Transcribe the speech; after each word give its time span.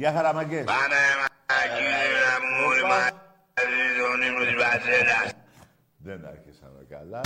Γεια 0.00 0.12
χαραμαγκές. 0.12 0.64
Πάμε 0.64 1.00
μαγγίλα 1.48 2.34
μου 2.42 2.52
όλοι 2.68 2.82
μαζί 2.90 3.86
τον 3.98 4.20
ύμνο 4.26 4.44
της 4.48 4.56
Βασίλας. 4.64 5.28
Δεν 6.06 6.20
άρχισαμε 6.32 6.80
καλά. 6.94 7.20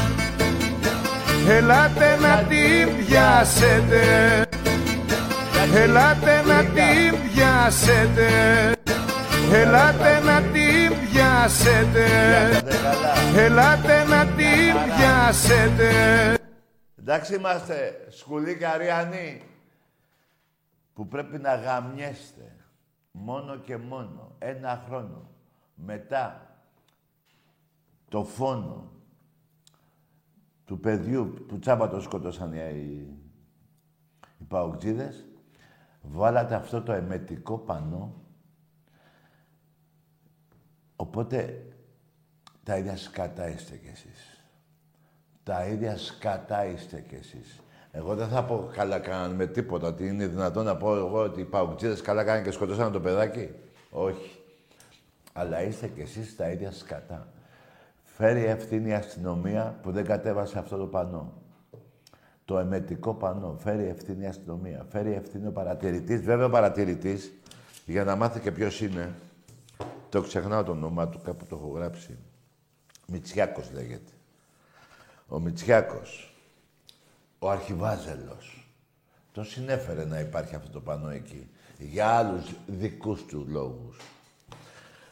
Ελάτε 1.57 2.17
να 2.17 2.35
την 2.49 2.97
πιάσετε 2.97 4.03
Ελάτε 5.75 6.43
να 6.51 6.59
την 6.65 7.11
πιάσετε 7.23 8.29
Ελάτε 9.53 10.21
να 10.21 10.43
την 10.43 10.89
πιάσετε 11.01 12.07
Δεν 12.65 12.83
καλά. 12.83 13.13
Ελάτε 13.37 14.05
να 14.05 14.27
την 14.27 14.73
πιάσετε 14.85 15.91
Εντάξει 16.99 17.35
είμαστε 17.35 18.07
σκουλίκα 18.09 18.71
Αριανοί 18.71 19.43
που 20.95 21.09
πρέπει 21.09 21.39
να 21.39 21.55
γαμιέστε 21.55 22.55
μόνο 23.17 23.57
και 23.57 23.77
μόνο 23.77 24.35
ένα 24.39 24.83
χρόνο 24.87 25.31
μετά 25.75 26.57
το 28.09 28.25
φόνο 28.25 28.93
του 30.65 30.81
παιδιού 30.81 31.45
που 31.49 31.59
τσάμπα 31.59 31.89
το 31.89 32.01
σκότωσαν 32.01 32.53
οι, 32.53 32.59
οι, 32.75 33.19
οι 34.39 34.45
παοκτζίδες 34.49 35.25
βάλατε 36.03 36.55
αυτό 36.55 36.83
το 36.83 36.93
εμετικό 36.93 37.59
πανό 37.59 38.23
οπότε 40.97 41.69
τα 42.63 42.77
ίδια 42.77 42.97
σκατά 42.97 43.49
είστε 43.49 43.77
κι 43.77 43.87
εσείς. 43.87 44.45
Τα 45.43 45.67
ίδια 45.67 45.99
σκατά 45.99 46.65
είστε 46.65 47.01
κι 47.01 47.15
εσείς. 47.15 47.61
Εγώ 47.97 48.15
δεν 48.15 48.29
θα 48.29 48.45
πω 48.45 48.71
καλά 48.75 48.99
κάνανε 48.99 49.35
με 49.35 49.47
τίποτα. 49.47 49.87
Ότι 49.87 50.07
είναι 50.07 50.27
δυνατόν 50.27 50.65
να 50.65 50.77
πω 50.77 50.97
εγώ 50.97 51.23
ότι 51.23 51.41
οι 51.41 51.45
παουκτζίδες 51.45 52.01
καλά 52.01 52.25
κάνανε 52.25 52.45
και 52.45 52.51
σκοτώσανε 52.51 52.91
το 52.91 53.01
παιδάκι. 53.01 53.51
Όχι. 53.91 54.39
Αλλά 55.33 55.63
είστε 55.63 55.89
κι 55.89 56.01
εσείς 56.01 56.37
τα 56.37 56.51
ίδια 56.51 56.73
σκατά. 56.73 57.29
Φέρει 58.03 58.45
ευθύνη 58.45 58.89
η 58.89 58.93
αστυνομία 58.93 59.79
που 59.83 59.93
δεν 59.93 60.05
κατέβασε 60.05 60.59
αυτό 60.59 60.77
το 60.77 60.87
πανό. 60.87 61.33
Το 62.45 62.59
εμετικό 62.59 63.15
πανό. 63.15 63.57
Φέρει 63.59 63.85
ευθύνη 63.85 64.25
η 64.25 64.27
αστυνομία. 64.27 64.87
Φέρει 64.91 65.13
ευθύνη 65.13 65.47
ο 65.47 65.53
παρατηρητής. 65.53 66.23
Βέβαια 66.23 66.47
ο 66.47 66.51
παρατηρητής, 66.51 67.33
για 67.87 68.05
να 68.05 68.17
μάθει 68.17 68.41
και 68.41 68.53
ποιος 68.53 68.81
είναι, 68.81 69.15
το 70.09 70.21
ξεχνάω 70.21 70.63
το 70.63 70.71
όνομά 70.71 71.09
του, 71.09 71.21
κάπου 71.25 71.45
το 71.47 71.57
έχω 71.57 71.69
γράψει. 71.69 72.19
Μητσιάκος 73.07 73.73
λέγεται. 73.73 74.13
Ο 75.29 75.41
Μητσιάκος, 75.41 76.34
ο 77.45 77.51
Αρχιβάζελος, 77.51 78.69
το 79.33 79.45
συνέφερε 79.45 80.05
να 80.05 80.21
υπάρχει 80.21 80.55
αυτό 80.55 80.71
το 80.71 80.81
πανό 80.81 81.11
εκεί. 81.11 81.49
Για 81.79 82.09
άλλους 82.09 82.55
δικούς 82.67 83.25
του 83.25 83.47
λόγους. 83.49 83.97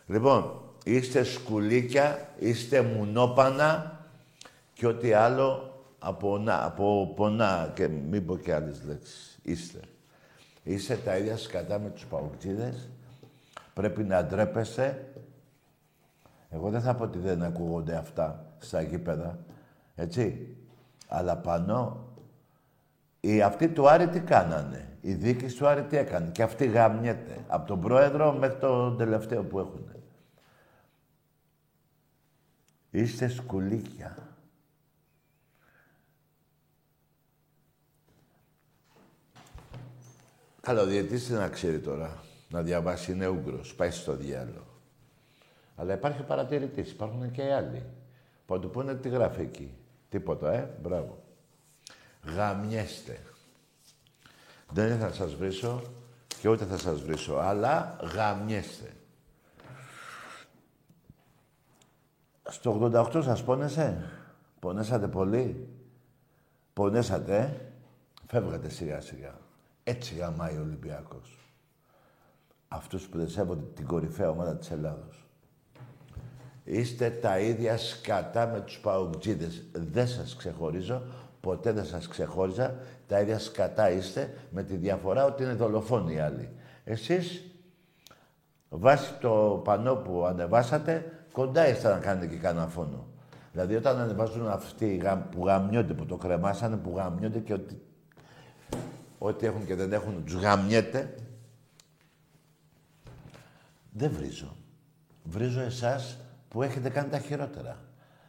Λοιπόν, 0.06 0.60
είστε 0.84 1.22
σκουλίκια, 1.22 2.28
είστε 2.38 2.82
μουνόπανα 2.82 4.00
και 4.74 4.86
ό,τι 4.86 5.12
άλλο 5.12 5.80
από, 5.98 6.38
να, 6.38 6.64
από 6.64 7.12
πονά 7.16 7.72
και 7.74 7.88
μην 7.88 8.26
πω 8.26 8.36
και 8.36 8.54
άλλες 8.54 8.82
λέξεις. 8.84 9.38
Είστε. 9.42 9.80
Είστε 10.62 10.96
τα 10.96 11.16
ίδια 11.16 11.36
σκατά 11.36 11.78
με 11.78 11.90
τους 11.90 12.04
παουκτζίδες. 12.04 12.88
Πρέπει 13.74 14.02
να 14.02 14.24
ντρέπεστε. 14.24 15.14
Εγώ 16.50 16.70
δεν 16.70 16.80
θα 16.80 16.94
πω 16.94 17.04
ότι 17.04 17.18
δεν 17.18 17.42
ακούγονται 17.42 17.96
αυτά 17.96 18.54
στα 18.58 18.82
γήπεδα. 18.82 19.38
Έτσι. 19.94 20.56
Αλλά 21.08 21.36
πάνω, 21.36 22.06
οι 23.24 23.42
αυτοί 23.42 23.68
του 23.68 23.88
Άρη 23.88 24.08
τι 24.08 24.20
κάνανε; 24.20 24.96
Η 25.00 25.12
δίκη 25.14 25.46
του 25.46 25.66
Άρη 25.66 25.82
τι 25.82 25.96
έκανε; 25.96 26.30
Και 26.30 26.42
αυτή 26.42 26.66
γαμιέται. 26.66 27.44
Από 27.46 27.66
τον 27.66 27.80
πρόεδρο 27.80 28.32
μέχρι 28.32 28.58
τον 28.58 28.96
τελευταίο 28.96 29.42
που 29.44 29.58
έχουν. 29.58 29.86
Είστε 32.90 33.28
σκουλίκια. 33.28 34.36
Καλά, 40.60 40.82
ο 40.82 40.86
διαιτής 40.86 41.26
τι 41.26 41.32
να 41.32 41.48
ξέρει 41.48 41.80
τώρα. 41.80 42.22
Να 42.48 42.62
διαβάσει, 42.62 43.12
είναι 43.12 43.26
Ούγγρος, 43.26 43.74
πάει 43.74 43.90
στο 43.90 44.16
διάλογο. 44.16 44.80
Αλλά 45.76 45.94
υπάρχει 45.94 46.22
παρατηρητής, 46.22 46.90
υπάρχουν 46.90 47.30
και 47.30 47.42
οι 47.42 47.50
άλλοι. 47.50 47.82
Που 48.46 48.54
θα 48.54 48.60
του 48.60 48.70
πούνε 48.70 48.94
τι 48.94 49.08
γράφει 49.08 49.40
εκεί. 49.40 49.74
Τίποτα, 50.08 50.52
ε, 50.52 50.78
μπράβο. 50.82 51.21
Γαμιέστε. 52.24 53.20
Δεν 54.70 54.98
θα 54.98 55.12
σας 55.12 55.34
βρίσω 55.34 55.82
και 56.40 56.48
ούτε 56.48 56.64
θα 56.64 56.78
σας 56.78 57.00
βρίσω, 57.02 57.34
αλλά 57.34 57.96
γαμιέστε. 58.14 58.92
Στο 62.48 62.90
88 62.92 63.22
σας 63.22 63.42
πόνεσε; 63.44 64.10
Πονέσατε 64.60 65.08
πολύ; 65.08 65.68
Πονέσατε, 66.72 67.36
ε. 67.36 67.72
Φεύγατε 68.26 68.68
σιγά 68.68 69.00
σιγά. 69.00 69.38
Έτσι 69.84 70.14
γαμάει 70.14 70.56
ο 70.56 70.60
Ολυμπιακός. 70.60 71.38
Αυτούς 72.68 73.06
που 73.06 73.18
δεν 73.18 73.28
σέβονται 73.28 73.64
την 73.74 73.86
κορυφαία 73.86 74.30
ομάδα 74.30 74.56
της 74.56 74.70
Ελλάδος. 74.70 75.26
Είστε 76.64 77.10
τα 77.10 77.38
ίδια 77.38 77.76
σκατά 77.76 78.46
με 78.46 78.60
τους 78.60 78.78
παουτζίδες. 78.78 79.64
Δεν 79.72 80.08
σας 80.08 80.36
ξεχωρίζω. 80.36 81.02
Ποτέ 81.42 81.72
δεν 81.72 81.84
σας 81.84 82.08
ξεχώριζα. 82.08 82.74
Τα 83.06 83.20
ίδια 83.20 83.38
σκατά 83.38 83.90
είστε 83.90 84.34
με 84.50 84.62
τη 84.62 84.76
διαφορά 84.76 85.24
ότι 85.24 85.42
είναι 85.42 85.52
δολοφόνοι 85.52 86.14
οι 86.14 86.18
άλλοι. 86.18 86.48
Εσείς, 86.84 87.44
βάσει 88.68 89.12
το 89.20 89.60
πανό 89.64 89.94
που 89.94 90.24
ανεβάσατε, 90.24 91.12
κοντά 91.32 91.68
είστε 91.68 91.88
να 91.88 91.98
κάνετε 91.98 92.26
και 92.26 92.36
κανένα 92.36 92.66
φόνο. 92.66 93.06
Δηλαδή 93.52 93.74
όταν 93.74 94.00
ανεβάζουν 94.00 94.48
αυτοί 94.48 94.96
γα- 94.96 95.16
που 95.30 95.46
γαμιόνται, 95.46 95.94
που 95.94 96.06
το 96.06 96.16
κρεμάσανε, 96.16 96.76
που 96.76 96.92
γαμιόνται 96.96 97.38
και 97.38 97.52
ότι, 97.52 97.82
ό,τι 99.18 99.46
έχουν 99.46 99.66
και 99.66 99.74
δεν 99.74 99.92
έχουν, 99.92 100.24
τους 100.24 100.34
γαμιέται. 100.34 101.14
Δεν 103.92 104.10
βρίζω. 104.10 104.56
Βρίζω 105.24 105.60
εσάς 105.60 106.18
που 106.48 106.62
έχετε 106.62 106.88
κάνει 106.88 107.08
τα 107.08 107.18
χειρότερα. 107.18 107.78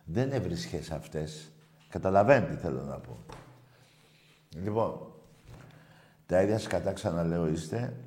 Δεν 0.05 0.27
είναι 0.27 0.39
βρισχές 0.39 0.91
αυτές. 0.91 1.52
Καταλαβαίνετε 1.93 2.53
τι 2.53 2.59
θέλω 2.59 2.81
να 2.81 2.97
πω. 2.97 3.17
Λοιπόν, 4.49 5.13
τα 6.25 6.41
ίδια 6.41 6.59
σκατά 6.59 6.93
ξαναλέω 6.93 7.47
είστε. 7.47 7.97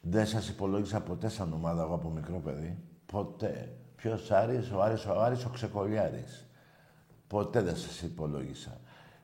Δεν 0.00 0.26
σας 0.26 0.48
υπολόγισα 0.48 1.00
ποτέ 1.00 1.28
σαν 1.28 1.52
ομάδα 1.52 1.82
εγώ 1.82 1.94
από 1.94 2.08
μικρό 2.08 2.38
παιδί. 2.38 2.78
Ποτέ. 3.06 3.76
Ποιος 3.96 4.30
Άρης, 4.30 4.70
ο 4.70 4.82
Άρης, 4.82 5.06
ο 5.06 5.22
Άρης, 5.22 5.44
ο 5.44 5.48
Ξεκολιάρης. 5.48 6.46
Ποτέ 7.26 7.60
δεν 7.60 7.76
σας 7.76 8.02
υπολόγισα. 8.02 8.80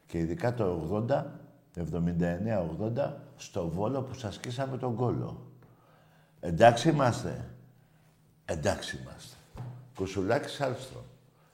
Και 0.07 0.19
ειδικά 0.19 0.55
το 0.55 0.65
80, 0.65 1.41
79-80, 1.75 3.13
στο 3.37 3.69
Βόλο 3.69 4.03
που 4.03 4.15
σας 4.15 4.35
σκίσαμε 4.35 4.77
τον 4.77 4.95
κόλο. 4.95 5.53
Εντάξει 6.41 6.89
είμαστε. 6.89 7.51
Εντάξει 8.45 8.97
είμαστε. 8.97 9.37
Κουσουλάκης 9.95 10.61
Άλστρο. 10.61 11.11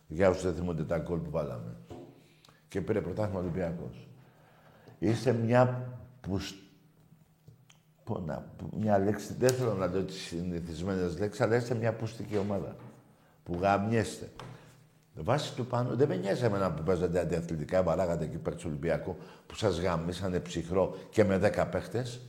Για 0.09 0.29
όσους 0.29 0.43
δεν 0.43 0.55
θυμούνται 0.55 0.85
τα 0.85 0.99
γκολ 0.99 1.19
που 1.19 1.31
βάλαμε. 1.31 1.77
Και 2.69 2.81
πήρε 2.81 3.01
πρωτάθλημα 3.01 3.41
Ολυμπιακός. 3.41 4.09
Είστε 4.99 5.33
μια 5.33 5.93
πουσ... 6.21 6.55
Πω 8.05 8.19
να... 8.19 8.35
πω, 8.35 8.69
Μια 8.77 8.99
λέξη, 8.99 9.35
δεν 9.39 9.51
θέλω 9.51 9.75
να 9.75 9.87
λέω 9.87 10.03
τις 10.05 10.17
συνηθισμένες 10.17 11.19
λέξεις, 11.19 11.41
αλλά 11.45 11.57
είστε 11.57 11.75
μια 11.75 11.93
πουστική 11.93 12.37
ομάδα. 12.37 12.77
Που 13.43 13.59
γαμιέστε. 13.61 14.31
Βάσει 15.15 15.55
του 15.55 15.67
πάνω, 15.67 15.97
δεν 15.97 16.09
με 16.09 16.17
νοιάζει 16.17 16.45
εμένα 16.45 16.73
που 16.73 16.83
παίζατε 16.83 17.21
αντιαθλητικά, 17.21 17.83
βαράγατε 17.83 18.25
εκεί 18.25 18.37
πέρα 18.37 18.57
του 18.57 18.65
Ολυμπιακού, 18.67 19.17
που 19.47 19.55
σας 19.55 19.81
γαμίσανε 19.81 20.41
ψυχρό 20.41 20.97
και 21.11 21.25
με 21.25 21.39
10 21.39 21.67
παίχτες. 21.71 22.21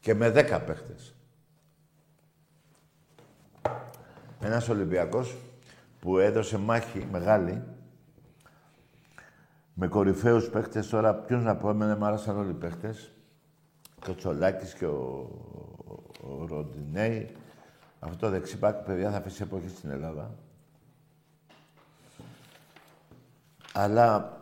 Και 0.00 0.14
με 0.14 0.28
10 0.30 0.60
παίχτες. 0.66 1.14
Ένας 4.40 4.68
Ολυμπιακός 4.68 5.36
που 6.00 6.18
έδωσε 6.18 6.58
μάχη 6.58 7.08
μεγάλη 7.10 7.62
με 9.80 9.88
κορυφαίους 9.88 10.48
παίχτες 10.48 10.88
τώρα, 10.88 11.14
ποιους 11.14 11.42
να 11.42 11.56
πω, 11.56 11.70
εμένα 11.70 11.96
μου 11.96 12.04
άρεσαν 12.04 12.38
όλοι 12.38 12.50
οι 12.50 12.54
παίχτες. 12.54 13.12
Και 14.00 14.10
ο 14.10 14.14
Τσολάκης 14.14 14.74
και 14.74 14.86
ο, 14.86 15.30
ο 16.20 16.46
Ροντινέη. 16.46 17.36
Αυτό 17.98 18.16
το 18.16 18.28
δεξιπάκι, 18.28 18.84
παιδιά, 18.84 19.10
θα 19.10 19.16
αφήσει 19.16 19.42
εποχή 19.42 19.68
στην 19.68 19.90
Ελλάδα. 19.90 20.34
Αλλά 23.72 24.38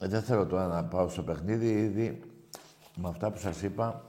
ε, 0.00 0.08
δεν 0.08 0.22
θέλω 0.22 0.46
τώρα 0.46 0.66
να 0.66 0.84
πάω 0.84 1.08
στο 1.08 1.22
παιχνίδι, 1.22 1.66
ήδη 1.66 2.20
με 2.96 3.08
αυτά 3.08 3.30
που 3.30 3.38
σας 3.38 3.62
είπα, 3.62 4.04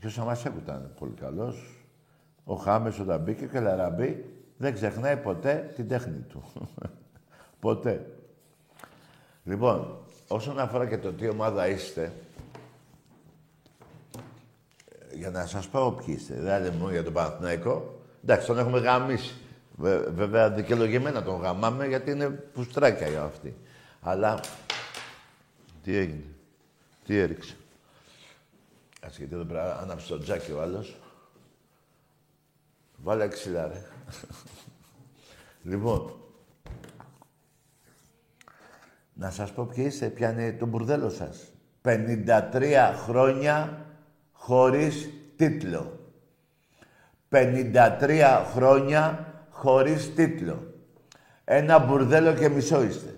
και 0.00 0.06
ο 0.06 0.10
Σαμασέκου 0.10 0.58
ήταν 0.58 0.94
πολύ 0.98 1.14
καλός. 1.14 1.84
Ο 2.44 2.54
Χάμες 2.54 2.98
όταν 2.98 3.20
μπήκε 3.20 3.46
και 3.46 3.58
ο 3.58 3.60
Λαραμπή 3.60 4.31
δεν 4.62 4.74
ξεχνάει 4.74 5.16
ποτέ 5.16 5.72
την 5.74 5.88
τέχνη 5.88 6.18
του. 6.18 6.68
ποτέ. 7.60 8.06
Λοιπόν, 9.44 9.98
όσον 10.28 10.58
αφορά 10.58 10.86
και 10.86 10.98
το 10.98 11.12
τι 11.12 11.28
ομάδα 11.28 11.68
είστε, 11.68 12.12
για 15.12 15.30
να 15.30 15.46
σας 15.46 15.68
πω 15.68 15.92
ποιοι 15.92 16.16
είστε, 16.18 16.34
δεν 16.34 16.62
λέμε 16.62 16.76
μόνο 16.76 16.90
για 16.90 17.04
τον 17.04 17.12
Παναθηναϊκό, 17.12 18.00
εντάξει, 18.22 18.46
τον 18.46 18.58
έχουμε 18.58 18.78
γαμίσει. 18.78 19.34
Βε- 19.76 20.08
βέβαια, 20.08 20.50
δικαιολογημένα 20.50 21.22
τον 21.22 21.40
γαμάμε, 21.40 21.86
γιατί 21.86 22.10
είναι 22.10 22.28
πουστράκια 22.28 23.08
για 23.08 23.22
αυτή. 23.22 23.56
Αλλά, 24.00 24.40
τι 25.82 25.96
έγινε, 25.96 26.24
τι 27.06 27.18
έριξε. 27.18 27.56
Ας 29.00 29.18
γιατί 29.18 29.34
εδώ 29.34 29.44
πέρα 29.44 29.78
άναψε 29.78 30.08
το 30.08 30.18
τζάκι 30.18 30.52
ο 30.52 30.60
άλλος. 30.60 30.96
Βάλε 32.96 33.28
ξύλα, 33.28 33.66
ρε. 33.66 33.91
Λοιπόν, 35.62 36.16
να 39.12 39.30
σας 39.30 39.52
πω 39.52 39.64
ποιοι 39.64 39.84
είστε, 39.88 40.06
ποια 40.06 40.30
είναι 40.30 40.52
το 40.52 40.66
μπουρδέλο 40.66 41.10
σας. 41.10 41.52
53 41.82 42.94
χρόνια 43.04 43.86
χωρίς 44.32 45.10
τίτλο. 45.36 45.98
53 47.28 48.44
χρόνια 48.54 49.32
χωρίς 49.50 50.14
τίτλο. 50.14 50.74
Ένα 51.44 51.78
μπουρδέλο 51.78 52.34
και 52.34 52.48
μισό 52.48 52.82
είστε. 52.82 53.16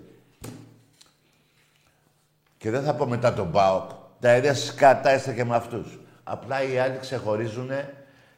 Και 2.57 2.69
δεν 2.69 2.83
θα 2.83 2.95
πω 2.95 3.05
μετά 3.05 3.33
τον 3.33 3.51
ΠΑΟΚ. 3.51 3.89
Τα 4.19 4.37
ίδια 4.37 4.53
σκατά 4.53 5.15
είστε 5.15 5.33
και 5.33 5.45
με 5.45 5.55
αυτούς. 5.55 5.99
Απλά 6.23 6.63
οι 6.63 6.77
άλλοι 6.77 6.97
ξεχωρίζουν 6.97 7.69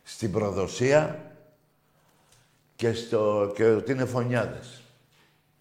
στην 0.04 0.32
προδοσία 0.32 1.27
και, 2.78 2.94
στο, 2.94 3.52
και 3.56 3.66
ότι 3.66 3.92
είναι 3.92 4.06
φωνιάδες. 4.06 4.82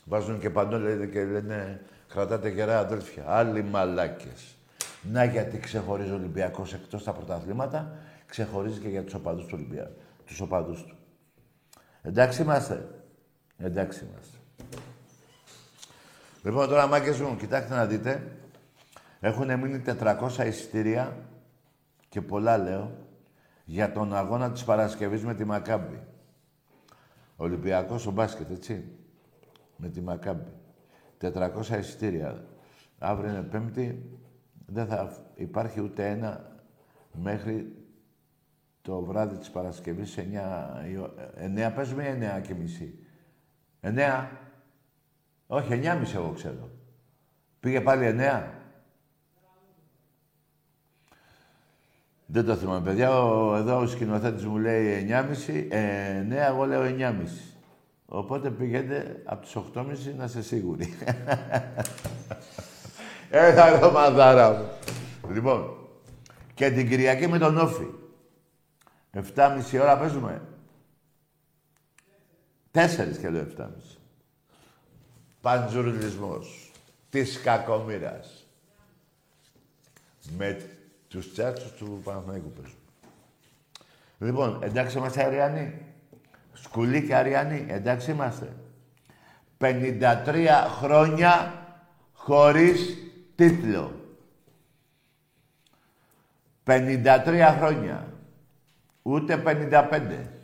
Βάζουν 0.04 0.40
και 0.40 0.50
παντού 0.50 0.76
λένε, 0.76 1.06
και 1.06 1.24
λένε 1.24 1.80
κρατάτε 2.08 2.48
γερά 2.48 2.78
αδέλφια. 2.78 3.24
Άλλοι 3.26 3.62
μαλάκες. 3.62 4.54
Να 5.02 5.24
γιατί 5.24 5.58
ξεχωρίζει 5.58 6.10
ο 6.10 6.14
Ολυμπιακός 6.14 6.74
εκτός 6.74 7.04
τα 7.04 7.12
πρωταθλήματα, 7.12 7.96
ξεχωρίζει 8.26 8.78
και 8.78 8.88
για 8.88 9.02
τους 9.04 9.14
οπαδούς 9.14 9.44
του 9.44 9.50
Ολυμπιακού. 9.54 10.00
Τους 10.26 10.40
οπαδούς 10.40 10.84
του. 10.84 10.96
Εντάξει 12.02 12.42
είμαστε. 12.42 12.88
Εντάξει 13.58 14.06
είμαστε. 14.10 14.36
Λοιπόν, 16.42 16.68
τώρα 16.68 16.86
μάκες 16.86 17.20
μου, 17.20 17.36
κοιτάξτε 17.36 17.74
να 17.74 17.86
δείτε. 17.86 18.32
Έχουν 19.20 19.58
μείνει 19.58 19.82
400 19.86 20.46
εισιτήρια 20.46 21.16
και 22.08 22.20
πολλά 22.20 22.58
λέω 22.58 22.92
για 23.64 23.92
τον 23.92 24.16
αγώνα 24.16 24.50
της 24.50 24.64
Παρασκευής 24.64 25.24
με 25.24 25.34
τη 25.34 25.44
Μακάμπη. 25.44 26.00
Ολυμπιακός 27.36 28.06
ο 28.06 28.10
μπάσκετ, 28.10 28.50
έτσι. 28.50 28.84
Με 29.76 29.88
τη 29.88 30.00
Μακάμπη. 30.00 30.52
400 31.20 31.78
εισιτήρια. 31.78 32.44
Αύριο 32.98 33.30
είναι 33.30 33.42
Πέμπτη. 33.42 34.10
Δεν 34.66 34.86
θα 34.86 35.12
υπάρχει 35.34 35.80
ούτε 35.80 36.10
ένα 36.10 36.56
μέχρι 37.12 37.76
το 38.82 39.02
βράδυ 39.02 39.36
της 39.36 39.50
Παρασκευής 39.50 40.16
9, 40.18 40.84
η 40.90 40.96
ο- 40.96 41.14
9 41.36 41.72
παίζουμε 41.74 42.04
ή 42.04 42.06
9 42.10 42.40
και 42.40 42.54
μισή; 42.54 42.98
9. 43.80 44.28
Όχι, 45.46 45.72
9 45.72 45.94
μισή 45.94 46.16
εγώ 46.16 46.30
ξέρω. 46.32 46.70
Πήγε 47.60 47.80
πάλι 47.80 48.06
9. 48.06 48.50
Δεν 52.26 52.44
το 52.44 52.56
θυμάμαι, 52.56 52.80
παιδιά. 52.80 53.22
Ο, 53.22 53.56
εδώ 53.56 53.78
ο 53.78 53.86
σκηνοθέτης 53.86 54.44
μου 54.44 54.58
λέει 54.58 55.06
9.30, 55.46 55.66
ε, 55.68 56.24
ναι, 56.26 56.36
εγώ 56.36 56.64
λέω 56.64 56.82
9.30. 56.82 57.14
Οπότε 58.06 58.50
πηγαίνετε 58.50 59.22
από 59.24 59.42
τις 59.42 59.56
8.30 59.56 60.14
να 60.16 60.24
είστε 60.24 60.40
σίγουροι. 60.40 60.94
Έλα 63.30 63.78
ρε 63.78 63.90
μαδάρα 63.90 64.50
μου. 64.52 64.68
Λοιπόν, 65.32 65.76
και 66.54 66.70
την 66.70 66.88
Κυριακή 66.88 67.26
με 67.26 67.38
τον 67.38 67.58
Όφη. 67.58 67.86
7.30 69.34 69.80
ώρα 69.80 69.98
παίζουμε. 69.98 70.42
Τέσσερις 72.70 73.18
και 73.18 73.28
λέω 73.28 73.46
7.30. 73.58 73.66
Παντζουρλισμός. 75.40 76.72
Της 77.10 77.40
κακομήρας. 77.40 78.46
Με 80.36 80.75
τους 81.08 81.32
τσάτσους 81.32 81.72
του 81.72 82.00
Παναθηναϊκού 82.04 82.50
παίζουν. 82.50 82.78
Λοιπόν, 84.18 84.58
εντάξει 84.62 84.98
είμαστε 84.98 85.24
Αριανοί. 85.24 85.74
Σκουλή 86.52 87.06
και 87.06 87.14
Αριανοί, 87.14 87.66
εντάξει 87.68 88.10
είμαστε. 88.10 88.56
53 89.58 90.46
χρόνια 90.78 91.52
χωρίς 92.12 92.96
τίτλο. 93.34 94.00
53 96.64 97.56
χρόνια. 97.58 98.12
Ούτε 99.02 99.36
55. 99.36 100.36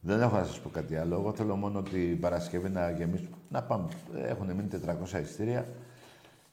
Δεν 0.00 0.20
έχω 0.20 0.36
να 0.36 0.44
σας 0.44 0.60
πω 0.60 0.68
κάτι 0.68 0.96
άλλο. 0.96 1.14
Εγώ 1.14 1.32
θέλω 1.32 1.56
μόνο 1.56 1.82
την 1.82 2.20
Παρασκευή 2.20 2.68
να 2.68 2.90
γεμίσουμε. 2.90 3.36
Να 3.48 3.62
πάμε. 3.62 3.88
Έχουν 4.14 4.46
μείνει 4.46 4.68
400 5.12 5.20
ειστήρια. 5.20 5.66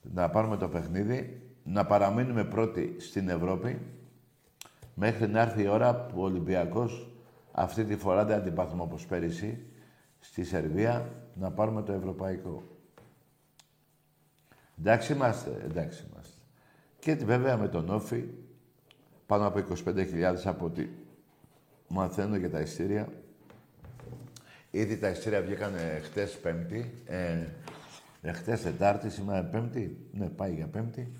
Να 0.03 0.29
πάρουμε 0.29 0.57
το 0.57 0.67
παιχνίδι. 0.67 1.41
Να 1.63 1.85
παραμείνουμε 1.85 2.43
πρώτοι 2.43 2.95
στην 2.99 3.29
Ευρώπη. 3.29 3.81
Μέχρι 4.93 5.27
να 5.27 5.41
έρθει 5.41 5.61
η 5.61 5.67
ώρα 5.67 5.95
που 5.95 6.21
ο 6.21 6.23
Ολυμπιακός 6.23 7.07
αυτή 7.51 7.85
τη 7.85 7.95
φορά 7.95 8.25
δεν 8.25 8.37
αντιπάθουμε 8.37 8.81
όπως 8.81 9.05
πέρυσι 9.05 9.65
στη 10.19 10.43
Σερβία 10.43 11.09
να 11.33 11.51
πάρουμε 11.51 11.81
το 11.81 11.91
ευρωπαϊκό. 11.91 12.63
Εντάξει 14.79 15.13
είμαστε, 15.13 15.61
εντάξει 15.63 16.05
είμαστε. 16.11 16.37
Και 16.99 17.15
βέβαια 17.15 17.57
με 17.57 17.67
τον 17.67 17.89
Όφη 17.89 18.23
πάνω 19.25 19.47
από 19.47 19.63
25.000 19.85 20.35
από 20.43 20.65
ό,τι 20.65 20.87
μαθαίνω 21.87 22.35
για 22.35 22.49
τα 22.49 22.59
ειστήρια 22.59 23.09
Ήδη 24.75 24.97
τα 24.97 25.09
ειστήρια 25.09 25.41
βγήκαν 25.41 25.73
χτες 26.03 26.37
Πέμπτη. 26.37 26.93
Ε, 27.05 27.45
ε, 28.25 28.31
χτες 28.31 28.61
Τετάρτη, 28.61 29.09
σήμερα 29.09 29.43
Πέμπτη. 29.43 30.09
Ναι, 30.11 30.29
πάει 30.29 30.53
για 30.53 30.67
Πέμπτη. 30.67 31.11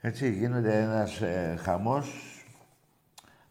Έτσι 0.00 0.32
γίνεται 0.32 0.82
ένας 0.82 1.20
ε, 1.20 1.56
χαμός. 1.60 2.10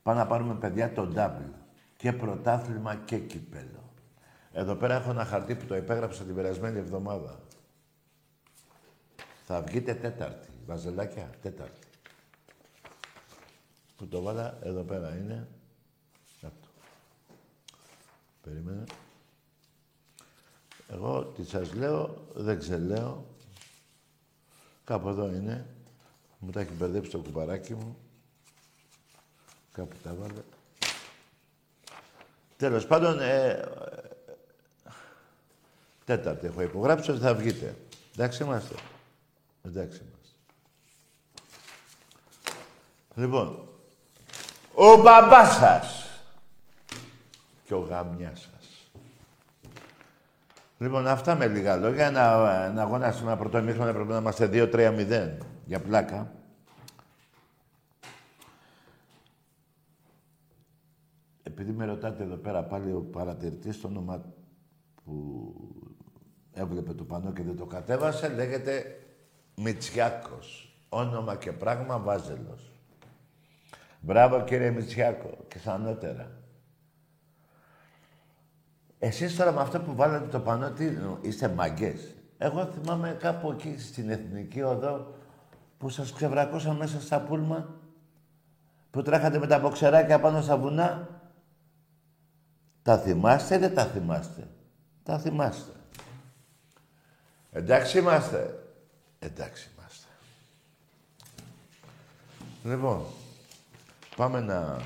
Πάμε 0.04 0.20
να 0.20 0.28
πάρουμε 0.28 0.56
παιδιά 0.56 0.94
το 0.94 1.14
double. 1.16 1.52
Και 1.98 2.14
πρωτάθλημα 2.14 2.96
και 2.96 3.18
κύπελο. 3.20 3.94
Εδώ 4.52 4.76
πέρα 4.76 4.96
έχω 4.96 5.10
ένα 5.10 5.26
χαρτί 5.26 5.56
που 5.56 5.66
το 5.66 5.76
υπέγραψα 5.76 6.24
την 6.24 6.36
περασμένη 6.36 6.80
εβδομάδα. 6.80 7.40
Θα 9.46 9.62
βγείτε 9.62 9.94
Τέταρτη. 9.94 10.48
Βαζελάκια, 10.66 11.30
Τέταρτη. 11.42 11.88
Που 13.98 14.08
το 14.08 14.22
βάλα 14.22 14.58
εδώ 14.64 14.82
πέρα 14.82 15.16
είναι. 15.16 15.48
Αυτό. 16.36 16.68
Περίμενε. 18.42 18.84
Εγώ 20.92 21.24
τι 21.24 21.46
σας 21.46 21.74
λέω, 21.74 22.28
δεν 22.34 22.60
ξελέω. 22.60 23.26
Κάπου 24.84 25.10
εδώ 25.10 25.28
είναι. 25.28 25.66
Μου 26.40 26.52
τα 26.52 26.60
έχει 26.60 26.72
μπερδέψει 26.72 27.12
το 27.12 27.18
κουμπαράκι 27.18 27.74
μου. 27.74 27.98
Κάπου 29.72 29.96
τα 30.04 30.14
βάλε. 30.14 30.42
Τέλος 32.58 32.88
πάντων, 32.88 33.20
ε, 33.20 33.64
τέταρτη 36.06 36.46
έχω 36.46 36.62
υπογράψει 36.62 37.12
ότι 37.12 37.20
θα 37.20 37.36
βγείτε. 37.36 37.76
Εντάξει 38.14 38.44
είμαστε. 38.44 38.76
Εντάξει 39.62 40.02
είμαστε. 40.02 40.36
Λοιπόν, 43.16 43.68
ο 44.74 45.02
μπαμπάς 45.02 45.56
σας 45.56 46.06
και 47.66 47.74
ο 47.74 47.80
γαμιάς 47.80 48.40
σας. 48.40 48.49
Λοιπόν, 50.82 51.08
αυτά 51.08 51.36
με 51.36 51.48
λίγα 51.48 51.76
λόγια. 51.76 52.06
Ένα, 52.06 52.22
ένα 52.70 52.82
αγώνα 52.82 53.12
σήμερα 53.12 53.38
πρώτο 53.38 53.58
ημίχρονο 53.58 53.94
πρέπει 53.94 54.10
να 54.10 54.18
είμαστε 54.18 54.50
2-3-0 54.52 55.38
για 55.66 55.80
πλάκα. 55.80 56.32
Επειδή 61.44 61.72
με 61.72 61.86
ρωτάτε 61.86 62.24
εδώ 62.24 62.36
πέρα 62.36 62.64
πάλι 62.64 62.92
ο 62.92 63.02
παρατηρητής 63.02 63.82
το 63.82 63.88
όνομα 63.88 64.26
που 65.04 65.54
έβλεπε 66.54 66.94
το 66.94 67.04
πανό 67.04 67.34
και 67.34 67.44
δεν 67.44 67.58
το 67.58 67.66
κατέβασε, 67.66 68.30
λέγεται 68.30 69.00
Μητσιάκος. 69.56 70.74
Όνομα 70.90 71.36
και 71.36 71.52
πράγμα 71.52 72.00
Βάζελος. 72.00 72.72
Μπράβο 74.00 74.44
κύριε 74.44 74.72
Μητσιάκο 74.72 75.38
και 75.48 75.60
ανώτερα. 75.66 76.39
Εσείς 79.00 79.36
τώρα 79.36 79.52
με 79.52 79.62
αυτό 79.62 79.80
που 79.80 79.96
βάλατε 79.96 80.28
το 80.28 80.40
πανό, 80.40 80.72
τι 80.72 80.98
είστε 81.22 81.48
μαγκές. 81.48 82.16
Εγώ 82.38 82.66
θυμάμαι 82.66 83.18
κάπου 83.20 83.52
εκεί 83.52 83.80
στην 83.80 84.10
Εθνική 84.10 84.62
Οδό 84.62 85.14
που 85.78 85.90
σας 85.90 86.14
ξεβρακώσαν 86.14 86.76
μέσα 86.76 87.02
στα 87.02 87.22
πούλμα, 87.22 87.76
που 88.92 89.02
τρέχατε 89.02 89.40
με 89.40 89.48
τα 89.48 89.60
μποξεράκια 89.60 90.20
πάνω 90.20 90.42
στα 90.42 90.58
βουνά. 90.58 91.08
Τα 92.82 92.98
θυμάστε 92.98 93.56
ή 93.56 93.58
δεν 93.58 93.74
τα 93.76 93.86
θυμάστε; 93.86 94.48
Τα 95.04 95.20
θυμάστε. 95.20 95.72
Εντάξει 97.52 97.98
είμαστε. 97.98 98.64
Εντάξει 99.20 99.70
είμαστε. 99.76 100.08
Λοιπόν, 102.64 103.06
πάμε 104.16 104.40
να... 104.40 104.78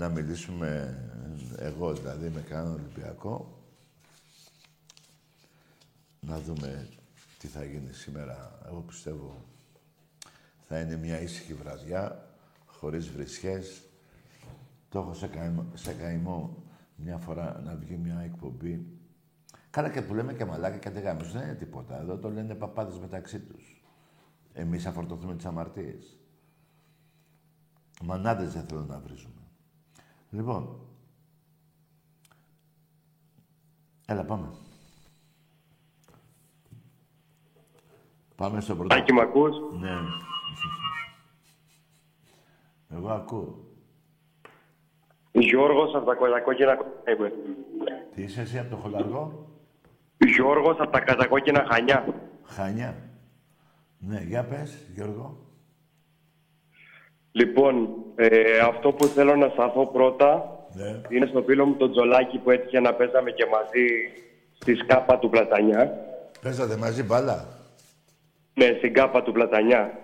να 0.00 0.08
μιλήσουμε 0.08 0.98
εγώ 1.58 1.92
δηλαδή 1.92 2.28
με 2.28 2.40
κανέναν 2.40 2.72
Ολυμπιακό. 2.72 3.64
Να 6.20 6.40
δούμε 6.40 6.88
τι 7.38 7.46
θα 7.46 7.64
γίνει 7.64 7.92
σήμερα. 7.92 8.58
Εγώ 8.66 8.80
πιστεύω 8.80 9.44
θα 10.68 10.80
είναι 10.80 10.96
μια 10.96 11.20
ήσυχη 11.20 11.54
βραδιά, 11.54 12.28
χωρίς 12.66 13.08
βρισχές. 13.08 13.82
Το 14.88 14.98
έχω 14.98 15.14
σε 15.14 15.26
καημό, 15.26 15.66
σε 15.74 15.92
καημό 15.92 16.62
μια 16.96 17.18
φορά 17.18 17.60
να 17.64 17.74
βγει 17.74 17.96
μια 17.96 18.20
εκπομπή. 18.20 18.86
Καλά 19.70 19.90
και 19.90 20.02
που 20.02 20.14
λέμε 20.14 20.34
και 20.34 20.44
μαλάκα 20.44 20.76
και 20.76 20.88
αντεγάμισους. 20.88 21.32
Δεν 21.32 21.42
είναι 21.42 21.54
τίποτα. 21.54 22.00
Εδώ 22.00 22.16
το 22.16 22.30
λένε 22.30 22.54
παπάδες 22.54 22.98
μεταξύ 22.98 23.40
τους. 23.40 23.84
Εμείς 24.52 24.82
θα 24.82 24.92
φορτωθούμε 24.92 25.36
τις 25.36 25.44
αμαρτίες. 25.46 26.18
Μανάδες 28.02 28.52
δεν 28.52 28.64
θέλω 28.64 28.84
να 28.84 28.98
βρίζουμε. 28.98 29.40
Λοιπόν. 30.30 30.80
Έλα, 34.06 34.24
πάμε. 34.24 34.48
Πάμε 38.36 38.60
στο 38.60 38.76
πρώτο. 38.76 38.94
Άκη, 38.94 39.12
μ' 39.12 39.20
ακούς; 39.20 39.56
Ναι. 39.80 39.96
Εγώ 42.88 43.10
ακούω. 43.10 43.64
Γιώργος 45.32 45.94
από 45.94 46.06
τα 46.06 46.14
κατακόκκινα 46.14 46.78
είμαι. 47.08 47.32
Τι 48.14 48.22
είσαι 48.22 48.40
εσύ 48.40 48.58
από 48.58 48.70
το 48.70 48.76
χολαργό; 48.76 49.48
Γιώργος 50.18 50.78
από 50.78 50.90
τα 50.90 51.00
κατακόκκινα 51.00 51.66
χανιά. 51.70 52.14
Χανιά. 52.44 53.10
Ναι, 53.98 54.20
για 54.20 54.44
πες, 54.44 54.86
Γιώργο. 54.94 55.49
Λοιπόν, 57.32 57.88
ε, 58.16 58.58
αυτό 58.58 58.92
που 58.92 59.06
θέλω 59.06 59.36
να 59.36 59.48
σταθώ 59.48 59.86
πρώτα 59.86 60.58
Ναι. 60.72 61.00
είναι 61.08 61.26
στο 61.26 61.42
φίλο 61.42 61.66
μου 61.66 61.74
τον 61.74 61.90
Τζολάκη 61.90 62.38
που 62.38 62.50
έτυχε 62.50 62.80
να 62.80 62.94
παίζαμε 62.94 63.30
και 63.30 63.46
μαζί 63.46 63.86
στη 64.58 64.74
σκάπα 64.74 65.18
του 65.18 65.28
Πλατανιά. 65.30 65.92
Παίζατε 66.42 66.76
μαζί 66.76 67.02
μπάλα; 67.02 67.44
Ναι, 68.54 68.74
στην 68.78 68.94
κάπα 68.94 69.22
του 69.22 69.32
Πλατανιά. 69.32 69.98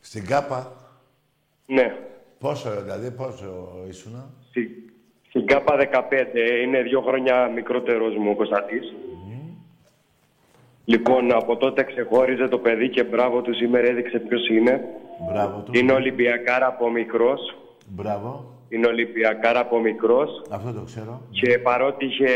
Στην 0.00 0.26
Κάπα; 0.26 0.72
Ναι, 1.66 1.96
Πόσο, 2.38 2.82
δηλαδή, 2.82 3.10
πόσο 3.10 3.68
ήσουνα; 3.88 4.30
στη, 4.48 4.68
στην 5.28 5.46
κάπα 5.46 5.76
15. 5.76 6.60
Είναι 6.64 6.82
δύο 6.82 7.00
χρόνια 7.00 7.48
μικρότερος 7.48 8.16
μου 8.16 8.30
ο 8.30 8.34
Κωνσταντής. 8.34 8.94
Λοιπόν, 10.92 11.32
από 11.34 11.56
τότε 11.56 11.82
ξεχώριζε 11.82 12.48
το 12.48 12.58
παιδί 12.58 12.88
και 12.90 13.04
μπράβο 13.04 13.40
του 13.40 13.54
σήμερα 13.54 13.86
έδειξε 13.86 14.18
ποιος 14.18 14.48
είναι. 14.48 14.80
Μπράβο 15.30 15.60
του. 15.60 15.72
Είναι 15.78 15.92
Ολυμπιακάρα 15.92 16.66
από 16.66 16.90
μικρός. 16.90 17.40
Μπράβο. 17.86 18.52
Είναι 18.68 18.86
Ολυμπιακάρα 18.86 19.60
από 19.60 19.80
μικρός. 19.80 20.30
Αυτό 20.50 20.72
το 20.72 20.82
ξέρω. 20.82 21.20
Και 21.30 21.58
παρότι 21.58 22.04
είχε 22.04 22.28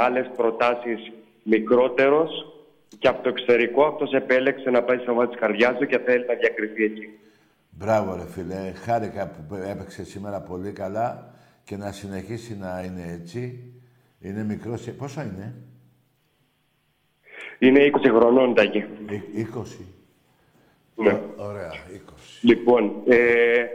άλλες 0.00 0.30
προτάσεις 0.36 1.12
μικρότερος 1.42 2.30
και 2.98 3.08
από 3.08 3.22
το 3.22 3.28
εξωτερικό, 3.28 3.84
αυτός 3.84 4.12
επέλεξε 4.12 4.70
να 4.70 4.82
πάει 4.82 4.98
στο 4.98 5.14
μάτι 5.14 5.28
της 5.30 5.38
καρδιάς 5.40 5.76
του 5.78 5.86
και 5.86 5.98
θέλει 5.98 6.24
να 6.26 6.34
διακριθεί 6.34 6.84
εκεί. 6.84 7.08
Μπράβο, 7.70 8.14
ρε 8.16 8.26
φίλε. 8.30 8.72
Χάρηκα 8.84 9.30
που 9.48 9.54
έπαιξε 9.54 10.04
σήμερα 10.04 10.40
πολύ 10.40 10.72
καλά 10.72 11.34
και 11.64 11.76
να 11.76 11.92
συνεχίσει 11.92 12.56
να 12.60 12.82
είναι 12.86 13.18
έτσι. 13.22 13.72
Είναι 14.20 14.44
μικρός. 14.44 14.80
και- 14.82 14.90
Πόσο 14.90 15.20
είναι, 15.20 15.54
Είναι 17.58 17.90
20 17.94 18.10
χρονών 18.18 18.54
τάκι. 18.54 18.78
Ε, 18.78 19.14
20. 19.54 19.84
Ναι. 20.94 21.20
Ωραία, 21.36 21.70
20. 21.92 22.12
Λοιπόν, 22.42 22.92
ε, 23.08 23.16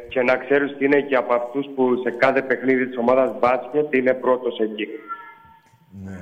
και 0.09 0.21
να 0.21 0.37
ξέρεις 0.37 0.71
ότι 0.71 0.85
είναι 0.85 1.01
και 1.01 1.15
από 1.15 1.33
αυτούς 1.33 1.65
που 1.75 1.95
σε 2.03 2.11
κάθε 2.11 2.41
παιχνίδι 2.41 2.87
της 2.87 2.97
ομάδας 2.97 3.39
μπάσκετ 3.39 3.93
είναι 3.93 4.13
πρώτος 4.13 4.59
εκεί. 4.59 4.87
Ναι. 6.03 6.17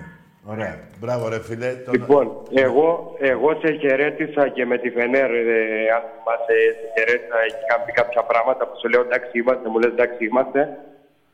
Ωραία. 0.45 0.79
Μπράβο, 0.99 1.27
ρε 1.29 1.41
φίλε. 1.41 1.67
Τον... 1.73 1.93
Λοιπόν, 1.93 2.43
εγώ, 2.53 3.15
εγώ 3.19 3.59
σε 3.63 3.71
χαιρέτησα 3.73 4.47
και 4.47 4.65
με 4.65 4.77
τη 4.77 4.89
Φενέρ, 4.89 5.31
ε, 5.31 5.91
αν 5.95 6.01
θυμάσαι, 6.13 6.55
σε 6.79 6.85
χαιρέτησα, 6.97 7.37
έχει 7.45 7.65
κάνει 7.67 7.91
κάποια 7.93 8.23
πράγματα 8.23 8.67
που 8.67 8.73
σου 8.81 8.89
λέω 8.89 9.01
εντάξει 9.01 9.37
είμαστε, 9.39 9.69
μου 9.69 9.79
λες 9.79 9.91
εντάξει 9.91 10.25
είμαστε 10.25 10.77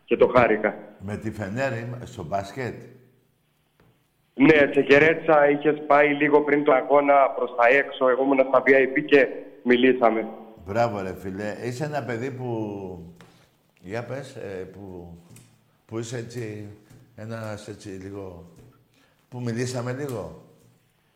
και 0.05 0.17
το 0.17 0.27
χάρηκα. 0.27 0.75
Με 1.00 1.17
τη 1.17 1.31
Φενέρ 1.31 1.72
είμα- 1.77 2.00
στο 2.03 2.24
μπάσκετ; 2.24 2.74
Ναι, 4.38 4.72
σε 4.74 4.82
χαιρέτησα, 4.82 5.50
είχες 5.50 5.82
πάει 5.88 6.13
λίγο 6.13 6.41
πριν 6.41 6.63
το 6.63 6.74
αγώνα 6.74 7.29
προς 7.36 7.56
τα 7.56 7.67
έξω, 7.67 8.10
εγώ 8.10 8.24
ήμουν 8.24 8.46
στα 8.48 8.63
VIP 8.65 9.06
και 9.06 9.27
μιλήσαμε. 9.63 10.27
Μπράβο, 10.65 11.01
ρε 11.01 11.15
φίλε. 11.20 11.56
Είσαι 11.63 11.84
ένα 11.84 12.03
παιδί 12.03 12.32
που... 12.32 12.48
Για 13.82 14.03
πες, 14.03 14.36
ε, 14.36 14.63
που... 14.63 15.17
που 15.86 16.00
είσαι 16.00 16.17
έτσι... 16.17 16.67
Ένας 17.15 17.67
έτσι 17.67 17.89
λίγο... 17.89 18.46
Που 19.29 19.41
μιλήσαμε 19.41 19.94
λίγο. 19.94 20.41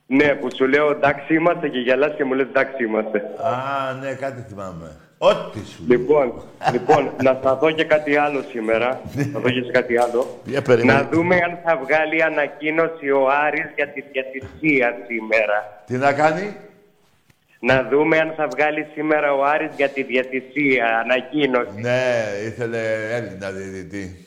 Ναι, 0.07 0.35
που 0.35 0.47
σου 0.55 0.67
λέω 0.67 0.91
εντάξει 0.91 1.33
είμαστε 1.33 1.69
και 1.69 1.79
γελάς 1.79 2.15
και 2.15 2.23
μου 2.23 2.33
λες 2.33 2.47
εντάξει 2.47 2.83
είμαστε. 2.83 3.17
Α, 3.17 3.93
ναι, 3.93 4.13
κάτι 4.13 4.41
θυμάμαι. 4.41 4.99
Ό,τι 5.23 5.59
σου 5.65 5.83
λέω. 5.87 5.97
Λοιπόν, 5.97 6.33
λοιπόν, 6.71 7.11
να 7.23 7.37
σταθώ 7.39 7.71
και 7.71 7.83
κάτι 7.83 8.15
άλλο 8.15 8.43
σήμερα. 8.51 9.01
να 9.33 9.39
δω 9.39 9.49
και 9.49 9.61
σε 9.63 9.71
κάτι 9.71 9.97
άλλο. 9.97 10.39
Για 10.45 10.61
περιμένε. 10.61 10.99
Να 11.01 11.07
δούμε 11.11 11.35
αν 11.35 11.57
θα 11.65 11.77
βγάλει 11.83 12.23
ανακοίνωση 12.23 13.09
ο 13.09 13.29
Άρης 13.45 13.71
για 13.75 13.87
τη 13.87 14.03
διατησία 14.11 14.97
σήμερα. 15.07 15.83
Τι 15.85 15.97
να 15.97 16.13
κάνει; 16.13 16.55
Να 17.59 17.87
δούμε 17.91 18.17
αν 18.17 18.33
θα 18.37 18.47
βγάλει 18.47 18.87
σήμερα 18.93 19.33
ο 19.33 19.43
Άρης 19.45 19.71
για 19.75 19.89
τη 19.89 20.03
διαιτησία, 20.03 20.85
ανακοίνωση. 21.03 21.79
Ναι, 21.79 22.03
ήθελε 22.45 22.79
Έλληνα 23.15 23.49
διαιτητή. 23.51 24.25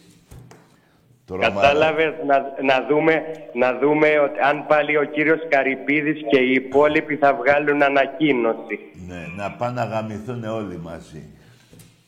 Το 1.27 1.35
Ρωμανό. 1.35 1.55
Κατάλαβες 1.61 2.13
να, 2.27 2.39
να, 2.63 2.87
δούμε, 2.89 3.23
να 3.53 3.79
δούμε 3.79 4.19
ότι 4.19 4.39
αν 4.41 4.67
πάλι 4.67 4.97
ο 4.97 5.05
κύριος 5.05 5.39
Καρυπίδης 5.49 6.21
και 6.31 6.41
οι 6.41 6.53
υπόλοιποι 6.53 7.17
θα 7.17 7.35
βγάλουν 7.35 7.83
ανακοίνωση. 7.83 8.79
Ναι, 9.09 9.27
να 9.37 9.51
πάνε 9.51 9.81
να 9.81 9.87
γαμηθούν 9.87 10.45
όλοι 10.45 10.79
μαζί. 10.83 11.23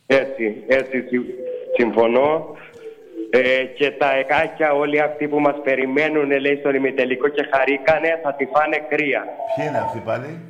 Έτσι, 0.06 0.64
έτσι 0.66 1.00
συ- 1.00 1.34
συμφωνώ. 1.76 2.56
Ε, 3.30 3.64
και 3.64 3.90
τα 3.90 4.10
εκάκια 4.16 4.72
όλοι 4.72 5.00
αυτοί 5.00 5.28
που 5.28 5.40
μας 5.40 5.54
περιμένουν, 5.64 6.30
λέει, 6.40 6.56
στον 6.56 6.74
ημιτελικό 6.74 7.28
και 7.28 7.48
χαρήκανε, 7.52 8.20
θα 8.22 8.34
τη 8.34 8.44
φάνε 8.44 8.76
κρύα. 8.88 9.24
Ποιοι 9.56 9.64
είναι 9.68 9.78
αυτοί 9.78 9.98
πάλι; 10.04 10.40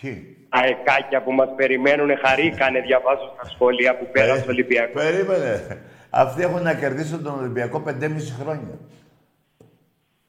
Ποιοι; 0.00 0.36
Τα 0.48 0.60
εκάκια 0.64 1.22
που 1.22 1.32
μας 1.32 1.48
περιμένουν, 1.56 2.10
χαρήκανε, 2.24 2.80
διαβάζω 2.80 3.32
στα 3.36 3.48
σχόλια 3.48 3.96
που 3.96 4.06
πέρασε 4.12 4.40
ο 4.40 4.50
Ολυμπιακός. 4.50 5.02
Περίμενε. 5.02 5.82
Αυτοί 6.10 6.42
έχουν 6.42 6.62
να 6.62 6.74
κερδίσουν 6.74 7.22
τον 7.22 7.38
Ολυμπιακό 7.38 7.82
5,5 7.86 8.32
χρόνια. 8.42 8.78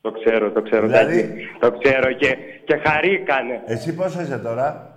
Το 0.01 0.11
ξέρω, 0.11 0.51
το 0.51 0.61
ξέρω. 0.61 0.85
Δηλαδή- 0.88 1.21
Τάκη. 1.27 1.47
Το 1.59 1.71
ξέρω 1.77 2.11
και, 2.13 2.38
και 2.65 2.81
χαρήκανε. 2.85 3.61
Εσύ 3.65 3.95
πόσο 3.95 4.21
είσαι 4.21 4.38
τώρα; 4.38 4.95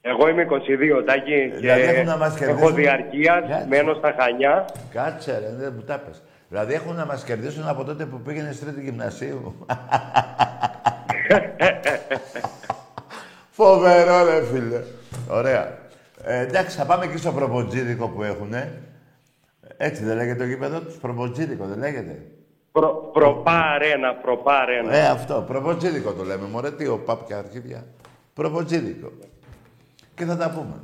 Εγώ 0.00 0.28
είμαι 0.28 0.42
22, 0.42 1.04
Τάκη, 1.06 1.46
Δηλαδή 1.60 1.80
και 1.82 1.88
έχουν 1.88 2.06
να 2.06 2.16
μας 2.16 2.34
έχω 2.40 2.44
κερδίσουν. 2.44 2.74
διαρκεία, 2.74 3.44
Κάτσε. 3.48 3.66
μένω 3.68 3.94
στα 3.94 4.14
Χανιά. 4.18 4.64
Κάτσε 4.92 5.38
ρε, 5.38 5.54
δεν 5.56 5.72
μου 5.76 5.82
τα 5.82 5.98
πες. 5.98 6.22
Δηλαδή 6.48 6.74
έχουν 6.74 6.94
να 6.96 7.06
μας 7.06 7.24
κερδίσουν 7.24 7.68
από 7.68 7.84
τότε 7.84 8.04
που 8.04 8.20
πήγαινες 8.20 8.60
τρίτη 8.60 8.80
γυμνασίου. 8.80 9.54
Φοβερό 13.50 14.24
ρε 14.24 14.44
φίλε. 14.44 14.80
Ωραία. 15.28 15.78
Ε, 16.24 16.40
εντάξει, 16.40 16.76
θα 16.76 16.84
πάμε 16.84 17.06
και 17.06 17.16
στο 17.16 17.32
προποτζίδικο 17.32 18.08
που 18.08 18.22
έχουνε. 18.22 18.72
Έτσι 19.82 20.04
δεν 20.04 20.16
λέγεται 20.16 20.38
το 20.38 20.44
γήπεδο 20.44 20.80
τους, 20.80 20.94
προποτζίδικο 20.96 21.64
δεν 21.64 21.78
λέγεται. 21.78 22.22
Προ, 22.72 23.10
προπάρενα, 23.12 24.14
προπάρενα. 24.14 24.94
Ε, 24.96 25.06
αυτό, 25.08 25.44
προποτζίδικο 25.46 26.12
το 26.12 26.24
λέμε, 26.24 26.46
μωρέ, 26.48 26.70
τι, 26.70 26.86
ο 26.86 26.98
παπ 26.98 27.26
και 27.26 27.34
αρχίδια. 27.34 27.86
Προποτζίδικο. 28.34 29.10
Και 30.14 30.24
θα 30.24 30.36
τα 30.36 30.50
πούμε. 30.50 30.74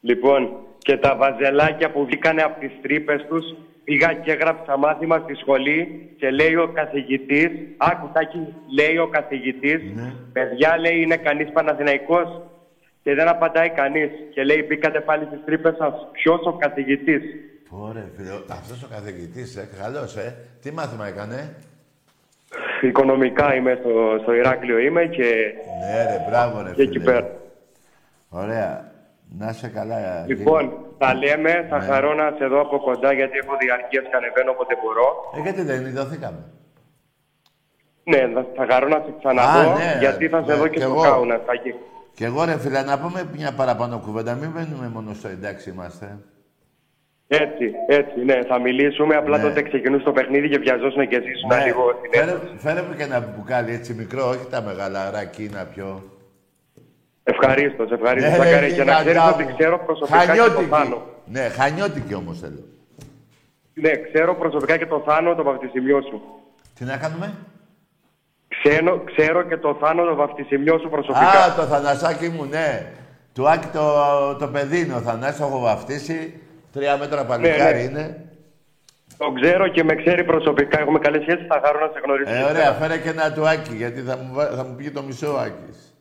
Λοιπόν, 0.00 0.56
και 0.78 0.96
τα 0.96 1.16
βαζελάκια 1.16 1.90
που 1.90 2.04
βγήκανε 2.04 2.42
από 2.42 2.60
τις 2.60 2.72
τρύπες 2.82 3.26
τους, 3.28 3.44
πήγα 3.84 4.12
και 4.14 4.32
έγραψα 4.32 4.76
μάθημα 4.76 5.18
στη 5.24 5.34
σχολή 5.34 6.12
και 6.18 6.30
λέει 6.30 6.54
ο 6.54 6.68
καθηγητής, 6.74 7.50
άκου 7.76 8.10
Τάκη, 8.12 8.54
λέει 8.78 8.96
ο 8.96 9.08
καθηγητής, 9.08 9.80
Ναι. 9.94 10.12
παιδιά 10.32 10.78
λέει 10.78 11.00
είναι 11.00 11.16
κανείς 11.16 11.52
Παναθηναϊκός 11.52 12.42
και 13.08 13.14
δεν 13.14 13.28
απαντάει 13.28 13.70
κανείς. 13.70 14.10
Και 14.34 14.42
λέει 14.44 14.64
μπήκατε 14.68 15.00
πάλι 15.00 15.24
στις 15.24 15.40
τρύπες 15.44 15.76
σας, 15.76 15.92
ποιος 16.12 16.40
ο 16.46 16.52
καθηγητής; 16.52 17.22
Ωραία, 17.70 18.08
φίλε, 18.16 18.30
αυτός 18.50 18.82
ο 18.82 18.88
καθηγητής, 18.90 19.56
ε, 19.56 19.68
καλός, 19.82 20.16
ε. 20.16 20.34
Τι 20.62 20.72
μάθημα 20.72 21.06
έκανε; 21.06 21.54
Οικονομικά 22.80 23.54
είμαι 23.54 23.78
στο, 23.80 24.18
στο 24.22 24.32
Ηράκλειο 24.34 24.78
είμαι 24.78 25.04
και, 25.06 25.52
Ναι, 25.80 26.02
ρε, 26.02 26.24
μπράβο, 26.28 26.62
ρε, 26.62 26.70
και 26.72 26.82
εκεί 26.82 26.98
φίλε. 26.98 27.04
πέρα. 27.12 27.30
Ωραία. 28.28 28.92
Να 29.38 29.48
είσαι 29.48 29.68
καλά. 29.68 30.24
Λοιπόν, 30.26 30.72
τα 30.98 31.14
λέμε, 31.14 31.66
θα 31.70 31.78
Ναι. 31.78 31.84
χαρώ 31.84 32.14
να 32.14 32.34
σε 32.38 32.46
δω 32.46 32.60
από 32.60 32.78
κοντά 32.78 33.12
γιατί 33.12 33.38
έχω 33.38 33.56
διαρκείας 33.60 34.04
και 34.10 34.16
ανεβαίνω 34.16 34.50
όποτε 34.50 34.74
μπορώ. 34.82 35.32
Ε, 35.36 35.40
γιατί 35.40 35.62
δεν 35.62 35.86
ειδωθήκαμε. 35.86 36.42
Ναι, 38.04 38.18
θα- 38.34 38.46
θα 38.56 38.66
χαρώ 38.70 38.88
να 38.88 38.96
σε 39.04 39.14
ξαναδώ 39.18 39.70
Α, 39.70 39.76
ναι, 39.78 39.96
γιατί 40.00 40.28
θα 40.28 40.42
σε 40.44 40.52
ναι, 40.52 40.58
δω 40.58 40.66
και 40.66 40.76
κι 40.76 40.80
στο 40.80 40.90
εγώ. 40.92 41.02
κάουνα. 41.02 41.40
Τάκη. 41.40 41.74
Και 42.14 42.24
εγώ, 42.24 42.44
ρε, 42.44 42.58
φίλε, 42.58 42.82
να 42.82 42.98
πούμε 42.98 43.28
μια 43.36 43.52
παραπάνω 43.52 43.98
κουβέντα. 43.98 44.34
Μην 44.34 44.50
μένουμε 44.50 44.88
μόνο 44.88 45.14
στο 45.14 45.28
εντάξει 45.28 45.70
είμαστε. 45.70 46.18
Έτσι, 47.30 47.72
έτσι, 47.88 48.24
ναι, 48.24 48.44
θα 48.48 48.58
μιλήσουμε. 48.60 49.16
Απλά 49.16 49.36
Ναι. 49.36 49.42
τότε 49.42 49.62
ξεκινούσε 49.62 50.04
το 50.04 50.12
παιχνίδι 50.12 50.48
και 50.48 50.58
βιαζόσουν 50.58 51.08
και 51.08 51.16
εσείς 51.16 51.42
Ναι, 51.48 51.64
λίγο 51.64 51.82
στην 51.98 52.10
φέρε, 52.20 52.30
αίθουσα. 52.30 52.54
φέρε 52.58 52.82
μου 52.82 52.94
και 52.96 53.02
ένα 53.02 53.20
μπουκάλι 53.20 53.72
έτσι 53.72 53.94
μικρό, 53.94 54.28
όχι 54.28 54.46
τα 54.50 54.62
μεγάλα 54.62 55.10
ρακί 55.10 55.50
να 55.52 55.64
πιω. 55.64 56.02
Ευχαρίστω, 57.22 57.82
ευχαρίστω. 57.92 58.30
Ναι, 58.30 58.36
θα 58.36 58.44
ρε, 58.44 58.50
κάνει 58.50 58.72
και 58.72 58.84
να 58.84 58.92
γίγαντά 58.92 59.00
ξέρεις 59.00 59.20
μου. 59.22 59.30
ότι 59.34 59.54
ξέρω 59.58 59.78
προσωπικά 59.84 60.18
και 60.18 60.26
το 60.26 60.32
Χανιώτικη. 60.42 60.64
Θάνο. 60.68 61.02
Ναι, 61.26 61.40
χανιώτικη 61.40 62.14
όμως 62.14 62.38
θέλω. 62.38 62.64
Ναι, 63.74 63.90
ξέρω 63.96 64.34
προσωπικά 64.34 64.76
και 64.76 64.86
το 64.86 65.02
Θάνο 65.06 65.34
το 65.34 65.42
βαφτισιμιό 65.42 66.00
σου. 66.02 66.22
Τι 66.78 66.84
να 66.84 66.96
κάνουμε; 66.96 67.34
Ξέρω, 68.62 69.02
ξέρω 69.14 69.42
και 69.42 69.56
το 69.56 69.76
Θάνο 69.80 70.04
το 70.04 70.14
βαφτισιμιό 70.14 70.78
σου 70.78 70.88
προσωπικά. 70.88 71.26
Α, 71.44 71.54
το 71.56 71.62
Θανασάκι 71.62 72.28
μου, 72.28 72.44
ναι. 72.44 72.86
Του 73.34 73.48
Άκη 73.48 73.66
το, 73.66 73.82
το 74.38 74.46
παιδί 74.48 74.80
είναι 74.80 74.94
ο 74.94 75.00
Θανάσης, 75.00 75.38
το 75.40 75.44
έχω 75.46 75.58
βαφτίσει. 75.58 76.40
Τρία 76.72 76.96
μέτρα 76.96 77.24
παλικάρι 77.24 77.76
ναι. 77.76 77.82
είναι. 77.82 78.22
Το 79.18 79.32
ξέρω 79.42 79.68
και 79.68 79.84
με 79.84 79.94
ξέρει 79.94 80.24
προσωπικά. 80.24 80.80
Έχουμε 80.80 80.98
καλές 80.98 81.22
σχέσεις. 81.22 81.46
Θα 81.46 81.60
χαρώ 81.64 81.78
να 81.80 81.86
σε 81.92 82.00
γνωρίσω. 82.04 82.34
Ε, 82.34 82.42
ωραία, 82.42 82.72
φέρε 82.72 82.98
και 82.98 83.08
ένα 83.08 83.32
του 83.32 83.48
Άκη, 83.48 83.74
γιατί 83.74 84.00
θα 84.00 84.16
μου, 84.16 84.34
βα- 84.34 84.50
θα 84.56 84.64
μου 84.64 84.74
πει 84.74 84.90
το 84.90 85.02
μισό 85.02 85.32
ο 85.34 85.38
Άκης. 85.38 85.94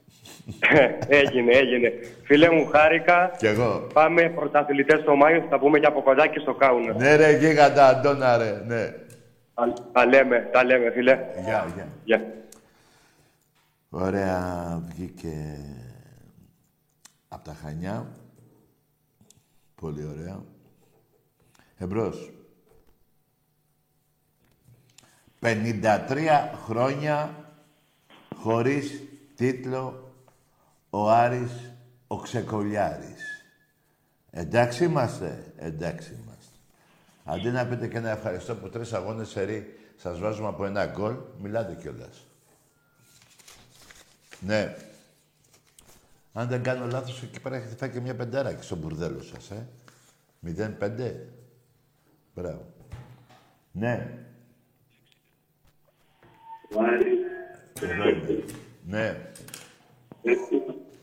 έγινε, 1.08 1.52
έγινε. 1.52 1.94
Φίλε 2.24 2.50
μου, 2.52 2.66
χάρηκα. 2.66 3.32
Κι 3.38 3.46
εγώ. 3.46 3.88
Πάμε 3.94 4.22
πρωταθλητές 4.30 5.00
στο 5.00 5.16
Μάιο. 5.16 5.44
Θα 5.50 5.60
πούμε 5.60 5.80
και 5.80 5.86
από 5.86 6.02
κοντά 6.02 6.28
και 6.28 6.40
στο 6.40 6.54
κάουνα. 6.54 6.94
Ναι 6.98 7.16
ρε, 7.16 7.32
γίγαντα, 7.38 7.88
Αντώνα 7.88 8.38
ρε, 8.38 8.62
ναι. 8.68 8.94
Τα, 9.54 9.74
τα 9.92 10.06
λέμε, 10.06 10.50
τα 10.52 10.64
λέμε, 10.66 10.92
φίλε. 10.92 11.18
Γεια, 11.46 11.66
γεια. 11.76 11.88
Γεια. 12.04 12.22
Ωραία, 13.90 14.82
βγήκε 14.88 15.58
από 17.28 17.44
τα 17.44 17.54
Χανιά. 17.54 18.16
Πολύ 19.76 20.06
ωραία. 20.06 20.44
Εμπρός. 21.78 22.32
53 25.40 26.54
χρόνια 26.66 27.46
χωρίς 28.36 29.04
τίτλο 29.36 30.12
ο 30.90 31.10
Άρης 31.10 31.72
ο 32.08 32.20
Ξεκολιάρης. 32.20 33.22
Εντάξει 34.32 34.84
είμαστε, 34.84 35.54
εντάξει 35.56 36.14
είμαστε. 36.14 36.58
Αντί 37.24 37.50
να 37.50 37.68
πείτε 37.68 37.88
και 37.88 37.98
ένα 37.98 38.10
ευχαριστώ 38.10 38.56
που 38.56 38.70
τρεις 38.70 38.94
αγώνες 38.94 39.30
σερή 39.30 39.80
σας 39.96 40.20
βάζουμε 40.20 40.48
από 40.48 40.66
ένα 40.66 40.86
γκολ, 40.86 41.16
μιλάτε 41.42 41.76
κιόλας. 41.76 42.27
Ναι. 44.40 44.76
Αν 46.34 46.48
δεν 46.48 46.64
κάνω 46.64 46.86
λάθος, 46.86 47.24
εκεί 47.24 47.42
πέρα 47.42 47.56
έχετε 47.56 47.76
φάει 47.76 47.90
και 47.90 48.00
μια 48.00 48.16
πεντάρα 48.16 48.54
και 48.54 48.62
στο 48.62 48.76
μπουρδέλο 48.76 49.22
σας, 49.22 49.52
ε. 49.52 49.68
0-5. 50.42 51.12
Μπράβο. 52.36 52.66
Ναι. 53.72 54.18
Εδώ 57.82 58.10
είμαι. 58.10 58.44
Ναι. 58.86 59.32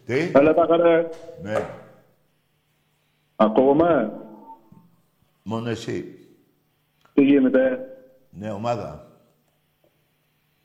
Τι; 0.05 0.31
Έλα 0.35 0.55
τα 0.55 0.67
χαρέ. 0.69 1.09
Ναι. 1.43 1.69
Ακούγομαι; 3.37 4.21
Μόνο 5.43 5.69
εσύ. 5.69 6.19
Τι 7.15 7.23
γίνεται; 7.23 7.89
Ναι, 8.31 8.51
ομάδα. 8.51 9.07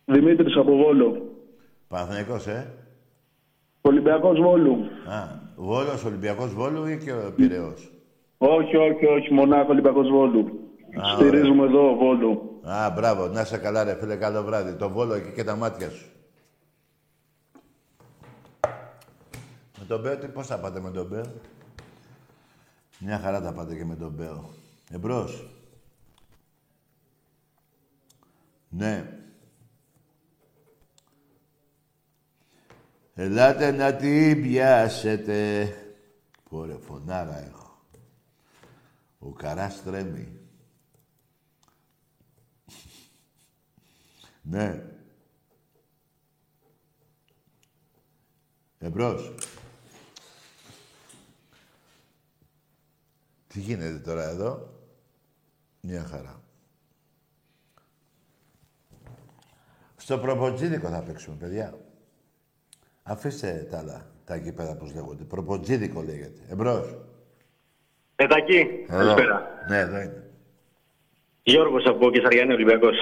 Δημήτρης 0.05 0.55
από 0.55 0.75
Βόλο. 0.75 1.28
Παναθηναϊκός, 1.89 2.47
ε; 2.47 2.73
Ολυμπιακός 3.81 4.39
Βόλου. 4.39 4.73
Α, 5.07 5.27
Βόλος, 5.55 6.03
Ολυμπιακός 6.03 6.53
Βόλου 6.53 6.85
ή 6.85 6.97
και 6.97 7.13
ο 7.13 7.33
Πειραιός; 7.35 7.91
Όχι, 8.37 8.75
όχι, 8.75 9.05
όχι. 9.05 9.33
Μονάχα 9.33 9.69
Ολυμπιακός 9.69 10.09
Βόλου. 10.09 10.39
Α, 11.01 11.15
Στηρίζουμε 11.15 11.63
εδώ 11.65 11.95
Βόλου. 11.95 12.59
Α, 12.63 12.89
μπράβο. 12.89 13.27
Να 13.27 13.41
είσαι 13.41 13.57
καλά, 13.57 13.83
ρε 13.83 13.95
φίλε. 13.95 14.15
Καλό 14.15 14.43
βράδυ. 14.43 14.73
Το 14.73 14.89
Βόλο 14.89 15.13
εκεί 15.13 15.31
και 15.31 15.43
τα 15.43 15.55
μάτια 15.55 15.89
σου. 15.89 16.09
Με 19.79 19.85
τον 19.87 20.01
Μπέο, 20.01 20.17
τι, 20.17 20.27
πώς 20.27 20.47
θα 20.47 20.59
πάτε 20.59 20.79
με 20.79 20.91
τον 20.91 21.07
Μπέο; 21.07 21.25
Μια 22.99 23.19
χαρά 23.19 23.41
τα 23.41 23.53
πάτε 23.53 23.75
και 23.75 23.85
με 23.85 23.95
τον 23.95 24.11
Μπέο. 24.11 24.49
Εμπρός. 24.91 25.47
Ναι. 28.69 29.18
Ελάτε 33.21 33.71
να 33.71 33.95
την 33.95 34.41
πιάσετε. 34.41 35.67
Πόρε, 36.49 36.77
φωνάρα 36.77 37.45
έχω. 37.47 37.85
Ο 39.19 39.29
καράς 39.29 39.83
τρέμει. 39.83 40.39
Ναι. 44.41 44.83
Εμπρός. 48.77 49.35
Τι 53.47 53.59
γίνεται 53.59 53.99
τώρα 53.99 54.23
εδώ; 54.23 54.73
Μια 55.81 56.03
χαρά. 56.03 56.43
Στο 59.95 60.19
προποτζίδικο 60.19 60.89
θα 60.89 61.01
παίξουμε, 61.01 61.35
παιδιά. 61.35 61.88
Αφήστε 63.09 63.67
τα 63.71 63.77
άλλα, 63.77 64.05
τα 64.25 64.33
εκεί 64.33 64.51
πέρα 64.53 64.75
πώς 64.75 64.93
λέγονται. 64.95 65.23
Προποτζίδικο 65.23 66.01
λέγεται. 66.01 66.41
Εμπρός. 66.51 66.97
Εδακή, 68.15 68.67
Εδώ. 68.89 68.97
καλησπέρα. 68.97 69.47
Ναι, 69.69 69.77
εδώ 69.77 69.95
είναι. 69.95 70.23
Γιώργος 71.43 71.85
από 71.85 72.09
Κεσαριανή 72.11 72.53
Ολυμπιακός. 72.53 72.95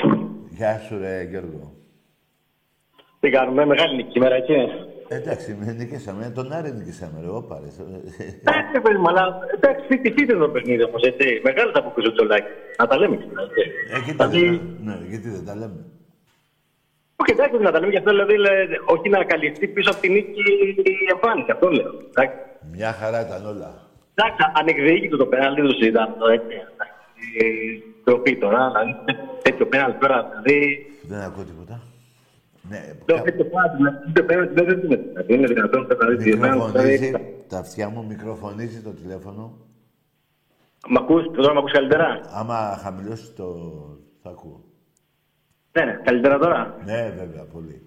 Γεια 0.50 0.80
σου 0.80 0.98
ρε 0.98 1.24
Γιώργο. 1.24 1.74
Τι 3.20 3.30
κάνουμε, 3.30 3.66
μεγάλη 3.66 3.96
νίκη 3.96 4.12
σήμερα, 4.12 4.36
έτσι. 4.36 4.54
Εντάξει, 5.08 5.58
με 5.60 5.72
νικήσαμε. 5.72 6.32
Τον 6.36 6.52
Άρη 6.54 6.72
νικήσαμε, 6.72 7.20
ρε. 7.22 7.28
Όπα, 7.30 7.60
ρε. 7.60 7.68
Εντάξει, 8.42 8.82
παιδί 8.82 8.98
μου, 8.98 9.08
αλλά 9.10 9.40
εντάξει, 9.56 9.98
τι 10.00 10.24
είναι 10.24 10.34
το 10.34 10.50
παιχνίδι 10.50 10.84
όμως, 10.84 11.02
έτσι. 11.02 11.42
Μεγάλο 11.44 11.72
τα 11.72 11.80
αποκρούσει 11.80 12.08
ο 12.08 12.12
Τζολάκη. 12.12 12.48
Να 12.78 12.88
τα 12.88 12.98
λέμε 12.98 13.16
και 13.16 13.24
αυτά, 13.28 13.42
έτσι. 13.42 13.72
Ε, 13.94 14.12
κοίτα, 14.12 14.28
Δηλαδή, 14.28 14.58
δεν 14.58 14.86
τα- 14.86 14.92
ναι, 14.92 15.06
γιατί 15.10 15.30
δεν 15.30 15.46
τα 15.46 15.56
λέμε. 15.56 15.86
Όχι, 17.22 17.32
εντάξει, 17.32 17.58
να 17.58 17.72
τα 17.72 17.80
λέμε 17.80 17.92
και 17.92 17.98
αυτό, 17.98 18.12
δηλαδή, 18.12 18.38
λέ- 18.38 18.82
όχι 18.86 19.10
να 19.10 19.24
καλυφθεί 19.24 19.68
πίσω 19.68 19.90
από 19.92 20.02
την 20.02 20.12
νίκη 20.14 20.42
η 20.84 21.08
εμφάνιση, 21.14 21.52
αυτό 21.52 21.68
λέω. 21.70 21.92
Εντάξει, 22.14 22.38
Μια 22.72 22.92
χαρά 23.00 23.20
ήταν 23.28 23.46
όλα. 23.46 23.70
εντάξει 24.14 24.42
ανεκδίκητο 24.60 25.18
το 25.18 25.26
πέναλτι 25.26 25.62
του 25.62 25.86
ήταν 25.86 26.16
το 26.20 26.26
έτσι. 26.28 26.56
εντάξει, 26.74 26.96
Τροπή 28.04 28.38
τώρα, 28.38 28.72
δηλαδή, 28.72 28.94
τέτοιο 29.42 29.66
πέναλτι 29.68 30.00
τώρα, 30.00 30.18
δηλαδή, 30.30 30.86
Δεν 31.02 31.20
ακούω 31.20 31.44
τίποτα. 31.44 31.82
Ναι, 32.70 32.80
Λέω 33.08 33.18
κα- 33.18 33.24
τέτοιο 33.24 33.46
πέναλτι, 33.46 34.12
δεν 34.14 34.26
πέναλτι, 34.26 34.54
δεν 34.54 34.68
είναι 34.70 34.78
δυνατόν. 34.88 35.26
Είναι 35.28 35.48
δυνατόν, 35.48 35.88
δηλαδή, 35.88 36.26
μικροφωνίζει, 36.30 37.06
δηλαδή, 37.06 37.44
τα 37.50 37.58
αυτιά 37.58 37.90
μου 37.90 38.06
μικροφωνίζει 38.10 38.82
το 38.82 38.90
τηλέφωνο. 38.90 39.58
Μ' 40.90 40.98
ακούς, 40.98 41.24
τώρα 41.36 41.54
μ' 41.54 41.58
ακούς 41.58 41.72
καλύτερα; 41.72 42.20
Άμα 42.34 42.80
χαμηλώσει 42.84 43.34
το... 43.34 43.46
θα 44.24 44.30
ακούω. 44.30 44.64
Ναι, 45.78 45.86
ναι, 45.86 46.00
καλύτερα 46.04 46.38
τώρα. 46.38 46.76
Ναι, 46.86 47.14
βέβαια, 47.18 47.44
πολύ. 47.54 47.82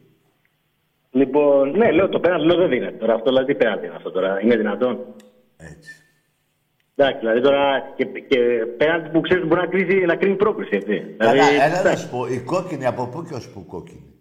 Λοιπόν, 1.10 1.70
ναι, 1.70 1.92
λέω 1.92 2.08
το 2.08 2.20
πέναλτι, 2.20 2.46
λέω 2.46 2.56
δεν 2.56 2.68
δίνεται. 2.68 2.96
Τώρα 2.96 3.14
αυτό 3.14 3.28
δηλαδή 3.30 3.52
τι 3.52 3.58
πέναλτι 3.58 3.86
είναι 3.86 3.94
αυτό 3.96 4.10
τώρα, 4.10 4.40
είναι 4.42 4.56
δυνατόν; 4.56 4.98
Έτσι. 5.56 5.90
Εντάξει, 6.96 7.18
δηλαδή 7.18 7.40
τώρα 7.40 7.92
και, 7.96 8.04
και 8.04 8.38
πέναλτι 8.76 9.08
που 9.08 9.20
ξέρεις 9.20 9.46
μπορεί 9.46 9.60
να, 9.60 9.66
κρίσει, 9.66 9.94
να 10.04 10.16
κρίνει 10.16 10.36
πρόκληση, 10.36 10.76
έτσι. 10.76 11.14
Καλά, 11.18 11.32
δηλαδή, 11.32 11.54
έλα 11.54 11.68
να 11.68 11.78
εντάξει. 11.78 12.04
σου 12.04 12.10
πω, 12.10 12.26
η 12.26 12.38
κόκκινη 12.38 12.86
από 12.86 13.06
πού 13.06 13.22
και 13.28 13.34
ως 13.34 13.48
πού 13.48 13.66
κόκκινη; 13.66 14.14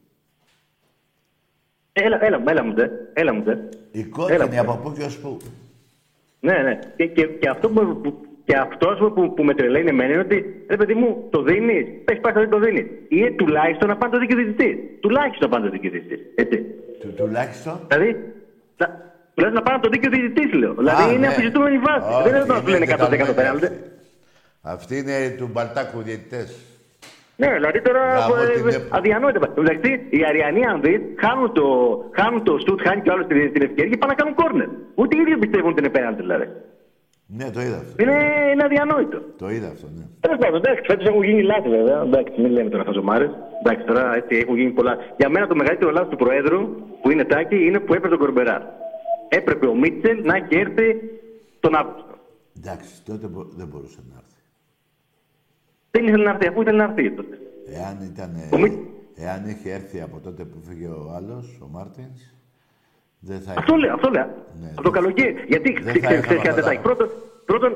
Έλα, 1.93 2.25
έλα, 2.25 2.43
έλα 2.47 2.63
μου 2.63 2.73
τε, 2.73 2.89
έλα 3.13 3.33
μου 3.33 3.43
τε. 3.43 3.51
Η 3.91 3.99
Έλα, 3.99 4.07
κόκκινη 4.09 4.55
έλα. 4.55 4.61
από 4.61 4.77
πού 4.83 4.93
και 4.97 5.03
ως 5.03 5.17
πού; 5.19 5.37
Ναι, 6.39 6.53
ναι. 6.57 6.79
Και, 6.95 7.05
και, 7.07 7.25
και 7.27 7.49
αυτό, 7.49 7.69
που, 7.69 8.01
που, 8.01 8.21
και 8.49 8.55
αυτός 8.55 8.91
ας 8.91 8.97
πούμε, 8.97 9.09
που, 9.27 9.33
που 9.33 9.43
με 9.43 9.53
τρελαίνει 9.53 9.89
εμένα 9.89 10.11
είναι 10.13 10.21
ότι 10.27 10.37
ρε 10.69 10.75
παιδί 10.75 10.93
μου, 10.93 11.27
το 11.29 11.41
δίνεις, 11.41 11.85
πες 12.05 12.17
πάει 12.21 12.47
το 12.47 12.59
δίνεις. 12.59 12.85
Ή 13.07 13.31
τουλάχιστον 13.31 13.87
να 13.89 13.95
πάνε 13.97 14.11
το 14.13 14.19
δίκαιο 14.19 14.37
διαιτητή. 14.37 14.69
Τουλάχιστον 14.99 15.49
να 15.49 15.55
πάνε 15.55 15.65
το 15.65 15.71
δίκαιο 15.71 15.91
διαιτητή. 15.91 16.17
Έτσι. 16.35 16.57
Του, 16.99 17.13
τουλάχιστον; 17.17 17.75
Δηλαδή, 17.87 18.09
να, 18.81 18.85
τουλάχιστον 19.33 19.53
να 19.53 19.61
πάνε 19.61 19.79
το 19.85 19.89
δίκαιο 19.89 20.09
διαιτητή, 20.15 20.57
λέω. 20.57 20.73
Δηλαδή 20.73 21.03
Α, 21.03 21.07
είναι 21.11 21.17
ναι. 21.19 21.27
αμφισβητούμενη 21.27 21.77
βάση. 21.87 22.07
Όχι, 22.13 22.23
Δεν 22.29 22.35
είναι 22.35 22.45
να 22.53 22.55
σου 22.55 22.67
λένε 22.73 22.85
είναι 22.85 22.93
100% 22.93 22.97
το 22.99 23.07
τεταλμένη 23.09 23.33
πέναλτι. 23.39 23.65
αυτή. 23.65 23.79
Αυτή 24.75 24.93
είναι 25.01 25.15
του 25.37 25.47
Μπαλτάκου 25.53 25.97
διαιτητές. 26.07 26.49
Ναι, 27.41 27.49
δηλαδή 27.59 27.79
τώρα 27.87 28.03
Γαμώ 28.19 28.35
ε, 28.43 28.53
την 28.57 28.67
ε, 28.67 28.75
έπ- 28.75 28.93
αδιανόητα. 28.97 29.39
Εντάξει, 29.63 29.89
οι 30.15 30.21
Αριανοί, 30.29 30.61
αν 30.71 30.77
δεις, 30.85 30.99
χάνουν 31.23 31.47
το, 31.57 31.65
χάνουν 32.17 32.43
το 32.47 32.53
στούτ, 32.63 32.79
χάνει 32.85 33.01
κι 33.01 33.11
άλλος 33.13 33.25
την, 33.27 33.37
την 33.53 33.61
ευκαιρία 33.67 33.89
και 33.91 33.97
πάνε 34.01 34.13
να 34.13 34.17
κάνουν 34.19 34.33
κόρνερ. 34.41 34.69
Ούτε 34.99 35.11
οι 35.17 35.19
ίδιοι 35.23 35.37
πιστεύουν 35.43 35.69
ότι 35.73 35.79
είναι 35.83 35.93
πέναλτι, 35.97 36.21
δηλαδή. 36.27 36.47
Ναι, 37.37 37.49
το 37.51 37.61
είδα 37.61 37.77
αυτό. 37.77 38.03
Είναι, 38.03 38.17
είναι 38.51 38.63
αδιανόητο. 38.63 39.21
Το 39.37 39.49
είδα 39.49 39.67
αυτό, 39.67 39.87
ναι. 39.97 40.05
Τέλος 40.19 40.37
πάντων, 40.39 40.55
εντάξει, 40.63 40.83
φέτος 40.85 41.05
έχουν 41.07 41.23
γίνει 41.23 41.41
λάθη 41.43 41.69
βέβαια. 41.69 42.01
Εντάξει, 42.01 42.41
μην 42.41 42.51
λέμε 42.51 42.69
τώρα 42.69 42.83
χαζομάρες. 42.83 43.31
Εντάξει, 43.63 43.85
τώρα 43.85 44.15
έτσι 44.15 44.35
έχουν 44.35 44.55
γίνει 44.57 44.71
πολλά. 44.71 44.97
Για 45.17 45.29
μένα 45.29 45.47
το 45.47 45.55
μεγαλύτερο 45.55 45.91
λάθος 45.91 46.09
του 46.09 46.15
Προέδρου, 46.17 46.59
που 47.01 47.11
είναι 47.11 47.23
τάκι, 47.23 47.55
είναι 47.65 47.79
που 47.79 47.93
έπρεπε 47.93 48.07
τον 48.15 48.17
Κορμπερά. 48.17 48.73
Έπρεπε 49.29 49.65
ο 49.67 49.75
Μίτσελ 49.75 50.21
να 50.23 50.35
έχει 50.35 50.55
έρθει 50.55 50.87
τον 51.59 51.75
Αύγουστο. 51.75 52.13
Εντάξει, 52.57 53.03
τότε 53.05 53.27
μπο- 53.27 53.47
δεν 53.57 53.67
μπορούσε 53.67 53.99
να 54.09 54.15
έρθει. 54.17 54.41
Δεν 55.91 56.07
ήθελε 56.07 56.23
να 56.23 56.29
έρθει, 56.29 56.47
αφού 56.47 56.61
ήθελε 56.61 56.77
να 56.77 56.83
έρθει 56.83 57.11
τότε. 57.11 57.37
Εάν, 57.73 57.97
ήταν, 58.13 58.31
Ο 58.53 58.57
Μι- 58.57 58.79
εάν 59.15 59.45
είχε 59.49 59.71
έρθει 59.71 60.01
από 60.01 60.19
τότε 60.19 60.43
που 60.43 60.57
φύγε 60.67 60.87
ο 60.87 61.11
άλλος, 61.15 61.59
ο 61.63 61.67
Μάρτινς, 61.71 62.21
δεν 63.19 63.39
θα 63.45 63.53
Αυτό 63.57 63.75
λέω, 63.75 63.93
αυτό 63.93 64.09
λέω. 64.15 64.27
Ναι, 64.61 64.69
από 64.77 64.81
το 64.87 64.89
δεν- 64.89 64.97
καλοκαίρι. 65.01 65.33
Γιατί 65.53 65.69
δεν 65.73 65.93
ξέρεις 66.01 66.01
θα 66.07 66.13
είχαμε 66.13 66.41
κάτι 66.47 66.59
αυτά. 66.59 66.61
τάκι. 66.69 66.81
Πρώτον, 66.87 67.07
πρώτον, 67.49 67.71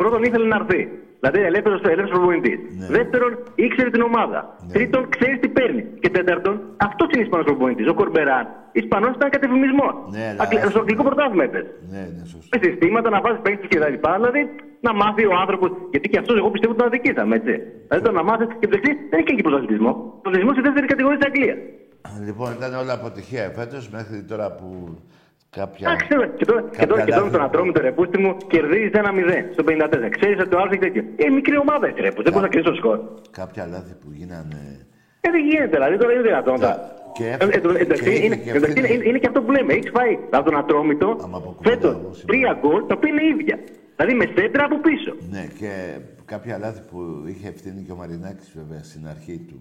πρώτον 0.00 0.20
ήθελε 0.28 0.46
να 0.52 0.56
έρθει. 0.60 0.80
Δηλαδή 1.20 1.40
ελεύθερος 1.50 1.80
ελεύθερος 1.82 2.10
προπονητής. 2.16 2.58
Ναι. 2.80 2.86
Δεύτερον, 2.96 3.30
ήξερε 3.54 3.90
την 3.90 4.02
ομάδα. 4.10 4.40
Ναι. 4.66 4.72
Τρίτον, 4.76 5.02
ξέρεις 5.14 5.38
τι 5.42 5.48
παίρνει. 5.56 5.82
Και 6.02 6.10
τέταρτον, 6.16 6.54
αυτός 6.88 7.08
είναι 7.12 7.22
Ισπανός 7.26 7.46
προπονητής. 7.50 7.86
Ο 7.92 7.94
Κορμπεράν. 8.00 8.44
Ισπανός 8.72 9.12
ήταν 9.18 9.28
κατεφημισμός. 9.36 9.94
Ναι, 10.14 10.24
αλλά- 10.30 10.42
Αγγλ- 10.42 10.68
Στο 10.72 10.78
αγγλικό 10.82 11.02
πρωτάθλημα 11.08 11.44
έπαιζε. 11.48 11.70
Ναι, 11.92 12.02
ναι, 12.16 12.22
σωστό. 12.32 12.48
Με 12.52 12.58
συστήματα 12.64 13.08
να 13.14 13.20
βάζεις 13.24 13.40
παίκτες 13.44 13.68
και 13.72 13.78
τα 13.84 13.88
λοιπά. 13.94 14.10
Δηλαδή 14.20 14.40
να 14.86 14.92
μάθει 15.00 15.22
ο 15.32 15.34
άνθρωπος. 15.42 15.70
Γιατί 15.92 16.06
και 16.12 16.18
αυτός 16.22 16.36
εγώ 16.40 16.48
πιστεύω 16.54 16.72
ότι 16.72 16.80
τον 16.82 16.88
αδικήσαμε, 16.90 17.34
έτσι. 17.40 17.54
Δηλαδή 17.88 18.02
το 18.08 18.12
να 18.18 18.22
μάθεις 18.28 18.48
και 18.60 18.66
το 18.70 18.76
εξή 18.78 18.92
δεν 19.10 19.18
έχει 19.20 19.34
και 19.38 19.42
πρωταθλητισμό. 19.48 19.92
Πρωταθλητισμός 20.22 20.54
στη 20.56 20.62
δεύτερη 20.68 20.86
κατηγορία 20.92 21.18
της 21.20 21.26
Αγγλίας. 21.30 21.58
Λοιπόν, 22.24 22.52
ήταν 22.52 22.74
όλα 22.74 22.92
αποτυχία 22.92 23.52
φέτος 23.56 23.88
μέχρι 23.88 24.22
τώρα 24.22 24.52
που 24.52 24.98
κάποια... 25.50 25.88
Εντάξει, 25.90 26.16
ναι. 26.16 26.26
και 26.36 26.44
τώρα, 26.44 26.62
και 26.78 26.86
τώρα, 26.86 27.04
και 27.04 27.10
τώρα 27.10 27.24
με 27.24 27.30
τον 27.30 27.40
λάθη. 27.40 27.50
Ατρόμητο 27.54 27.80
ρεπούστη 27.80 28.18
μου 28.18 28.36
κερδίζει 28.46 28.90
ένα 28.92 29.10
0 29.14 29.52
στο 29.52 29.64
54. 29.66 30.08
Ξέρεις 30.18 30.38
ότι 30.40 30.48
το 30.48 30.58
άλλο 30.58 30.70
έχει 30.72 30.78
τέτοιο. 30.80 31.02
Ε, 31.16 31.28
μικρή 31.30 31.56
ομάδα 31.58 31.86
έχει 31.86 32.00
ρεπού. 32.00 32.22
Δεν 32.22 32.32
μπορείς 32.32 32.46
να 32.48 32.52
κρίνει 32.52 32.64
το 32.70 32.74
σκορ. 32.74 32.98
κάποια 33.30 33.66
λάθη 33.66 33.94
που 34.00 34.08
γίνανε... 34.12 34.86
Ε, 35.20 35.30
δεν 35.30 35.40
γίνεται, 35.48 35.66
δηλαδή 35.76 35.96
τώρα 35.98 36.12
είναι 36.12 36.22
δυνατόν. 36.22 36.54
Τα- 36.60 36.60
τώρα. 36.60 36.92
και 37.12 37.24
Ε, 37.24 37.30
έφυγε- 37.34 37.54
ε, 37.56 37.60
το- 37.60 37.70
Εντάξει, 37.84 38.02
και 38.02 38.10
είναι, 38.10 38.34
είχε 38.34 38.50
και 38.50 38.56
εντάξει, 38.56 38.70
ευθύνη. 38.78 38.94
είναι, 38.94 39.04
είναι 39.08 39.18
και 39.18 39.26
αυτό 39.26 39.42
που 39.42 39.50
λέμε. 39.50 39.72
Έχει 39.72 39.88
φάει 39.96 40.18
από 40.30 40.44
τον 40.50 40.56
Ατρόμητο 40.58 41.08
Άμα 41.22 41.36
αποκρούω 41.36 41.72
φέτος 41.72 41.90
εγώ 42.00 42.12
σήμερα. 42.14 42.26
τρία 42.26 42.52
γκολ 42.60 42.80
τα 42.88 42.94
οποία 42.96 43.10
είναι 43.12 43.24
ίδια. 43.34 43.56
Δηλαδή 43.96 44.14
με 44.20 44.26
σέντρα 44.36 44.64
από 44.64 44.76
πίσω. 44.80 45.12
Ναι, 45.30 45.44
και 45.58 45.70
κάποια 46.24 46.58
λάθη 46.58 46.80
που 46.90 46.98
είχε 47.26 47.48
ευθύνη 47.48 47.82
και 47.82 47.92
ο 47.92 47.96
Μαρινάκης 47.96 48.52
βέβαια 48.56 48.82
στην 48.82 49.06
αρχή 49.08 49.36
του 49.48 49.60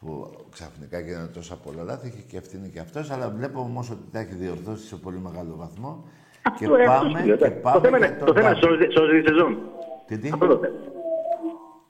που 0.00 0.30
ξαφνικά 0.50 0.96
έγιναν 0.96 1.30
τόσα 1.32 1.56
πολλά 1.56 1.82
λάθη, 1.82 2.06
είχε 2.08 2.22
και 2.28 2.36
ευθύνη 2.36 2.68
και 2.68 2.80
αυτός, 2.80 3.10
αλλά 3.10 3.28
βλέπω 3.30 3.60
όμως 3.60 3.90
ότι 3.90 4.02
τα 4.12 4.18
έχει 4.18 4.34
διορθώσει 4.34 4.86
σε 4.86 4.96
πολύ 4.96 5.18
μεγάλο 5.18 5.56
βαθμό. 5.56 6.04
και 6.42 6.64
Αυτό, 6.64 6.76
ε, 6.76 6.84
αυτό 6.84 6.92
πάμε, 7.06 7.18
σου 7.20 7.26
λέω, 7.26 7.36
και 7.36 7.44
εντάξει. 7.44 7.60
πάμε 7.62 7.76
Το 7.78 7.84
θέμα 7.84 7.98
για 7.98 8.06
είναι- 8.06 8.16
τον 8.16 8.26
το 8.26 8.32
θέμα 8.34 8.50
είναι 8.50 8.60
Τάκη. 8.60 8.66
σώζει- 8.66 8.92
σώζει 8.98 9.20
τη 9.20 9.28
σεζόν. 9.28 9.58
Τι, 10.06 10.18
τι, 10.18 10.28
Αυτό 10.32 10.46
το 10.46 10.58
θέμα. 10.58 10.76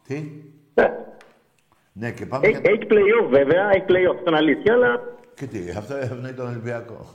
τι; 0.07 0.17
Ε, 0.75 0.87
Ναι, 1.93 2.11
και 2.13 2.27
πάμε 2.27 2.47
Έχει, 2.47 2.61
για... 2.61 2.71
έχει 2.71 2.87
play-off 2.91 3.29
βέβαια, 3.31 3.71
έχει 3.71 3.85
play-off, 3.89 4.15
αυτό 4.17 4.31
είναι 4.31 4.37
αλήθεια, 4.39 4.73
αλλά 4.75 5.01
Και 5.35 5.47
τι, 5.47 5.71
αυτό 5.71 5.95
ευνοεί 5.97 6.33
τον 6.33 6.47
Ολυμπιακό. 6.47 7.07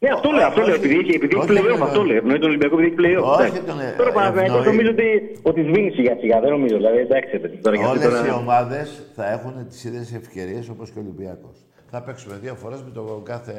Ναι, 0.00 0.08
αυτό 0.16 0.30
λέω, 0.30 0.46
αυτό 0.46 0.60
λέω. 0.60 0.74
Όχι, 0.74 0.84
Επειδή 0.84 0.98
έχει, 1.02 1.14
επειδή 1.20 1.34
έχει 1.36 1.44
όχι 1.50 1.52
play-off, 1.60 1.72
τον- 1.78 1.82
αυτό 1.88 2.02
λέω. 2.02 2.16
Ευνοεί 2.16 2.38
τον 2.38 2.48
Ολυμπιακό 2.48 2.74
επειδή 2.78 2.88
έχει 2.92 2.98
play-off. 3.02 3.24
Όχι 3.32 3.42
εντάξει. 3.42 3.62
τον, 3.70 3.80
ε, 3.80 3.94
Τώρα 4.00 4.12
Παναθηναϊκός 4.12 4.56
ευνοεί. 4.58 4.72
νομίζω 4.72 4.90
ότι, 4.96 5.08
ότι 5.50 5.60
σβήνει 5.68 5.90
σιγά 5.90 6.14
σιγά. 6.22 6.40
Δεν 6.40 6.50
νομίζω. 6.50 6.76
Δηλαδή, 6.76 6.98
εντάξει, 6.98 7.38
παιδί, 7.38 7.56
τώρα 7.56 7.76
γιατί 7.76 7.90
Όλες 7.90 8.04
τώρα... 8.04 8.26
οι 8.26 8.30
ομάδες 8.42 8.86
θα 9.16 9.24
έχουν 9.36 9.54
τις 9.68 9.84
ίδιες 9.84 10.14
ευκαιρίες 10.20 10.68
όπως 10.68 10.86
και 10.90 10.98
ο 10.98 11.02
Ολυμπιακός. 11.06 11.56
Θα 11.90 12.02
παίξουμε 12.02 12.34
δύο 12.42 12.54
φορές 12.54 12.80
με 12.86 12.90
το 12.94 13.02
κάθε 13.32 13.54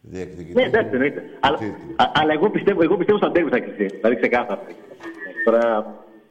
διεκδικητή. 0.00 0.54
Ναι, 0.58 0.62
εντάξει, 0.70 0.90
εννοείται. 0.92 1.22
Αλλά, 1.40 1.56
τίτλου. 1.58 1.94
α- 2.02 2.12
αλλά 2.20 2.32
εγώ 2.32 2.50
πιστεύω, 2.50 2.82
εγώ 2.82 2.96
πιστεύω 2.96 3.18
στα 3.18 3.30
ντέρμπι 3.30 3.50
θα 3.50 3.58
κρυφτεί. 3.64 3.86
Δηλαδή, 4.00 4.16
ξεκάθαρα. 4.20 4.60
Τώρα, 5.44 5.62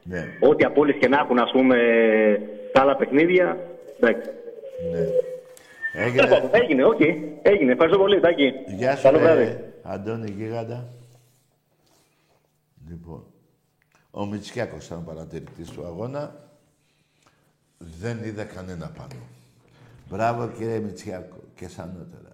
Ναι, 0.02 0.22
ό,τι 0.40 0.64
απόλυση 0.64 0.98
και 0.98 1.08
να 1.08 1.18
έχουν, 1.18 1.38
ας 1.38 1.50
πούμε, 1.50 1.76
τα 2.72 2.80
άλλα 2.82 2.96
παιχνίδια, 2.96 3.46
εντάξει. 4.00 4.30
ναι. 4.92 4.98
Τέλος 5.92 6.06
Έγινε... 6.06 6.26
πάντων, 6.26 6.50
Έγινε, 6.52 6.84
οκ. 6.84 7.00
Έγινε. 7.42 7.72
Ευχαριστώ 7.72 7.98
πολύ, 7.98 8.20
Τάκη. 8.20 8.52
Γεια 8.66 8.96
σου, 8.96 9.02
Καλό 9.02 9.18
βράδυ. 9.18 9.44
ρε, 9.44 9.72
Αντώνη 9.82 10.30
Γίγαντα. 10.30 10.88
Λοιπόν, 12.88 13.24
ο 14.10 14.26
Μητσιάκος 14.26 14.86
ήταν 14.86 15.04
παρατηρητής 15.04 15.70
του 15.70 15.84
αγώνα. 15.84 16.34
Δεν 17.78 18.18
είδε 18.24 18.44
κανένα 18.44 18.90
πάνω. 18.96 19.20
Μπράβο 20.10 20.48
κύριε 20.58 20.78
Μητσιάκο 20.78 21.36
και 21.54 21.68
σ' 21.68 21.81
ανώτερα. 21.81 22.32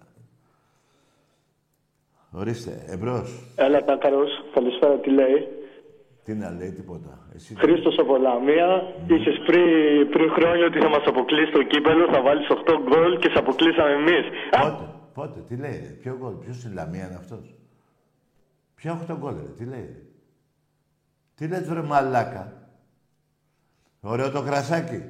Ορίστε, 2.31 2.83
εμπρός. 2.87 3.43
Έλα, 3.55 3.83
Τάκαρος. 3.83 4.29
Καλησπέρα, 4.53 4.97
τι 4.99 5.09
λέει. 5.09 5.47
Τι 6.25 6.33
να 6.33 6.49
λέει, 6.51 6.71
τίποτα. 6.71 7.27
Εσύ 7.35 7.53
τι- 7.53 7.59
Χρήστος 7.59 7.97
από 7.99 8.17
Λαμία. 8.17 8.67
Είχες 9.07 9.37
πριν, 9.45 9.63
πριν 10.09 10.29
χρόνια 10.31 10.65
ότι 10.65 10.79
θα 10.79 10.89
μας 10.89 11.03
αποκλείσει 11.05 11.51
το 11.51 11.63
κύπελο, 11.63 12.05
θα 12.13 12.21
βάλεις 12.21 12.47
8 12.49 12.73
γκολ 12.87 13.19
και 13.19 13.29
σε 13.33 13.37
αποκλείσαμε 13.39 13.91
εμείς. 13.91 14.25
Α, 14.51 14.59
Πότε, 14.71 14.85
πότε, 15.13 15.39
τι 15.47 15.55
λέει, 15.55 15.71
ρε, 15.83 15.87
ποιο 16.01 16.17
γκολ, 16.19 16.33
ποιος 16.33 16.55
στην 16.55 16.73
Λαμία 16.73 17.05
είναι 17.05 17.15
αυτός; 17.15 17.55
Ποιο 18.75 18.91
8 18.91 19.15
γκολ, 19.19 19.33
ρε, 19.35 19.51
τι 19.57 19.65
λέει. 19.65 19.79
ρε; 19.85 20.01
Τι 21.35 21.47
λες, 21.47 21.67
βρε 21.69 21.81
μαλάκα; 21.81 22.69
Ωραίο 24.01 24.31
το 24.31 24.41
κρασάκι. 24.41 25.03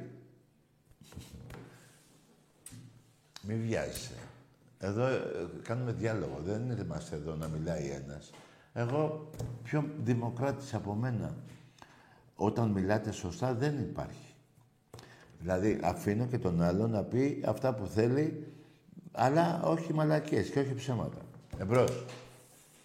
Μη 3.42 3.54
βιάζεσαι. 3.54 4.14
Εδώ 4.78 5.06
ε, 5.06 5.20
κάνουμε 5.62 5.92
διάλογο. 5.92 6.40
Δεν 6.44 6.78
είμαστε 6.84 7.16
εδώ 7.16 7.34
να 7.34 7.48
μιλάει 7.48 7.86
ένας. 8.04 8.30
Εγώ 8.78 9.30
πιο 9.62 9.84
δημοκράτης 9.98 10.74
από 10.74 10.94
μένα. 10.94 11.34
Όταν 12.36 12.68
μιλάτε 12.68 13.12
σωστά 13.12 13.54
δεν 13.54 13.78
υπάρχει. 13.78 14.34
Δηλαδή, 15.38 15.80
αφήνω 15.82 16.26
και 16.26 16.38
τον 16.38 16.62
άλλο 16.62 16.86
να 16.86 17.02
πει 17.02 17.42
αυτά 17.46 17.74
που 17.74 17.86
θέλει, 17.86 18.46
αλλά 19.12 19.62
όχι 19.62 19.94
μαλακίες 19.94 20.50
και 20.50 20.58
όχι 20.60 20.74
ψέματα. 20.74 21.18
Εμπρός. 21.58 22.04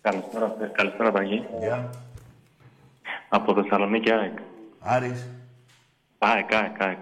Καλησπέρα, 0.01 0.55
ε, 0.61 0.65
καλησπέρα 0.65 1.11
Ταγί. 1.11 1.47
Γεια. 1.59 1.89
Από 3.29 3.53
Θεσσαλονίκη 3.53 4.11
ΑΕΚ. 4.11 4.37
Άρης. 4.79 5.27
ΑΕΚ, 6.17 6.53
ΑΕΚ, 6.53 6.81
ΑΕΚ. 6.81 6.97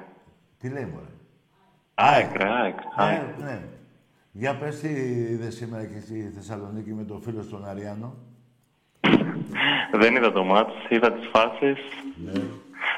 Τι 0.59 0.69
λέει, 0.69 0.85
μωρέ; 0.85 1.05
ΑΕΚ, 1.93 2.35
ρε, 2.35 2.49
ΑΕΚ. 2.49 2.77
ΑΕΚ. 2.95 3.37
Ναι, 3.37 3.45
ναι. 3.45 3.61
Για 4.31 4.57
πες 4.57 4.79
τι 4.79 4.87
είδες 4.87 5.55
σήμερα 5.55 5.85
και 5.85 5.99
στη 5.99 6.31
Θεσσαλονίκη 6.35 6.93
με 6.93 7.03
τον 7.03 7.21
φίλο 7.21 7.41
στον 7.41 7.65
Αριάνο. 7.65 8.15
Δεν 9.91 10.15
είδα 10.15 10.31
το 10.31 10.43
μάτς, 10.43 10.73
είδα 10.89 11.11
τις 11.13 11.27
φάσεις. 11.33 11.77
Ναι. 12.25 12.31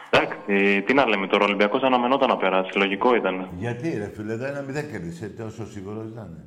Εντάξει, 0.09 0.81
τι 0.81 0.93
να 0.93 1.07
λέμε 1.07 1.27
τώρα, 1.27 1.43
ο 1.43 1.47
Ολυμπιακός 1.47 1.81
αναμενόταν 1.81 2.29
να 2.29 2.37
περάσει, 2.37 2.77
λογικό 2.77 3.15
ήταν. 3.15 3.47
Γιατί 3.57 3.97
ρε 3.97 4.11
φίλε, 4.15 4.33
εδώ 4.33 4.45
ένα 4.45 4.61
μηδέν 4.61 4.91
κέρδισε, 4.91 5.27
τόσο 5.29 5.65
σίγουρος 5.67 6.05
ήταν. 6.11 6.43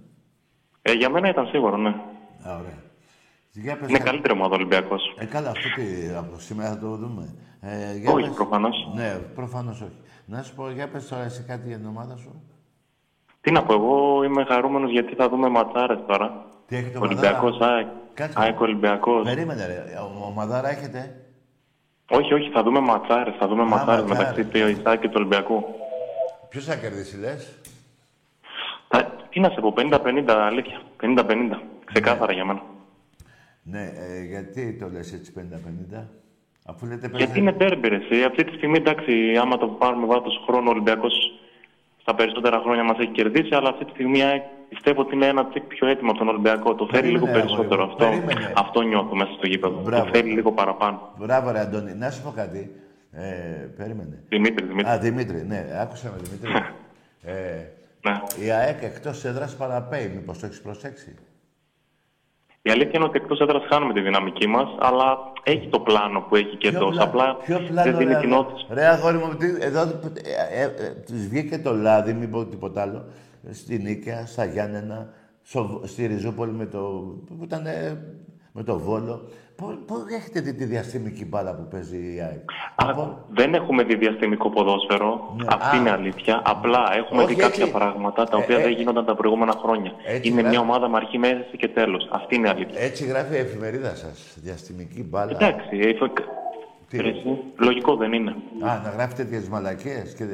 Ε, 0.82 0.92
για 0.92 1.10
μένα 1.10 1.28
ήταν 1.28 1.46
σίγουρο, 1.46 1.76
ναι. 1.76 1.88
Α, 2.48 2.56
ωραία. 2.60 2.82
Για 3.52 3.76
πες 3.76 3.88
Είναι 3.88 3.98
κα- 3.98 4.04
καλύτερη 4.04 4.32
ομάδα 4.32 4.52
ο 4.52 4.56
Ολυμπιακός. 4.56 5.14
Ε, 5.18 5.24
καλά, 5.24 5.50
αυτό 5.50 5.68
τι, 5.74 5.82
από 6.16 6.38
σήμερα 6.38 6.68
θα 6.70 6.78
το 6.78 6.96
δούμε. 6.96 7.34
Ε, 7.60 7.96
για 7.98 8.12
Όχι, 8.12 8.24
πες- 8.26 8.34
προφανώς. 8.36 8.88
Ναι, 8.94 9.18
προφανώς 9.34 9.80
όχι. 9.80 9.96
Να 10.26 10.42
σου 10.42 10.54
πω, 10.54 10.70
για 10.70 10.88
πες 10.88 11.08
τώρα 11.08 11.22
εσύ 11.22 11.44
κάτι 11.48 11.68
για 11.68 11.76
την 11.76 11.86
ομάδα 11.86 12.16
σου. 12.16 12.42
Τι 13.40 13.50
να 13.50 13.62
πω, 13.62 13.72
εγώ 13.74 14.22
είμαι 14.24 14.44
χαρούμενος 14.44 14.90
γιατί 14.90 15.14
θα 15.14 15.28
δούμε 15.28 15.48
ματσάρες 15.48 15.98
τώρα. 16.06 16.44
Τι 16.66 16.76
έχετε 16.76 16.98
Ολυμπιακός, 16.98 17.54
ομαδάρα; 17.56 17.92
ΑΕΚ. 18.14 18.30
Κάτσε. 18.32 18.48
ΑΕΚ 18.48 18.60
Ολυμπιακός. 18.60 19.24
Περίμενε 19.24 19.66
ρε, 19.66 19.98
ο- 20.00 20.24
ομαδάρα 20.26 20.68
έχετε; 20.70 21.16
Όχι, 22.10 22.34
όχι, 22.34 22.50
θα 22.50 22.62
δούμε 22.62 22.80
ματσάρες, 22.80 23.34
θα 23.38 23.48
δούμε 23.48 23.64
ματσάρες 23.64 24.04
ματσάρες. 24.04 24.34
μεταξύ 24.36 24.44
του 24.44 24.68
Ισάκ 24.80 25.00
και 25.00 25.06
του 25.08 25.14
Ολυμπιακού. 25.16 25.64
Ποιος 26.48 26.64
θα 26.64 26.76
κερδίσει 26.76 27.18
λες; 27.18 27.58
Θα- 28.88 29.12
Τι 29.30 29.40
να 29.40 29.48
σε 29.50 29.60
πω, 29.60 29.72
50-50, 29.72 30.46
αλήθεια. 30.46 30.80
50-50. 31.00 31.60
Ξεκάθαρα 31.84 32.32
για 32.32 32.44
μένα. 32.44 32.62
Ναι, 33.62 33.82
ε, 33.82 34.22
γιατί 34.24 34.76
το 34.80 34.88
λες 34.92 35.12
έτσι 35.12 35.32
50-50. 35.32 36.08
Αφού 36.66 36.86
λέτε 36.86 37.10
Γιατί 37.14 37.38
είναι 37.38 37.52
τέρμπι, 37.52 37.88
ρε, 37.88 37.96
εσύ. 37.96 38.22
Αυτή 38.22 38.44
τη 38.44 38.56
στιγμή, 38.56 38.76
εντάξει, 38.76 39.36
άμα 39.40 39.56
το 39.58 39.66
πάρουμε 39.66 40.06
βάθος 40.06 40.42
χρόνου, 40.46 40.64
ο 40.66 40.70
Ολυμπιακός 40.70 41.12
στα 42.00 42.14
περισσότερα 42.14 42.58
χρόνια 42.60 42.84
μας 42.84 42.98
έχει 42.98 43.10
κερδίσει, 43.10 43.54
αλλά 43.54 43.68
αυτή 43.68 43.84
τη 43.84 43.90
στιγμή 43.90 44.20
ε, 44.20 44.42
πιστεύω 44.74 45.00
ότι 45.00 45.14
είναι 45.14 45.26
ένα 45.26 45.46
τσικ 45.46 45.62
πιο 45.62 45.86
έτοιμο 45.88 46.10
από 46.10 46.18
τον 46.18 46.28
Ολυμπιακό. 46.28 46.74
Το 46.74 46.88
θέλει 46.92 47.08
λίγο 47.08 47.26
Περίμενε, 47.26 47.46
περισσότερο 47.46 47.82
αγόρι 47.82 47.98
μου, 48.04 48.04
αυτό. 48.14 48.26
περίμενε. 48.26 48.52
Αυτό 48.56 48.80
νιώθω 48.82 49.14
μέσα 49.14 49.32
στο 49.32 49.46
γήπεδο. 49.46 49.80
Μπράβο. 49.80 50.04
Το 50.04 50.10
θέλει 50.14 50.30
λίγο 50.32 50.52
παραπάνω. 50.52 51.12
Μπράβο 51.18 51.50
ρε 51.50 51.60
Αντώνη, 51.60 51.94
να 51.94 52.10
σου 52.10 52.22
πω 52.22 52.30
κάτι. 52.36 52.70
Ε, 53.12 53.22
περίμενε. 53.76 54.22
Δημήτρη, 54.28 54.66
Δημήτρη. 54.66 54.90
Α, 54.90 54.98
Δημήτρη, 54.98 55.44
ναι, 55.46 55.64
άκουσα 55.80 56.10
με 56.10 56.16
Δημήτρη. 56.22 56.50
ε, 57.22 57.32
Ναι. 58.08 58.44
η 58.46 58.50
ΑΕΚ 58.50 58.82
εκτός 58.82 59.24
έδρας 59.24 59.56
παραπέει, 59.56 60.08
μήπως 60.14 60.38
το 60.38 60.46
έχεις 60.46 60.60
προσέξει; 60.60 61.14
Η 62.62 62.70
αλήθεια 62.70 62.90
είναι 62.94 63.04
ότι 63.04 63.18
εκτός 63.22 63.40
έδρας 63.40 63.62
χάνουμε 63.70 63.92
τη 63.92 64.00
δυναμική 64.00 64.46
μας, 64.46 64.68
αλλά 64.80 65.18
έχει 65.42 65.68
το 65.68 65.80
πλάνο 65.80 66.20
που 66.20 66.36
έχει 66.36 66.56
και 66.56 66.68
εντός. 66.68 66.90
πλα- 66.94 67.02
Απλά 67.04 67.36
ποιο 67.36 67.58
πλάνο, 67.68 67.90
δεν 67.90 67.96
δίνει 67.98 68.12
ρε, 68.12 68.18
την 68.20 68.32
αγόρι- 68.32 68.50
όθηση. 68.52 68.66
Ρε 68.70 68.86
αγόρι 68.86 69.16
μου, 69.16 69.34
τι, 69.36 69.46
εδώ 69.60 69.80
ε, 69.80 70.60
ε, 70.60 70.64
ε, 70.64 70.90
τους 71.06 71.26
βγήκε 71.28 71.58
το 71.58 71.74
λάδι, 71.74 72.12
μην 72.12 72.30
πω 72.30 72.44
τίποτα 72.44 72.82
άλλο, 72.82 73.04
στη 73.50 73.78
Νίκαια, 73.78 74.26
στα 74.26 74.44
Γιάννενα, 74.44 75.08
στο, 75.42 75.80
στη 75.84 76.06
Ριζούπολη 76.06 76.52
με 76.52 76.66
το, 76.66 76.78
που 77.38 77.44
ήταν 77.44 77.66
ε, 77.66 77.98
με 78.52 78.62
το 78.62 78.78
Βόλο. 78.78 79.28
Πού 79.56 79.94
έχετε 80.16 80.40
δει 80.40 80.54
τη 80.54 80.64
διαστημική 80.64 81.24
μπάλα 81.24 81.54
που 81.54 81.68
παίζει 81.70 82.14
η 82.14 82.20
ΑΕΚ; 82.20 82.50
Α, 82.74 83.08
δεν 83.28 83.54
έχουμε 83.54 83.82
δει 83.82 83.96
διαστημικό 83.96 84.50
ποδόσφαιρο. 84.50 85.34
Ναι, 85.36 85.44
Αυτή 85.48 85.76
α. 85.76 85.78
είναι 85.80 85.90
αλήθεια. 85.90 86.42
Απλά 86.44 86.92
έχουμε 86.96 87.22
Όχι, 87.22 87.34
δει 87.34 87.40
κάποια 87.40 87.62
έτσι. 87.64 87.76
πράγματα 87.76 88.24
τα 88.24 88.36
Ε, 88.38 88.40
οποία 88.42 88.58
ε, 88.58 88.62
δεν 88.62 88.72
γίνονταν 88.72 89.04
τα 89.04 89.14
προηγούμενα 89.14 89.52
χρόνια. 89.52 89.92
έτσι 90.06 90.28
είναι 90.30 90.40
γράφει. 90.40 90.56
μια 90.56 90.64
ομάδα 90.66 90.88
με 90.88 90.96
αρχή, 90.96 91.18
μέση 91.18 91.56
και 91.56 91.68
τέλος. 91.68 92.08
Αυτή 92.12 92.34
είναι 92.34 92.46
η 92.46 92.50
αλήθεια. 92.50 92.80
Έτσι 92.80 93.04
γράφει 93.04 93.34
η 93.34 93.38
εφημερίδα 93.38 93.94
σας, 93.94 94.36
διαστημική 94.42 95.02
μπάλα. 95.04 95.30
Εντάξει, 95.30 95.78
ε, 95.78 95.94
φε- 95.94 96.24
Τι; 96.96 97.02
ρε, 97.02 97.08
εσύ, 97.08 97.38
λογικό 97.56 97.96
δεν 97.96 98.12
είναι. 98.12 98.30
Α, 98.66 98.80
να 98.84 98.90
γράφει 98.96 99.14
τέτοιες 99.14 99.48
μαλακίες 99.48 100.14
και, 100.16 100.24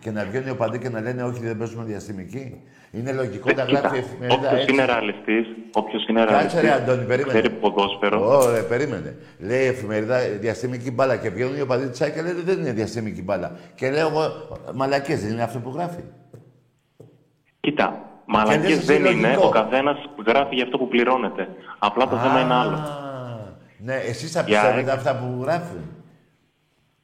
και 0.00 0.10
να 0.10 0.24
βγαίνουν 0.24 0.46
οι 0.46 0.50
οπαδοί 0.50 0.78
και 0.78 0.88
να 0.88 1.00
λένε 1.00 1.22
Όχι, 1.22 1.40
δεν 1.40 1.56
παίζουμε 1.58 1.84
διαστημική. 1.84 2.60
Είναι 2.90 3.12
λογικό 3.12 3.50
να 3.56 3.62
Ε, 3.62 3.66
Κοίτα, 3.66 3.78
γράφει 3.80 3.96
η 3.96 3.98
εφημερίδα 3.98 4.34
όποιος 4.46 4.60
έτσι. 4.60 4.72
είναι 4.74 4.84
ρεαλιστής, 4.84 5.46
όποιος 5.72 6.06
είναι 6.08 6.18
Κάτσε 6.24 6.34
ρεαλιστής, 6.34 6.60
ρε 6.60 6.70
Αντώνη, 6.72 7.04
περίμενε. 7.06 7.38
ξέρει 7.38 7.50
ποδόσφαιρο, 7.54 8.38
Ωραία, 8.38 8.64
περίμενε. 8.64 9.16
Λέει 9.38 9.62
η 9.64 9.66
εφημερίδα 9.66 10.18
διαστημική 10.40 10.90
μπάλα 10.90 11.16
και 11.16 11.30
βγαίνουν 11.30 11.56
οι 11.56 11.60
οπαδοί 11.60 11.88
τη 11.88 12.04
ΑΕΚ 12.04 12.14
και 12.14 12.22
λένε 12.22 12.40
δεν 12.44 12.58
είναι 12.58 12.72
διαστημική 12.72 13.22
μπάλα. 13.22 13.52
Και 13.74 13.90
λέω 13.90 14.08
εγώ 14.08 14.20
μαλακίες, 14.74 15.20
δεν 15.22 15.32
είναι 15.32 15.42
αυτό 15.42 15.58
που 15.58 15.70
γράφει. 15.74 16.00
κοίτα, 17.60 17.84
λες 17.90 18.00
μαλακίες 18.26 18.78
εσύ 18.78 18.86
δεν 18.86 19.04
είναι, 19.04 19.26
λογικό. 19.26 19.46
ο 19.46 19.50
καθένας 19.50 19.96
γράφει 20.26 20.54
για 20.54 20.64
αυτό 20.64 20.78
που 20.78 20.88
πληρώνεται. 20.88 21.48
Απλά 21.78 22.08
το 22.08 22.16
θέμα 22.16 22.40
είναι 22.40 22.54
άλλο. 22.54 22.78
Ναι, 23.78 23.94
εσείς 23.94 24.30
θα 24.32 24.40
Για 24.42 24.60
πιστεύετε 24.60 24.90
ΑΕΚ. 24.90 24.98
αυτά 24.98 25.16
που 25.16 25.42
γράφουν. 25.42 25.80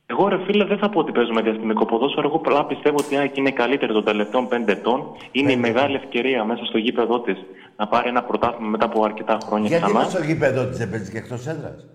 Εγώ 0.07 0.29
ρε 0.29 0.39
φίλε 0.45 0.65
δεν 0.65 0.79
θα 0.79 0.89
πω 0.89 0.99
ότι 1.01 1.13
παίζουμε 1.13 1.41
διαστημικό 1.43 1.85
ποδόσφαιρο. 1.87 2.27
Εγώ 2.29 2.37
απλά 2.37 2.65
πιστεύω 2.67 2.97
ότι 2.99 3.15
η 3.15 3.17
ΑΕΚ 3.19 3.37
είναι 3.37 3.51
καλύτερη 3.51 3.93
των 3.93 4.05
τελευταίων 4.05 4.49
πέντε 4.49 4.73
ετών. 4.73 5.03
Είναι 5.33 5.53
η 5.53 5.57
μεγάλη 5.57 5.95
ευκαιρία 5.97 6.45
μέσα 6.45 6.65
στο 6.65 6.79
γήπεδο 6.79 7.21
της 7.21 7.37
να 7.77 7.87
πάρει 7.87 8.09
ένα 8.09 8.23
πρωτάθλημα 8.23 8.69
μετά 8.69 8.85
από 8.85 9.05
αρκετά 9.05 9.39
χρόνια 9.47 9.69
Γιατί 9.69 9.85
ξανά. 9.85 10.01
είναι 10.01 10.09
στο 10.11 10.23
γήπεδο 10.23 10.67
της 10.67 10.79
δεν 10.79 10.91
παίζεις 10.91 11.09
και 11.11 11.19
εκτός 11.19 11.47
έδρας; 11.47 11.87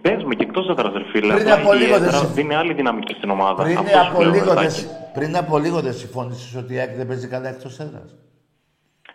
Παίζουμε 0.00 0.34
και 0.34 0.42
εκτός 0.44 0.68
έδρας, 0.68 0.92
ρε 0.92 1.04
φίλε. 1.04 1.34
Πριν 1.34 1.50
Απλά 1.50 1.62
από 1.62 1.74
η 1.74 1.78
λίγο 1.78 1.92
δεν 1.98 2.02
έδρα 2.02 2.18
συμ- 2.18 2.34
δίνει 2.34 2.54
άλλη 2.54 2.72
δυναμική 2.74 3.14
στην 3.14 3.30
ομάδα. 3.30 3.62
Πριν, 3.62 3.78
Αυτό 3.78 3.90
σου 3.98 4.10
από 4.10 4.22
λέω, 4.22 4.30
λίγο 4.30 4.44
δεν, 4.44 4.54
Ρετάκη. 4.54 4.70
συ- 4.74 4.88
πριν 5.14 5.36
από 5.36 5.58
λίγο 5.58 5.80
δεν 5.80 5.92
συμφώνησε 5.94 6.58
ότι 6.58 6.74
η 6.74 6.78
ΑΕΚ 6.78 6.96
δεν 6.96 7.06
παίζει 7.06 7.28
καλά 7.28 7.48
εκτός 7.48 7.78
έδρας; 7.78 8.14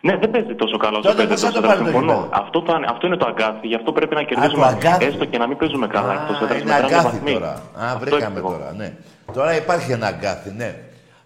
Ναι, 0.06 0.14
δεν 0.22 0.30
παίζει 0.34 0.54
τόσο 0.62 0.76
καλά 0.84 0.96
όσο 0.98 1.08
Τότε 1.08 1.16
παίζει 1.26 1.32
πώς 1.32 1.40
θα 1.42 1.48
εκτός 1.48 1.60
το 1.60 1.66
έδρας, 1.66 1.78
πάρει 1.80 1.84
το 1.84 1.90
συμφωνώ. 1.90 2.12
γήπεδο; 2.20 2.42
Αυτό, 2.42 2.58
θα 2.66 2.72
είναι- 2.76 2.88
αυτό 2.94 3.04
είναι 3.08 3.16
το 3.22 3.26
αγκάθι, 3.30 3.66
γι' 3.72 3.78
αυτό 3.80 3.90
πρέπει 3.98 4.14
να 4.20 4.22
κερδίσουμε. 4.28 4.66
αγκάθι. 4.66 5.04
Έστω 5.10 5.24
και 5.32 5.38
να 5.42 5.46
μην 5.48 5.56
παίζουμε 5.60 5.86
καλά 5.96 6.12
εκτός 6.18 6.36
έδρας, 6.42 6.60
είναι 6.60 6.70
μετράνε 6.72 6.84
αγκάθι 6.94 7.04
βαθμοί. 7.16 7.32
τώρα. 7.38 7.52
Α, 7.52 7.84
Αυτό 7.94 7.98
βρήκαμε 8.02 8.26
εξηγώ. 8.38 8.48
τώρα, 8.54 8.68
ναι. 8.80 8.88
Τώρα 9.36 9.52
υπάρχει 9.62 9.88
ένα 9.98 10.06
αγκάθι, 10.12 10.50
ναι. 10.60 10.70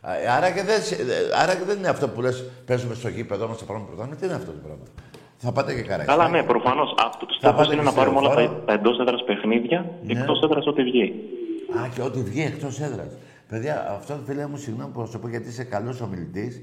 Α, 0.08 0.10
Άρα 0.36 0.48
και, 0.54 0.62
δεν, 0.70 0.78
σε- 0.88 1.02
άρα 1.42 1.52
και 1.58 1.64
δεν 1.70 1.76
είναι 1.80 1.90
αυτό 1.94 2.06
που 2.12 2.20
λες, 2.24 2.36
παίζουμε 2.68 2.94
στο 3.00 3.08
γήπεδο 3.16 3.44
μας, 3.48 3.56
θα 3.60 3.64
πάρουμε 3.68 3.86
πρωτάθλημα. 3.88 4.16
Τι 4.20 4.24
είναι 4.26 4.34
αυτό 4.42 4.50
το 4.56 4.62
πράγμα; 4.66 4.84
Θα 5.44 5.50
πάτε 5.56 5.70
και 5.74 5.82
καράκι. 5.90 6.08
Καλά, 6.12 6.26
ναι, 6.34 6.40
προφανώς. 6.52 6.88
Αυτό 7.08 7.22
το 7.26 7.32
Θα 7.32 7.38
στόχος 7.40 7.56
πάτε 7.58 7.72
είναι 7.74 7.82
και 7.82 7.88
να 7.90 7.94
πάρουμε 7.98 8.18
όλα 8.18 8.28
τα, 8.28 8.34
στερεοφόρο. 8.34 8.64
τα 8.66 8.72
εντός 8.78 8.96
έδρας 9.02 9.22
παιχνίδια 9.28 9.78
και 10.06 10.12
Ναι. 10.14 10.20
εκτός 10.20 10.38
έδρας 10.44 10.66
ό,τι 10.66 10.82
βγει. 10.82 11.06
Α, 11.78 11.80
και 11.94 12.02
ό,τι 12.08 12.20
βγει 12.28 12.42
εκτός 12.52 12.74
έδρας. 12.86 13.10
Παιδιά, 13.50 13.74
αυτό 13.98 14.12
φίλε 14.26 14.46
μου, 14.50 14.56
συγγνώμη 14.56 14.90
που 14.92 15.00
θα 15.00 15.06
σου 15.10 15.18
πω 15.22 15.28
γιατί 15.28 15.48
είσαι 15.48 15.64
καλός 15.64 16.00
ομιλητής 16.06 16.54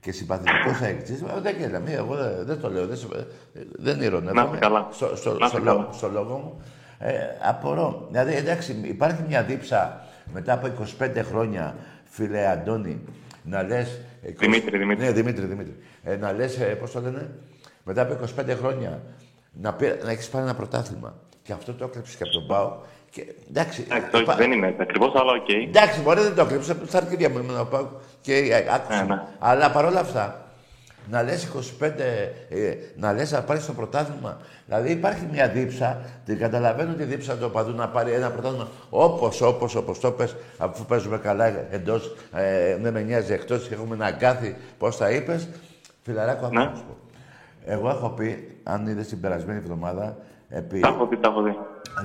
και 0.00 0.12
συμπαθητικός 0.12 0.80
ΑΕΚτζή. 0.80 1.24
Δεν 1.42 1.56
γέλα, 1.56 1.78
μη, 1.78 1.92
εγώ 1.92 2.14
δεν, 2.16 2.44
δεν 2.46 2.60
το 2.60 2.70
λέω. 2.70 2.86
Δεν, 2.86 2.96
σε- 2.96 3.26
δεν 3.72 4.00
ειρωνεύομαι. 4.00 4.40
Να 4.40 4.46
είστε 4.46 4.58
καλά. 4.58 4.88
Στο, 4.90 5.16
στο, 5.16 5.30
Να 5.30 5.34
είστε 5.46 5.46
στο, 5.58 5.66
καλά. 5.66 5.72
λό- 5.80 5.92
στο 5.92 6.08
λόγο 6.08 6.36
μου. 6.36 6.60
Ε, 6.98 7.12
απορώ. 7.42 8.06
Δηλαδή, 8.10 8.34
εντάξει, 8.34 8.80
υπάρχει 8.82 9.22
μια 9.28 9.42
δίψα 9.42 10.00
μετά 10.32 10.52
από 10.52 10.70
25 11.00 11.10
χρόνια, 11.24 11.76
φίλε 12.04 12.46
Αντώνη, 12.48 13.00
να 13.42 13.62
λες. 13.62 14.00
Δημήτρη, 14.38 14.78
Δημήτρη. 14.78 15.04
Ναι, 15.04 15.12
Δημήτρη, 15.12 15.46
Δημήτρη. 15.46 15.76
Ε, 16.02 16.16
να 16.16 16.32
λες, 16.32 16.58
ε, 16.60 16.64
πώς 16.64 16.90
το 16.92 17.00
λένε, 17.00 17.30
μετά 17.84 18.02
από 18.02 18.12
25 18.40 18.54
χρόνια 18.56 19.02
να, 19.52 19.72
πει- 19.74 20.04
να 20.04 20.10
έχεις 20.10 20.28
πάρει 20.28 20.44
ένα 20.44 20.54
πρωτάθλημα. 20.54 21.14
Και 21.42 21.52
αυτό 21.52 21.72
το 21.74 21.84
έκλεψες 21.84 22.14
και 22.16 22.22
από 22.22 22.32
τον 22.32 22.46
Πάο. 22.46 22.76
Και, 23.10 23.34
εντάξει, 23.50 23.84
Εντάξει, 23.88 24.10
όχι, 24.14 24.22
υπά- 24.22 24.36
δεν 24.36 24.52
είναι 24.52 24.66
έτσι 24.66 24.82
ακριβώς, 24.82 25.12
αλλά 25.14 25.32
οκ. 25.32 25.48
Εντάξει, 25.48 26.00
μπορεί 26.00 26.20
δεν 26.20 26.34
το 26.34 26.40
έκλεψε. 26.42 26.76
Στα 26.86 26.98
αρχίδια 26.98 27.30
μου 27.30 27.38
εμένα 27.38 27.54
να 27.54 27.64
πάω 27.64 27.86
και 28.20 28.34
ε, 28.34 28.66
άκουσα. 28.74 29.04
Ναι, 29.04 29.14
ναι. 29.14 29.22
Αλλά 29.38 29.70
παρόλα 29.70 30.00
αυτά, 30.00 30.42
να 31.10 31.22
λες 31.22 31.48
25, 31.80 31.90
ε, 32.48 32.74
να 32.96 33.12
λες 33.12 33.30
να 33.32 33.42
πάρεις 33.42 33.66
το 33.66 33.72
πρωτάθλημα. 33.72 34.36
Δηλαδή 34.66 34.90
υπάρχει 34.90 35.26
μια 35.32 35.48
δίψα, 35.48 36.00
την 36.24 36.38
καταλαβαίνω 36.38 36.92
τη 36.94 37.04
δίψα 37.04 37.36
του 37.36 37.44
οπαδού 37.46 37.72
να 37.74 37.88
πάρει 37.88 38.12
ένα 38.12 38.30
πρωτάθλημα 38.30 38.68
όπως, 38.90 39.40
όπως, 39.40 39.74
όπως 39.74 40.00
το 40.00 40.10
πες, 40.10 40.36
αφού 40.58 40.84
παίζουμε 40.84 41.18
καλά 41.18 41.46
εντός, 41.70 42.16
ε, 42.34 42.76
δεν 42.76 42.92
με 42.92 43.00
νοιάζει 43.00 43.32
εκτός, 43.32 43.70
έχουμε 43.70 43.94
ένα 43.94 44.04
αγκάθι, 44.06 44.56
πώς 44.78 44.96
τα 44.96 45.10
είπες. 45.10 45.48
Φιλαράκο, 46.02 46.44
άκου 46.46 46.54
Ναι. 46.54 46.64
να 46.64 46.74
σου 46.76 46.82
πω. 46.88 46.96
Εγώ 47.66 47.88
έχω 47.88 48.08
πει, 48.08 48.56
αν 48.62 48.86
είδες 48.86 49.06
την 49.08 49.20
περασμένη 49.20 49.58
εβδομάδα, 49.58 50.16
επί, 50.48 50.80
Τα 50.80 50.88
έχω 50.88 51.06
δει, 51.06 51.16
τα 51.16 51.28
έχω 51.28 51.42
δει. 51.42 51.56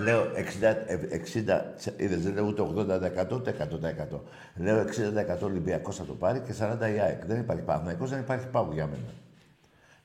Λέω 0.04 0.22
60, 0.36 0.84
ε, 0.88 0.98
60 1.12 1.76
είδες, 1.98 2.24
δεν 2.24 2.34
λέω 2.34 2.46
ούτε 2.46 2.62
80% 2.62 3.36
ούτε 3.36 3.50
100%. 3.50 4.22
Λέω 4.64 4.80
60% 4.80 5.46
Ολυμπιακός 5.46 5.96
θα 5.96 6.06
το 6.06 6.14
πάρει 6.14 6.40
και 6.40 6.54
40% 6.54 6.96
η 6.96 7.00
ΑΕΚ. 7.00 7.26
Δεν 7.26 7.40
υπάρχει 7.40 7.64
Παναθηναϊκός, 7.64 8.10
δεν 8.10 8.20
υπάρχει 8.20 8.48
Πάγου 8.48 8.74
για 8.74 8.86
μένα. 8.86 9.12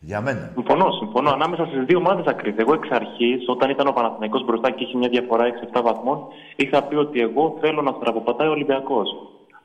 Για 0.00 0.20
μένα. 0.20 0.50
Συμφωνώ, 0.54 0.90
συμφωνώ. 0.90 1.30
Ανάμεσα 1.30 1.66
στις 1.66 1.84
δύο 1.84 1.98
ομάδες 1.98 2.24
θα 2.24 2.32
κρίνεται. 2.32 2.62
Εγώ 2.62 2.72
εξ 2.72 2.88
αρχής, 2.90 3.44
όταν 3.46 3.70
ήταν 3.70 3.86
ο 3.86 3.92
Παναθηναϊκός 3.92 4.44
μπροστά 4.44 4.70
και 4.70 4.84
είχε 4.84 4.96
μια 4.96 5.08
διαφορά 5.08 5.44
6-7 5.44 5.82
βαθμών, 5.82 6.18
είχα 6.56 6.82
πει 6.82 6.94
ότι 6.94 7.20
εγώ 7.20 7.56
θέλω 7.60 7.82
να 7.82 7.92
στραβοπατάει 7.92 8.48
ο 8.48 8.50
Ολυμπιακός. 8.50 9.08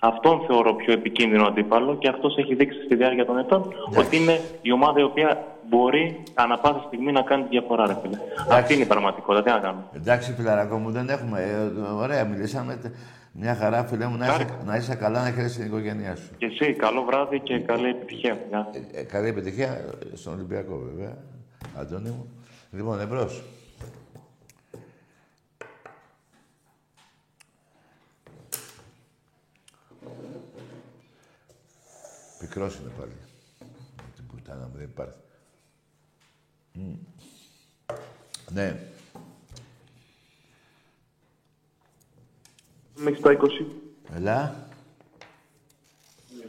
Αυτόν 0.06 0.42
θεωρώ 0.48 0.76
πιο 0.76 0.94
επικίνδυνο 0.94 1.46
αντίπαλο 1.46 1.98
και 1.98 2.08
αυτός 2.08 2.38
έχει 2.38 2.56
δείξει 2.56 2.80
στη 2.86 2.96
διάρκεια 2.96 3.26
των 3.26 3.38
ετών 3.38 3.74
ότι 3.98 4.16
είναι 4.18 4.40
η 4.62 4.72
ομάδα 4.72 5.00
η 5.00 5.04
οποία 5.04 5.44
μπορεί 5.70 6.24
ανά 6.34 6.58
πάσα 6.60 6.84
στιγμή 6.88 7.12
να 7.12 7.22
κάνει 7.22 7.44
τη 7.44 7.50
διαφορά, 7.50 7.86
ρε 7.88 7.96
φίλε. 8.02 8.18
Αυτή 8.52 8.74
είναι 8.74 8.84
η 8.84 8.86
πραγματικότητα. 8.86 9.44
Τι 9.44 9.50
να 9.50 9.60
κάνουμε; 9.60 9.84
Εντάξει, 9.96 10.34
φιλαράκο 10.34 10.78
μου, 10.78 10.92
δεν 10.92 11.10
έχουμε. 11.10 11.40
Ε, 11.42 11.80
ωραία, 12.04 12.26
μιλήσαμε. 12.26 12.76
τε- 12.76 12.92
Μια 13.32 13.56
χαρά, 13.56 13.84
φίλε 13.84 14.06
μου, 14.06 14.18
να 14.18 14.26
είσαι, 14.26 14.46
να 14.66 14.76
είσαι 14.76 14.96
καλά, 14.96 15.24
να 15.24 15.32
χαίρεσαι 15.32 15.58
την 15.58 15.68
οικογένειά 15.68 16.16
σου. 16.16 16.30
Και 16.38 16.46
εσύ, 16.46 16.74
καλό 16.74 17.04
βράδυ 17.04 17.40
και 17.40 17.60
καλή 17.60 17.88
επιτυχία. 17.90 18.38
Γεια. 18.50 18.70
Ε, 18.94 19.02
καλή 19.04 19.28
επιτυχία 19.28 19.82
στον 20.14 20.34
Ολυμπιακό, 20.34 20.82
βέβαια. 20.92 21.18
Αντώνη 21.80 22.10
μου. 22.10 22.26
Λοιπόν, 22.72 23.00
εμπρός. 23.00 23.44
Πικρός 32.54 32.76
είναι 32.76 32.92
πάλι. 33.00 33.12
Την 34.16 34.28
πουτάνα 34.28 34.68
μου 34.68 34.78
δεν 34.78 34.86
υπάρχει. 34.86 35.14
Μμ. 36.74 36.94
Ναι. 38.54 38.76
Μέχρι 42.96 43.22
τα 43.22 43.32
20. 43.32 43.66
Ελά. 44.16 44.68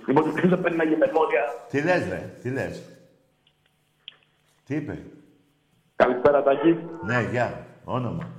Λοιπόν, 0.07 0.35
ποιος 0.35 0.51
θα 0.51 0.59
παίρνει 0.59 0.81
ένα 0.81 0.85
γεμενόρια. 0.85 1.45
Τι 1.71 1.83
λες, 1.83 2.09
ρε. 2.09 2.37
Τι 2.43 2.51
λες; 2.51 2.83
Τι 4.65 4.75
είπε; 4.75 5.03
Καλησπέρα, 5.97 6.43
Τάκη. 6.43 6.79
Ναι, 7.05 7.29
γεια. 7.31 7.67
Όνομα. 7.85 8.31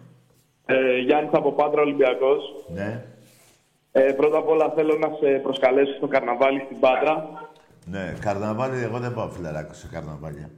Ε, 0.65 0.97
Γιάννης 0.97 1.33
από 1.33 1.51
Πάτρα, 1.51 1.81
Ολυμπιακός. 1.81 2.43
Ναι. 2.73 3.05
Ε, 3.91 4.13
πρώτα 4.13 4.37
απ' 4.37 4.47
όλα 4.49 4.71
θέλω 4.75 4.97
να 4.97 5.07
σε 5.07 5.39
προσκαλέσω 5.39 5.95
στο 5.95 6.07
καρναβάλι 6.07 6.61
στην 6.65 6.79
Πάτρα. 6.79 7.44
Ναι, 7.85 8.15
καρναβάλι, 8.19 8.83
εγώ 8.83 8.99
δεν 8.99 9.13
πάω 9.13 9.29
φιλαράκο 9.29 9.73
σε 9.73 9.87
καρναβάλια. 9.87 10.49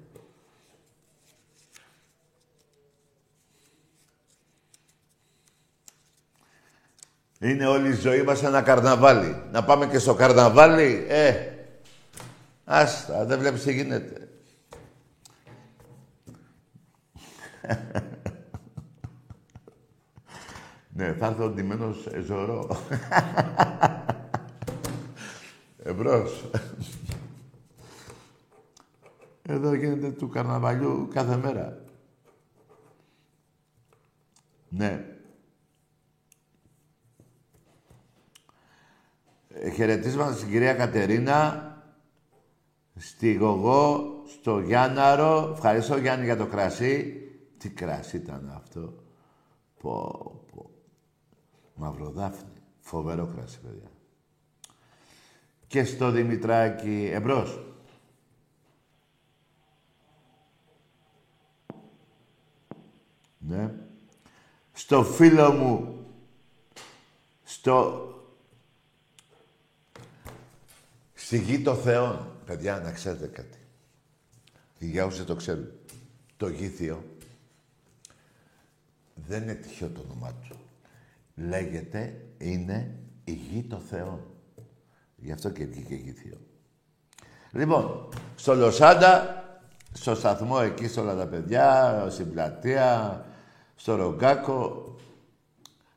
Είναι 7.39 7.65
όλη 7.65 7.89
η 7.89 7.95
ζωή 7.95 8.21
μας 8.21 8.43
ένα 8.43 8.61
καρναβάλι. 8.61 9.43
Να 9.51 9.63
πάμε 9.63 9.87
και 9.87 9.99
στο 9.99 10.13
καρναβάλι, 10.13 11.05
ε, 11.09 11.33
άστα, 12.65 13.25
δεν 13.25 13.39
βλέπεις 13.39 13.63
τι 13.63 13.73
γίνεται. 13.73 14.29
ναι, 20.89 21.13
θα 21.13 21.25
έρθω 21.25 21.49
ντυμένος 21.49 22.05
ε, 22.05 22.19
ζωρό. 22.19 22.77
Εμπρός. 25.83 26.49
Εδώ 29.49 29.73
γίνεται 29.73 30.11
του 30.11 30.29
καρναβαλιού 30.29 31.07
κάθε 31.13 31.37
μέρα. 31.37 31.81
Ναι. 34.69 35.05
Ε, 39.49 39.69
Χαιρετίσματα 39.69 40.33
στην 40.33 40.49
κυρία 40.49 40.73
Κατερίνα, 40.73 41.71
στη 42.95 43.33
Γογό, 43.33 44.13
στο 44.27 44.59
Γιάνναρο. 44.59 45.49
Ευχαριστώ 45.53 45.97
Γιάννη 45.97 46.25
για 46.25 46.37
το 46.37 46.45
κρασί. 46.45 47.21
Τι 47.57 47.69
κρασί 47.69 48.17
ήταν 48.17 48.51
αυτό. 48.55 48.93
Πω, 49.81 50.01
πω. 50.51 50.69
Μαυροδάφνη. 51.75 52.51
Φοβερό 52.79 53.25
κρασί, 53.35 53.59
παιδιά. 53.59 53.89
Και 55.67 55.83
στο 55.83 56.11
Δημητράκη. 56.11 57.09
Εμπρός. 57.13 57.59
Ναι. 63.47 63.71
Στο 64.73 65.03
φίλο 65.03 65.51
μου. 65.51 66.05
Στο... 67.43 68.01
Στη 71.13 71.37
γη 71.37 71.61
των 71.61 71.77
Θεών. 71.77 72.31
Παιδιά, 72.45 72.79
να 72.79 72.91
ξέρετε 72.91 73.27
κάτι. 73.27 73.57
Για 74.79 75.05
όσοι 75.05 75.23
το 75.23 75.35
ξέρουν. 75.35 75.71
Το 76.37 76.47
γήθιο 76.47 77.03
δεν 79.27 79.41
είναι 79.41 79.53
τυχαίο 79.53 79.89
το 79.89 80.01
όνομά 80.05 80.33
του. 80.33 80.55
Λέγεται, 81.35 82.21
είναι 82.37 82.95
η 83.23 83.31
γη 83.31 83.63
των 83.63 83.79
Θεών. 83.79 84.19
Γι' 85.15 85.31
αυτό 85.31 85.49
και 85.49 85.65
βγήκε 85.65 85.95
γήθιο. 85.95 86.37
Λοιπόν, 87.51 88.09
στο 88.35 88.55
Λοσάντα, 88.55 89.43
στο 89.93 90.15
σταθμό 90.15 90.57
εκεί, 90.63 90.87
σε 90.87 90.99
όλα 90.99 91.15
τα 91.15 91.27
παιδιά, 91.27 92.07
στην 92.09 92.31
πλατεία, 92.31 93.25
στο 93.77 93.95
Ρογκάκο, 93.95 94.85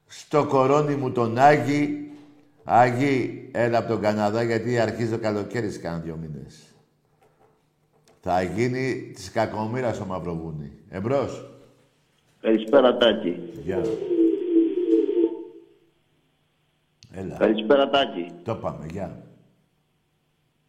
στο 0.06 0.46
κορώνι 0.46 0.94
μου 0.94 1.12
τον 1.12 1.38
Άγη. 1.38 2.10
Άγη, 2.64 3.48
έλα 3.52 3.78
από 3.78 3.88
τον 3.88 4.00
Καναδά, 4.00 4.42
γιατί 4.42 4.78
αρχίζει 4.78 5.10
το 5.10 5.18
καλοκαίρι 5.18 5.70
σε 5.70 5.78
κάνα 5.78 5.98
δύο 5.98 6.16
μήνες. 6.16 6.74
Θα 8.20 8.42
γίνει 8.42 9.10
της 9.14 9.30
κακομήρας 9.30 10.00
ο 10.00 10.04
Μαυροβούνι. 10.04 10.72
Εμπρός. 10.88 11.50
Καλησπέρα, 12.40 12.96
Τάκη. 12.96 13.36
Γεια. 13.64 13.82
Έλα. 17.12 17.36
Καλησπέρα, 17.36 17.90
Τάκη. 17.90 18.26
Το 18.44 18.54
πάμε, 18.54 18.86
γεια. 18.90 19.24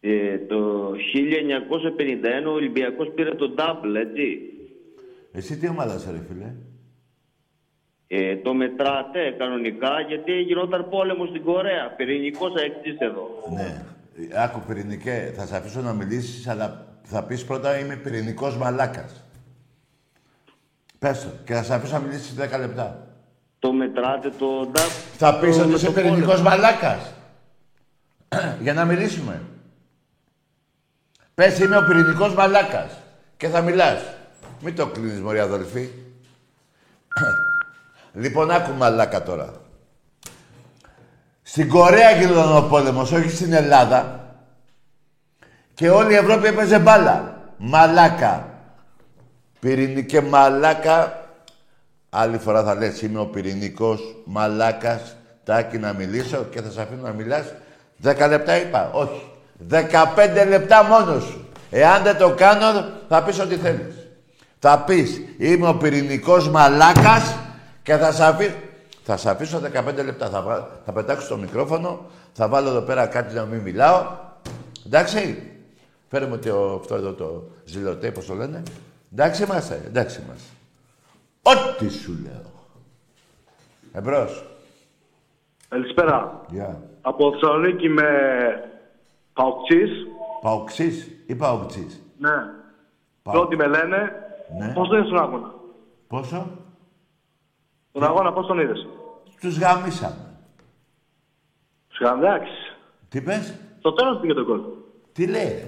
Ε, 0.00 0.38
το 0.38 0.90
1951 0.90 2.46
ο 2.46 2.50
Ολυμπιακός 2.50 3.12
πήρε 3.14 3.34
το 3.34 3.54
double, 3.58 3.94
έτσι. 3.94 4.40
Εσύ 5.32 5.58
τι 5.58 5.68
ομάδα 5.68 5.94
είσαι, 5.94 6.10
ρε 6.10 6.20
φίλε; 6.28 6.54
Ε, 8.14 8.36
το 8.36 8.54
μετράτε 8.54 9.34
κανονικά 9.38 10.00
γιατί 10.08 10.32
γινόταν 10.32 10.88
πόλεμος 10.90 11.28
στην 11.28 11.42
Κορέα. 11.44 11.90
Πυρηνικός 11.96 12.52
αεξή 12.60 12.96
εδώ. 12.98 13.28
Ναι. 13.54 13.82
Άκου 14.44 14.60
πυρηνικέ, 14.66 15.32
θα 15.36 15.46
σε 15.46 15.56
αφήσω 15.56 15.80
να 15.80 15.92
μιλήσεις, 15.92 16.48
αλλά 16.48 16.86
θα 17.02 17.22
πεις 17.24 17.44
πρώτα 17.44 17.78
είμαι 17.78 17.96
πυρηνικός 17.96 18.56
μαλάκας. 18.56 19.24
Πες 20.98 21.22
το. 21.22 21.28
Και 21.44 21.54
θα 21.54 21.62
σε 21.62 21.74
αφήσω 21.74 21.92
να 21.92 21.98
μιλήσεις 22.00 22.34
10 22.34 22.58
λεπτά. 22.58 23.06
Το 23.58 23.72
μετράτε 23.72 24.30
το 24.38 24.70
double. 24.74 25.14
Θα 25.16 25.38
πεις 25.38 25.54
το- 25.56 25.60
ότι 25.62 25.70
με 25.70 25.76
είσαι 25.76 25.86
το 25.86 25.92
πυρηνικός 25.92 26.24
πόλεμο. 26.26 26.48
μαλάκας. 26.48 27.12
Για 28.60 28.72
να 28.74 28.84
μιλήσουμε. 28.84 29.40
Πες 31.34 31.58
είμαι 31.58 31.76
ο 31.76 31.84
πυρηνικός 31.84 32.34
μαλάκας. 32.34 32.98
Και 33.36 33.48
θα 33.48 33.60
μιλάς. 33.60 34.02
Μην 34.60 34.74
το 34.76 34.86
κλείνεις, 34.86 35.20
μωρή 35.20 35.38
αδελφή. 35.38 35.88
Λοιπόν, 38.12 38.50
άκου 38.50 38.72
μαλάκα 38.72 39.22
τώρα. 39.22 39.52
Στην 41.42 41.68
Κορέα 41.68 42.10
γινόταν 42.10 42.56
ο 42.56 42.62
πόλεμος, 42.62 43.12
όχι 43.12 43.30
στην 43.30 43.52
Ελλάδα. 43.52 44.20
Και 45.74 45.90
όλη 45.90 46.12
η 46.12 46.16
Ευρώπη 46.16 46.46
έπαιζε 46.46 46.78
μπάλα. 46.78 47.36
Μαλάκα. 47.56 48.48
Πυρηνικέ 49.60 50.20
μαλάκα. 50.20 51.26
Άλλη 52.10 52.38
φορά 52.38 52.64
θα 52.64 52.74
λες 52.74 53.02
είμαι 53.02 53.18
ο 53.18 53.26
πυρηνικός 53.26 54.00
μαλάκας. 54.24 55.16
Τάκη 55.44 55.78
να 55.78 55.92
μιλήσω 55.92 56.44
και 56.50 56.60
θα 56.60 56.70
σε 56.70 56.82
αφήνω 56.82 57.02
να 57.02 57.12
μιλάς. 57.12 57.44
Δέκα 57.96 58.26
λεπτά 58.26 58.56
είπα. 58.56 58.90
Όχι. 58.92 59.30
Δεκαπέντε 59.52 60.44
λεπτά 60.44 60.84
μόνος 60.84 61.22
σου. 61.22 61.48
Εάν 61.70 62.02
δεν 62.02 62.16
το 62.16 62.30
κάνω 62.30 62.84
θα 63.08 63.22
πεις 63.22 63.40
ό,τι 63.40 63.56
θέλεις. 63.56 63.94
Θα 64.58 64.78
πεις 64.78 65.20
είμαι 65.38 65.68
ο 65.68 65.74
πυρηνικός 65.74 66.48
μαλάκας 66.48 67.34
και 67.82 67.96
θα 67.96 68.12
σε 68.12 68.24
αφήσω... 68.24 68.54
Θα 69.04 69.16
σε 69.16 69.30
αφήσω 69.30 69.60
15 69.74 69.94
λεπτά. 70.04 70.28
Θα, 70.28 70.42
βα- 70.42 70.68
θα 70.84 70.92
πετάξω 70.92 71.28
το 71.28 71.36
μικρόφωνο, 71.36 72.00
θα 72.32 72.48
βάλω 72.48 72.68
εδώ 72.68 72.80
πέρα 72.80 73.06
κάτι 73.06 73.34
να 73.34 73.44
μην 73.44 73.60
μιλάω. 73.60 74.06
Εντάξει; 74.86 75.50
Φέρε 76.08 76.26
μου 76.26 76.38
το, 76.38 76.74
αυτό 76.74 76.94
εδώ 76.94 77.12
το 77.12 77.42
ζηλωτέ, 77.64 78.10
πώς 78.10 78.26
το 78.26 78.34
λένε. 78.34 78.62
Εντάξει 79.12 79.42
είμαστε, 79.42 79.82
εντάξει 79.86 80.22
είμαστε. 80.24 80.48
Ό,τι 81.42 81.88
σου 81.90 82.18
λέω. 82.22 82.50
Εμπρός. 83.92 84.44
Καλησπέρα. 85.68 86.40
Γεια. 86.50 86.80
Από 87.00 87.30
Θεσσαλονίκη 87.32 87.88
με 87.88 88.04
Παουξής. 89.32 89.90
Παοξής 90.42 91.10
ή 91.26 91.34
Παοξής; 91.34 92.02
Ναι. 92.18 92.30
Παου- 93.22 93.36
Πρώτοι 93.36 93.56
με 93.56 93.66
λένε. 93.66 94.12
Ναι. 94.58 94.72
Πώς 94.72 94.88
το 94.88 94.96
είδες 94.96 95.08
τον 95.08 95.18
αγώνα; 95.18 95.54
Πόσο; 96.08 96.46
Τον 97.92 98.04
αγώνα 98.04 98.32
πώς 98.32 98.46
τον 98.46 98.58
είδες; 98.60 98.86
Τους 99.40 99.58
γαμίσαμε. 99.58 100.14
Σου 101.88 102.04
εντάξει. 102.06 102.52
Τι 103.08 103.20
πες; 103.20 103.54
Στο 103.78 103.92
τέλος 103.92 104.20
πήγε 104.20 104.34
το 104.34 104.44
κόλ. 104.44 104.60
Τι 105.12 105.26
λέει; 105.26 105.44
ρε. 105.48 105.66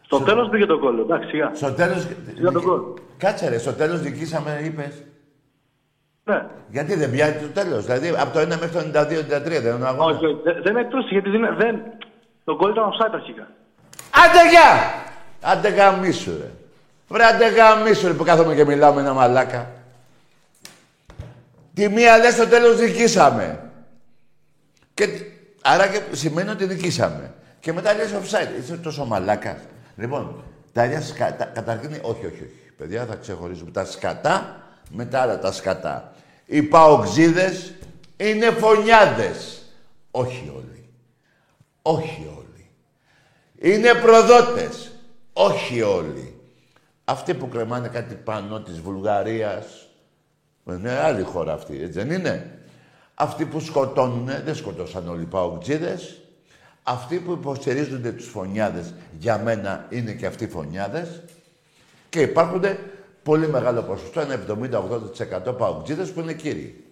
Στο 0.00 0.20
τέλος 0.20 0.48
πήγε 0.48 0.66
το 0.66 0.78
κόλ. 0.78 0.98
Εντάξει, 0.98 1.28
σιγά. 1.28 1.50
Στο 1.54 1.72
τέλος... 1.72 2.06
Για 2.34 2.52
τον 2.52 2.62
γκολ. 2.62 2.80
Κάτσε 3.16 3.48
ρε, 3.48 3.58
στο 3.58 3.72
τέλος 3.72 4.00
δικήσαμε, 4.00 4.60
είπες. 4.64 5.02
Ναι. 6.24 6.46
Γιατί 6.68 6.94
δεν 6.94 7.10
πιάνει 7.10 7.40
το 7.40 7.46
τέλος. 7.48 7.84
Δηλαδή, 7.84 8.08
από 8.08 8.32
το 8.32 8.40
1 8.40 8.46
μέχρι 8.46 8.68
το 8.68 8.78
92-93 8.78 8.82
δεν 9.62 9.74
είναι 9.74 9.84
ο 9.84 9.86
αγώνας. 9.86 10.16
Όχι, 10.16 10.26
όχι. 10.26 10.40
Δεν- 10.42 10.62
δεν 10.62 10.72
μετρούσε 10.74 11.08
γιατί 11.10 11.30
δεν... 11.30 11.56
δεν... 11.56 11.80
Το 12.44 12.56
κόλ 12.56 12.70
ήταν 12.70 12.84
offside 12.84 13.10
αρχικά. 13.12 13.48
Άντε 14.24 14.48
γεια! 14.50 14.70
Άντε 15.42 15.68
γαμίσου 15.68 16.30
ρε. 16.30 16.50
Βρε 17.08 17.24
άντε 17.24 17.48
γαμίσου 17.48 18.06
ρε 18.06 18.12
που 18.12 18.24
κάθομαι 18.24 18.54
και 18.54 18.64
μιλάω 18.64 18.92
με 18.94 19.00
ένα 19.00 19.12
μαλάκα. 19.12 19.70
Τη 21.78 21.88
μία 21.88 22.18
λες 22.18 22.34
στο 22.34 22.46
τέλος 22.46 22.78
δικήσαμε. 22.78 23.70
Και, 24.94 25.06
τι- 25.06 25.24
άρα 25.62 25.86
και 25.88 26.00
σημαίνει 26.12 26.50
ότι 26.50 26.66
νικήσαμε. 26.66 27.34
Και 27.60 27.72
μετά 27.72 27.94
λες 27.94 28.10
offside. 28.12 28.62
Είσαι 28.62 28.76
τόσο 28.76 29.04
μαλάκας. 29.04 29.56
Λοιπόν, 29.96 30.44
τα 30.72 30.84
ίδια 30.84 31.00
σκατά. 31.00 31.44
Καταρχήν, 31.44 31.90
όχι, 31.92 32.26
όχι, 32.26 32.26
όχι. 32.26 32.50
Παιδιά, 32.76 33.06
θα 33.06 33.14
ξεχωρίζουμε 33.14 33.70
τα 33.70 33.84
σκατά 33.84 34.62
με 34.90 35.04
τα 35.04 35.20
άλλα 35.20 35.38
τα 35.38 35.52
σκατά. 35.52 36.12
Οι 36.46 36.62
παοξίδες 36.62 37.74
είναι 38.16 38.50
φωνιάδες. 38.50 39.62
Όχι 40.10 40.52
όλοι. 40.56 40.88
Όχι 41.82 42.26
όλοι. 42.38 42.70
Είναι 43.58 43.94
προδότες. 43.94 44.90
Όχι 45.32 45.82
όλοι. 45.82 46.40
Αυτοί 47.04 47.34
που 47.34 47.48
κρεμάνε 47.48 47.88
κάτι 47.88 48.14
πάνω 48.14 48.60
της 48.60 48.80
Βουλγαρίας. 48.80 49.87
Είναι 50.74 50.98
άλλη 50.98 51.22
χώρα 51.22 51.52
αυτή, 51.52 51.82
έτσι 51.82 51.98
δεν 51.98 52.10
είναι; 52.10 52.58
Αυτοί 53.14 53.44
που 53.44 53.60
σκοτώνουν, 53.60 54.30
δεν 54.44 54.54
σκοτώσαν 54.54 55.08
όλοι 55.08 55.22
οι 55.22 55.26
παοκτζίδες. 55.26 56.20
Αυτοί 56.82 57.18
που 57.18 57.32
υποστηρίζονται 57.32 58.12
τους 58.12 58.26
φωνιάδες, 58.26 58.94
για 59.18 59.38
μένα 59.38 59.86
είναι 59.90 60.12
και 60.12 60.26
αυτοί 60.26 60.48
φωνιάδες. 60.48 61.22
Και 62.08 62.20
υπάρχουν 62.20 62.62
πολύ 63.22 63.48
μεγάλο 63.48 63.82
ποσοστό, 63.82 64.20
ένα 64.20 64.34
70-80% 65.48 65.54
παοκτζίδες 65.58 66.12
που 66.12 66.20
είναι 66.20 66.32
κύριοι. 66.32 66.84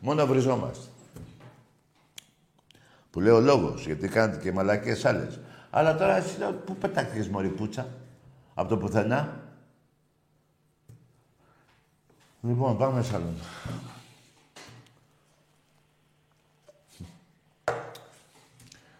Μόνο 0.00 0.26
βριζόμαστε. 0.26 0.86
Που 3.10 3.20
λέει 3.20 3.32
ο 3.32 3.40
λόγος, 3.40 3.86
γιατί 3.86 4.08
κάνετε 4.08 4.38
και 4.42 4.52
μαλακίες 4.52 5.04
άλλες. 5.04 5.40
Αλλά 5.70 5.96
τώρα 5.96 6.16
εσύ 6.16 6.38
λέω, 6.38 6.52
πού 6.52 6.76
πετάχτηκες 6.76 7.28
μωρή 7.28 7.48
πουτσα, 7.48 7.86
από 8.54 8.68
το 8.68 8.76
πουθενά; 8.76 9.43
Λοιπόν, 12.46 12.76
πάμε 12.76 13.02
σαλόν. 13.02 13.34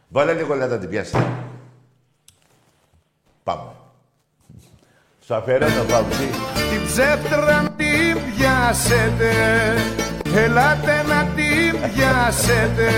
Βάλε 0.08 0.32
λίγο 0.32 0.54
λάτα 0.54 0.78
την 0.78 0.88
πιάσετε. 0.88 1.32
Πάμε. 3.42 3.70
Στο 5.20 5.34
αφιερώνω, 5.34 5.84
Παύλη. 5.84 6.30
Την 6.70 6.86
ψεύτρα 6.86 7.74
την 7.76 8.18
πιάσετε 8.36 9.32
Ελάτε 10.34 11.02
να 11.02 11.24
την 11.24 11.80
πιάσετε 11.92 12.88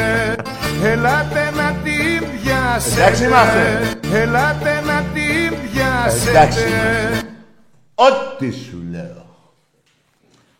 Ελάτε 0.82 1.50
να 1.50 1.72
την 1.72 2.30
πιάσετε 2.30 3.02
Εντάξει 3.02 3.24
είμαστε. 3.24 3.98
Ελάτε 4.12 4.80
να 4.80 5.02
την 5.02 5.22
Εντάξει 5.22 5.70
πιάσετε 5.72 6.30
είμαστε. 6.30 6.64
Ό,τι 7.94 8.50
σου 8.50 8.82
λέω. 8.90 9.25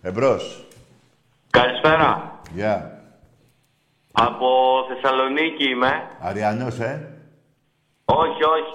Εμπρός. 0.07 0.67
Καλησπέρα. 1.51 2.41
Γεια. 2.55 3.03
Από 4.13 4.49
Θεσσαλονίκη 4.89 5.71
είμαι. 5.71 6.09
Αριανός, 6.21 6.79
ε; 6.79 7.19
Όχι, 8.05 8.45
όχι. 8.45 8.75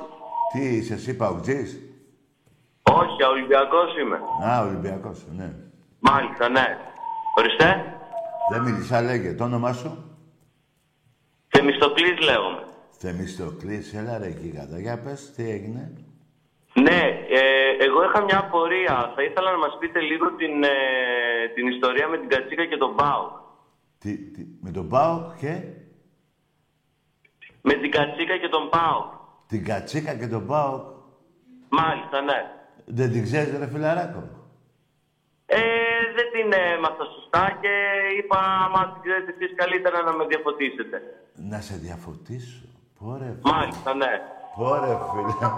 Τι 0.53 0.75
είσαι 0.75 0.93
εσύ, 0.93 1.15
Παουτζής; 1.15 1.79
Όχι, 2.83 3.23
Ολυμπιακός 3.23 3.97
είμαι. 3.97 4.19
Α, 4.49 4.61
Ολυμπιακός, 4.61 5.25
ναι. 5.35 5.53
Μάλιστα, 5.99 6.49
ναι. 6.49 6.77
Ορίστε. 7.37 7.97
Δεν 8.51 8.61
μίλησα, 8.61 9.01
λέγε. 9.01 9.33
Το 9.33 9.43
όνομά 9.43 9.73
σου; 9.73 10.17
Θεμιστοκλής 11.47 12.19
λέγομαι. 12.19 12.63
Θεμιστοκλής, 12.89 13.93
έλα 13.93 14.17
ρε 14.17 14.29
γίγαντα. 14.29 14.79
Για 14.79 14.99
πες, 14.99 15.33
τι 15.35 15.49
έγινε. 15.49 15.93
Ναι, 16.73 17.01
ε, 17.29 17.41
εγώ 17.85 18.03
είχα 18.03 18.23
μια 18.23 18.37
απορία. 18.39 19.11
Θα 19.15 19.23
ήθελα 19.23 19.51
να 19.51 19.57
μας 19.57 19.77
πείτε 19.79 19.99
λίγο 19.99 20.31
την, 20.35 20.63
ε, 20.63 20.69
την 21.55 21.67
ιστορία 21.67 22.07
με 22.07 22.17
την 22.17 22.29
Κατσίκα 22.29 22.65
και 22.65 22.77
τον 22.77 22.95
Πάο. 22.95 23.39
Τι, 23.99 24.17
τι, 24.17 24.41
με 24.61 24.71
τον 24.71 24.89
Πάο 24.89 25.31
και; 25.39 25.53
Με 27.61 27.73
την 27.73 27.91
Κατσίκα 27.91 28.37
και 28.37 28.47
τον 28.49 28.69
Πάο. 28.69 29.09
την 29.47 29.65
Κατσίκα 29.65 30.13
και 30.15 30.27
τον 30.27 30.45
Πάο. 30.47 30.83
Μάλιστα, 31.69 32.21
ναι. 32.21 32.39
Δεν 32.85 33.11
την 33.11 33.23
ξέρεις, 33.23 33.57
ρε 33.59 33.67
φιλαράκο. 33.67 34.29
Ε, 35.45 35.59
δεν 36.15 36.27
την 36.33 36.59
έμαθα 36.59 37.03
σωστά 37.15 37.57
και 37.61 37.73
είπα, 38.17 38.39
άμα 38.65 38.91
την 38.93 39.01
ξέρετε 39.01 39.31
εσείς 39.39 39.55
καλύτερα 39.55 40.01
να 40.01 40.13
με 40.13 40.25
διαφωτίσετε. 40.25 41.01
Να 41.35 41.61
σε 41.61 41.75
διαφωτίσω. 41.77 42.65
Πόρε, 42.99 43.37
Μάλιστα, 43.41 43.93
ναι. 43.93 44.11
Πόρε 44.55 44.97
φίλε. 45.11 45.49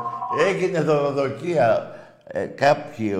Έγινε 0.47 0.81
δωροδοκία. 0.81 1.97
Ε, 2.27 2.45
κάποιοι 2.45 3.13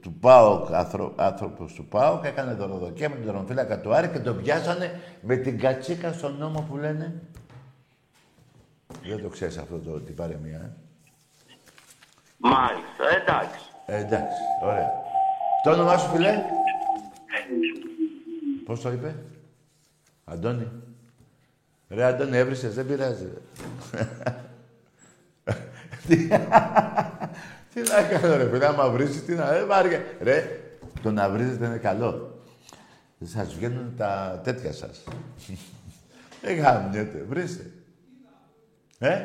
του 0.00 0.12
ΠΑΟΚ, 0.12 0.72
άνθρω, 0.72 1.12
άνθρωπος 1.16 1.72
του 1.72 1.84
ΠΑΟΚ, 1.84 2.24
έκανε 2.24 2.52
δωροδοκία 2.52 3.08
με 3.08 3.14
τον 3.14 3.24
δρομοφύλακα 3.24 3.80
του 3.80 3.94
Άρη 3.94 4.08
και 4.08 4.18
τον 4.18 4.42
πιάσανε 4.42 5.00
με 5.20 5.36
την 5.36 5.58
κατσίκα 5.58 6.12
στον 6.12 6.36
νόμο 6.38 6.66
που 6.68 6.76
λένε. 6.76 7.22
Δεν 9.02 9.22
το 9.22 9.28
ξέρεις 9.28 9.58
αυτό 9.58 9.78
το, 9.78 10.00
την 10.00 10.14
παρεμία, 10.14 10.56
ε; 10.56 10.70
Μάλιστα, 12.38 13.04
εντάξει. 13.22 13.60
Ε, 13.86 13.96
εντάξει, 13.96 14.40
ωραία. 14.62 14.90
Το 15.62 15.70
όνομά 15.70 15.96
σου, 15.96 16.08
φίλε; 16.08 16.42
Πώς 18.64 18.80
το 18.80 18.92
είπε; 18.92 19.14
Αντώνη. 20.24 20.68
Ρε 21.88 22.04
Αντώνη, 22.04 22.36
έβρισες, 22.36 22.74
δεν 22.74 22.86
πειράζει. 22.86 23.28
Ρε. 26.08 26.14
Τι- 26.16 26.28
Τι 27.74 27.80
να 27.82 28.02
κάνω, 28.02 28.36
ρε 28.36 28.48
φίλε, 28.50 28.66
άμα 28.66 28.88
βρίσκεις, 28.90 29.24
τι 29.24 29.34
να... 29.34 29.52
Ρε, 29.52 29.64
βάρια. 29.64 30.04
Ρε, 30.20 30.60
το 31.02 31.10
να 31.10 31.28
βρίζετε 31.30 31.66
είναι 31.66 31.76
καλό. 31.76 32.40
Δεν 33.18 33.28
σας 33.28 33.54
βγαίνουν 33.54 33.94
τα 33.96 34.40
τέτοια 34.44 34.72
σας. 34.72 35.04
Δεν 36.42 36.56
γάμνιετε, 36.56 37.24
βρίστε. 37.28 37.70
Ε, 38.98 39.24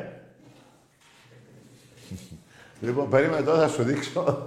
Λοιπόν, 2.80 3.10
περίμενε 3.10 3.42
τώρα 3.42 3.60
θα 3.60 3.68
σου 3.68 3.82
δείξω. 3.82 4.46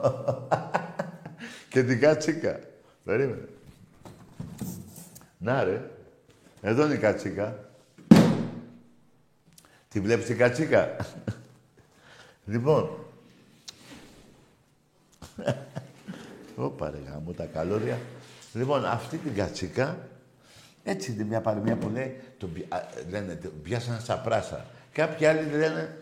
και 1.69 1.83
την 1.83 1.99
κατσίκα. 1.99 2.59
Περίμενε. 3.03 3.47
Να 5.37 5.63
ρε. 5.63 5.89
Εδώ 6.61 6.85
είναι 6.85 6.93
η 6.93 6.97
κατσίκα. 6.97 7.59
Τη 9.87 9.99
βλέπεις 9.99 10.25
την 10.25 10.37
κατσίκα; 10.37 10.95
Λοιπόν. 12.45 12.89
Ωπα 16.55 16.89
ρε 16.89 16.97
γάμο, 17.11 17.31
τα 17.31 17.45
καλώρια. 17.45 17.97
Λοιπόν, 18.53 18.85
αυτή 18.85 19.17
την 19.17 19.35
κατσίκα, 19.35 19.97
έτσι 20.83 21.11
είναι 21.11 21.23
μια 21.23 21.41
παροιμία 21.41 21.75
που 21.75 21.89
λέει, 21.89 22.19
τον, 22.37 22.53
πι- 22.53 22.73
α, 22.73 22.83
λένε, 23.09 23.35
τον 23.35 23.51
πιάσανε 23.63 23.99
στα 23.99 24.17
πράσα. 24.17 24.65
Κάποιοι 24.91 25.25
άλλοι 25.25 25.49
λένε, 25.49 25.97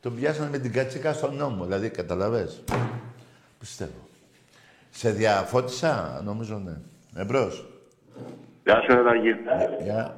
τον 0.00 0.16
πιάσανε 0.16 0.50
με 0.50 0.58
την 0.58 0.72
κατσίκα 0.72 1.12
στον 1.12 1.34
νόμο. 1.36 1.64
Δηλαδή, 1.64 1.90
καταλαβες. 1.90 2.62
Πιστεύω. 3.58 4.08
Σε 4.90 5.10
διαφώτισα, 5.10 6.20
νομίζω 6.24 6.58
ναι. 6.58 6.72
Εμπρός. 7.20 7.66
Γεια 8.64 8.80
σου, 8.80 9.04
Ταγί. 9.04 9.36
Για... 9.82 10.16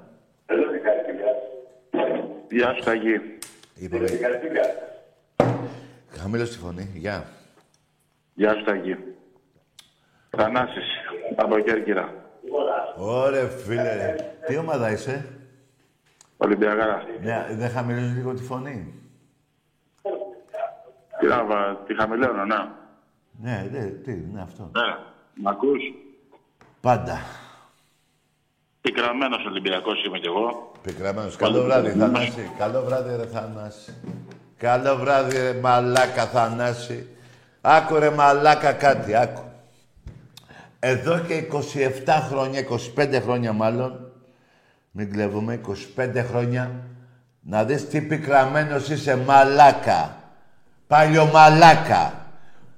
Γεια 2.51 2.74
σου, 2.74 2.85
Ταγί. 2.85 3.39
Είπαμε. 3.74 4.09
Χαμήλωσε 6.11 6.53
τη 6.53 6.59
φωνή. 6.59 6.91
Γεια. 6.95 7.25
Γεια 8.35 8.55
σου, 8.55 8.65
Ταγί. 8.65 8.97
Θανάσης, 10.31 10.87
από 11.37 11.59
Κέρκυρα. 11.59 12.13
Ωραία, 12.97 13.49
φίλε. 13.49 14.15
Τι 14.47 14.57
ομάδα 14.57 14.91
είσαι; 14.91 15.39
Ολυμπιακάρα. 16.37 17.03
Ναι, 17.23 17.47
δεν 17.51 17.71
χαμηλώνεις 17.71 18.15
λίγο 18.15 18.35
τη 18.35 18.43
φωνή; 18.43 18.95
Τι 21.21 21.27
να 21.27 21.45
βα- 21.45 21.77
τη 21.87 21.95
χαμηλώνω, 21.95 22.45
να. 22.45 22.77
Ναι, 23.41 23.69
ναι, 23.73 23.85
τι 23.85 24.13
είναι 24.13 24.41
αυτό. 24.43 24.63
Ναι. 24.75 24.97
Μ' 25.35 25.49
ακούς; 25.49 25.83
Πάντα. 26.81 27.19
Πικραμένος 28.81 29.45
Ολυμπιακός 29.47 30.05
είμαι 30.05 30.19
κι 30.19 30.27
εγώ. 30.27 30.73
Πικραμένος. 30.83 31.37
Καλό 31.37 31.63
βράδυ, 31.63 31.91
Θανάση. 31.91 32.51
Καλό 32.59 32.83
βράδυ, 32.83 33.17
ρε 33.17 33.27
Θανάση. 33.27 33.95
Καλό 34.59 34.97
βράδυ, 34.97 35.37
ρε 35.37 35.53
μαλάκα, 35.53 36.27
Θανάση. 36.27 37.07
Άκου, 37.61 37.99
ρε 37.99 38.11
μαλάκα, 38.11 38.73
κάτι, 38.73 39.15
άκου. 39.15 39.43
Εδώ 40.79 41.19
και 41.19 41.35
27 42.05 42.27
χρόνια, 42.31 42.61
25 42.97 43.21
χρόνια 43.23 43.53
μάλλον, 43.53 44.13
μην 44.91 45.13
κλέβουμε, 45.13 45.61
25 45.97 46.25
χρόνια, 46.31 46.71
να 47.41 47.65
δεις 47.65 47.89
τι 47.89 48.01
πικραμένος 48.01 48.89
είσαι, 48.89 49.17
μαλάκα. 49.17 50.17
Παλιωμαλάκα. 50.87 52.13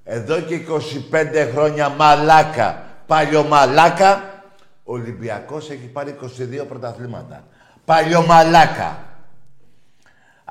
Εδώ 0.05 0.41
και 0.41 0.55
25 0.55 1.51
χρόνια 1.53 1.89
μαλάκα. 1.89 2.83
Παλιωμαλάκα. 3.07 4.22
Ο 4.85 4.93
Ολυμπιακός 4.93 5.70
έχει 5.70 5.87
πάρει 5.87 6.16
22 6.62 6.66
πρωταθλήματα. 6.68 7.45
Παλιωμαλάκα. 7.85 8.99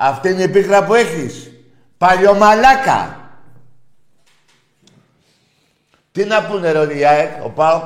Αυτή 0.02 0.30
είναι 0.30 0.42
η 0.42 0.48
πίκρα 0.48 0.84
που 0.84 0.94
έχεις. 0.94 1.50
Παλιωμαλάκα. 1.98 3.30
Τι 6.12 6.24
να 6.24 6.44
πούνε 6.44 6.72
ρε 6.72 6.94
η 6.98 7.04
ΑΕΚ, 7.04 7.44
ο 7.44 7.48
ΠΑΟΚ; 7.48 7.82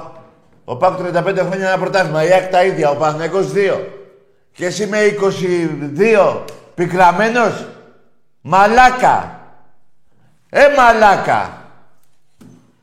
Ο 0.65 0.77
ΠΑΟΚ 0.77 0.99
35 0.99 1.23
χρόνια 1.23 1.69
ένα 1.69 1.79
πρωτάθλημα. 1.79 2.25
Η 2.25 2.33
ΑΕΚ 2.33 2.51
τα 2.51 2.65
ίδια, 2.65 2.91
ο 2.91 2.97
Παναγικός 2.97 3.53
2. 3.53 3.81
Και 4.53 4.67
εσύ 4.67 4.87
με 4.87 4.99
22 4.99 6.45
πικραμένος. 6.75 7.67
Μαλάκα. 8.41 9.41
Ε, 10.51 10.69
μαλάκα. 10.77 11.69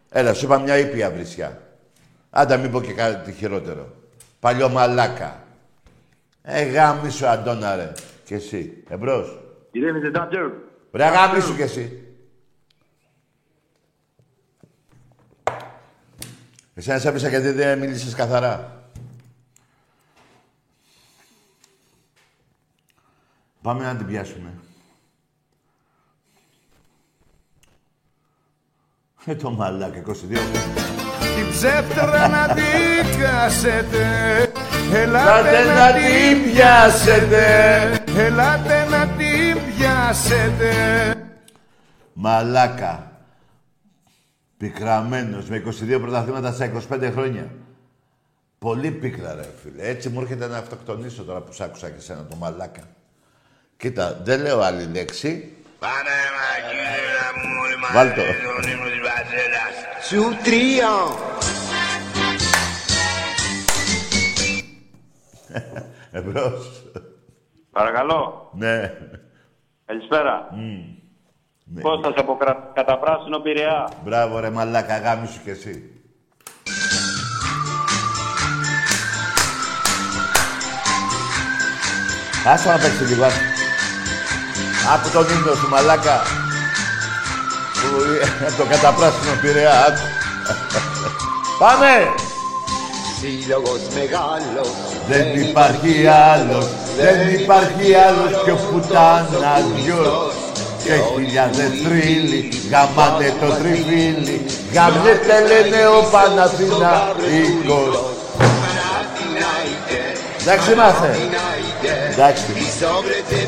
Έλα, 0.09 0.33
σου 0.33 0.45
είπα 0.45 0.59
μια 0.59 0.77
ήπια 0.77 1.11
βρισιά. 1.11 1.61
Άντα 2.29 2.57
μην 2.57 2.71
πω 2.71 2.81
και 2.81 2.93
κάτι 2.93 3.31
χειρότερο. 3.31 3.87
Παλιό 4.39 4.69
μαλάκα. 4.69 5.40
Ε, 6.41 6.63
γάμισου, 6.63 7.27
Αντώνα, 7.27 7.75
ρε. 7.75 7.91
Και 8.23 8.35
εσύ. 8.35 8.83
Εμπρός. 8.89 9.39
Ειρήνη 9.71 9.99
the 10.03 10.17
Dodger. 10.17 10.51
Ρε, 10.91 11.07
γάμισου 11.07 11.55
κι 11.55 11.61
εσύ. 11.61 12.05
Εσένα 16.73 16.99
σε 16.99 17.09
άφησα 17.09 17.27
γιατί 17.29 17.51
δεν 17.51 17.79
μίλησες 17.79 18.15
καθαρά. 18.15 18.85
Πάμε 23.61 23.83
να 23.83 23.95
την 23.95 24.07
πιάσουμε. 24.07 24.53
Ε, 29.25 29.35
το 29.35 29.51
μαλάκα, 29.51 30.03
22. 30.07 30.11
Την 31.35 31.49
ψεύτρα 31.49 32.27
να 32.27 32.53
την 32.53 33.19
κάσετε 33.21 34.50
Ελάτε 34.93 35.57
Ελάτε 35.57 35.73
να 35.73 35.93
την 35.93 36.51
πιάσετε. 36.51 37.45
Ελάτε 38.17 38.85
να 38.89 39.07
την 39.07 39.57
πιάσετε 39.77 40.71
Μαλάκα. 42.13 43.11
Πικραμένος 44.57 45.49
με 45.49 45.63
22 45.95 45.99
πρωταθλήματα 46.01 46.51
στα 46.51 46.71
25 46.89 47.11
χρόνια. 47.11 47.51
Πολύ 48.59 48.91
πίκρα 48.91 49.33
ρε 49.35 49.47
φίλε. 49.63 49.87
Έτσι 49.87 50.09
μου 50.09 50.21
έρχεται 50.21 50.47
να 50.47 50.57
αυτοκτονήσω 50.57 51.23
τώρα 51.23 51.41
που 51.41 51.53
σ' 51.53 51.61
άκουσα 51.61 51.89
και 51.89 51.99
σένα 52.01 52.25
το 52.29 52.35
μαλάκα. 52.35 52.81
Κοίτα, 53.77 54.21
δεν 54.23 54.41
λέω 54.41 54.61
άλλη 54.61 54.85
λέξη. 54.85 55.53
Πάμε 55.79 56.15
μαγείρα 56.37 57.27
μου 57.35 57.71
Εμπρός. 66.11 66.83
Παρακαλώ. 67.71 68.51
Ναι. 68.55 68.93
Καλησπέρα. 69.85 70.49
Ναι. 71.65 71.81
Κώστας 71.81 72.13
από 72.17 72.37
Κρα- 72.37 72.71
Καταπράσινο 72.73 73.39
Πειραιά; 73.39 73.89
Μπράβο 74.03 74.39
ρε 74.39 74.49
μαλάκα, 74.49 74.97
γάμισου 74.97 75.41
κι 75.43 75.49
εσύ. 75.49 76.01
Άσο 82.47 82.69
να 82.69 82.77
παίξεις 82.77 83.09
λίγο. 83.09 83.23
άσο. 83.25 83.39
Άκου 84.93 85.09
τον 85.13 85.25
ύμνο 85.37 85.53
σου, 85.53 85.69
μαλάκα. 85.69 86.17
Που 87.81 87.87
ε, 88.45 88.51
το 88.57 88.65
καταπράσινο 88.69 89.33
πειραιά, 89.41 89.85
άκου. 89.85 90.05
Πάμε! 91.59 91.91
Σύλλογος 93.23 93.81
μεγάλος 93.95 94.69
Δεν 95.07 95.25
υπάρχει 95.41 96.07
άλλος, 96.07 96.67
δεν 96.97 97.17
υπάρχει 97.39 97.93
άλλος 98.07 98.31
πιο 98.43 98.55
πουτάνας 98.55 99.65
δυος 99.75 100.33
και 100.83 100.93
χιλιάδες 101.13 101.71
τρίλοι 101.83 102.41
γαμάτε 102.71 103.33
το 103.39 103.47
τριφύλι. 103.59 104.45
γαμιέται 104.73 105.37
λένε 105.49 105.81
ο 105.87 106.01
Παναθηναϊκός. 106.11 107.95
Εντάξει 110.41 110.71
είμαστε. 110.71 111.09
Εντάξει. 112.11 112.43
Πισόβρετε, 112.53 113.39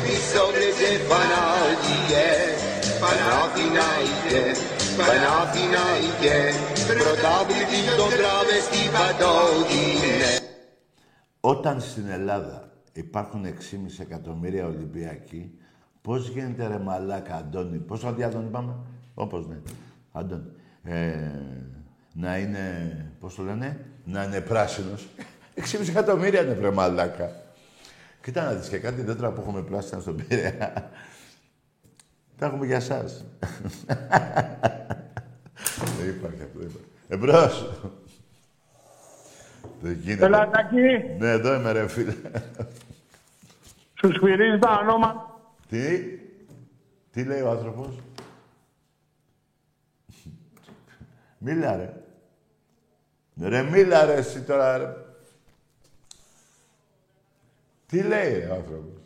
πισόβρετε 4.93 5.25
Πανάγιε 5.27 5.67
Παναθηναϊκέ 5.67 6.37
Παναθηναϊκέ 6.73 6.93
Πρωτάβλητη 6.93 7.79
των 7.97 8.09
τραβεστή 8.09 8.83
παντόγινε 8.95 10.31
Όταν 11.39 11.81
στην 11.81 12.07
Ελλάδα 12.07 12.71
υπάρχουν 12.93 13.45
6,5 13.45 13.49
εκατομμύρια 13.99 14.65
Ολυμπιακοί, 14.65 15.59
πώς 16.01 16.29
γίνεται 16.29 16.67
ρε 16.67 16.79
μαλάκα, 16.79 17.35
Αντώνη, 17.35 17.77
πώς 17.77 17.99
το 17.99 18.07
Αντώνη 18.07 18.49
πάμε, 18.49 18.75
όπως 19.13 19.47
ναι, 19.47 19.55
Αντώνη, 20.11 20.51
ε, 20.83 21.15
να 22.13 22.37
είναι, 22.37 22.65
πώς 23.19 23.35
το 23.35 23.43
λένε, 23.43 23.85
να 24.05 24.23
είναι 24.23 24.41
πράσινος. 24.41 25.07
6,5 25.55 25.89
εκατομμύρια 25.89 26.41
είναι 26.41 26.53
βρε 26.53 26.71
μαλάκα. 26.71 27.31
Κοίτα 28.21 28.43
να 28.43 28.53
δεις 28.53 28.69
και 28.69 28.77
κάτι 28.77 29.01
δέντρα 29.01 29.31
που 29.31 29.41
έχουμε 29.41 29.61
πράσινα 29.61 30.01
στον 30.01 30.15
Πειραιά. 30.15 30.91
Τα 32.37 32.45
έχουμε 32.45 32.65
για 32.65 32.75
εσάς. 32.75 33.25
Δεν 36.03 36.15
υπάρχει 36.15 36.41
αυτό, 36.41 36.59
δεν 36.59 36.67
υπάρχει. 36.69 36.87
Εμπρός. 37.07 37.71
Δεν 39.81 39.93
γίνεται. 39.93 40.25
Έλα, 40.25 40.49
Τάκη, 40.49 40.75
Ναι, 41.19 41.29
εδώ 41.29 41.53
είμαι 41.55 41.71
ρε 41.71 41.87
φίλε. 41.87 42.15
σου 43.99 44.13
σφυρίζει 44.13 44.59
τα 44.59 44.79
ονόματα. 44.81 45.41
Τι, 45.69 45.99
τι 47.11 47.23
λέει 47.23 47.41
ο 47.41 47.49
άνθρωπος; 47.49 47.99
Μίλα 51.37 51.75
ρε. 51.75 51.93
Ρε 53.41 53.61
μίλα 53.63 54.05
ρε 54.05 54.13
εσύ 54.13 54.41
τώρα 54.41 54.77
ρε. 54.77 54.95
Τι 57.87 58.01
λέει 58.01 58.45
ο 58.45 58.53
άνθρωπος; 58.53 59.01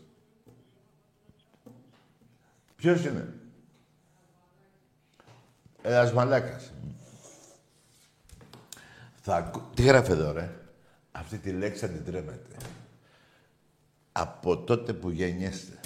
Ποιος 2.76 3.06
είναι; 3.06 3.34
Ένας 5.88 6.14
μαλάκας. 6.14 6.72
Θα 9.16 9.36
ακού... 9.36 9.62
Τι 9.74 9.84
γράφει 9.84 10.12
εδώ 10.12 10.32
ρε; 10.32 10.60
Αυτή 11.12 11.38
τη 11.38 11.52
λέξη 11.52 11.86
αντιτρέπεται. 11.86 12.56
Από 14.12 14.58
τότε 14.58 14.94
που 14.94 15.10
γεννιέστε. 15.10 15.80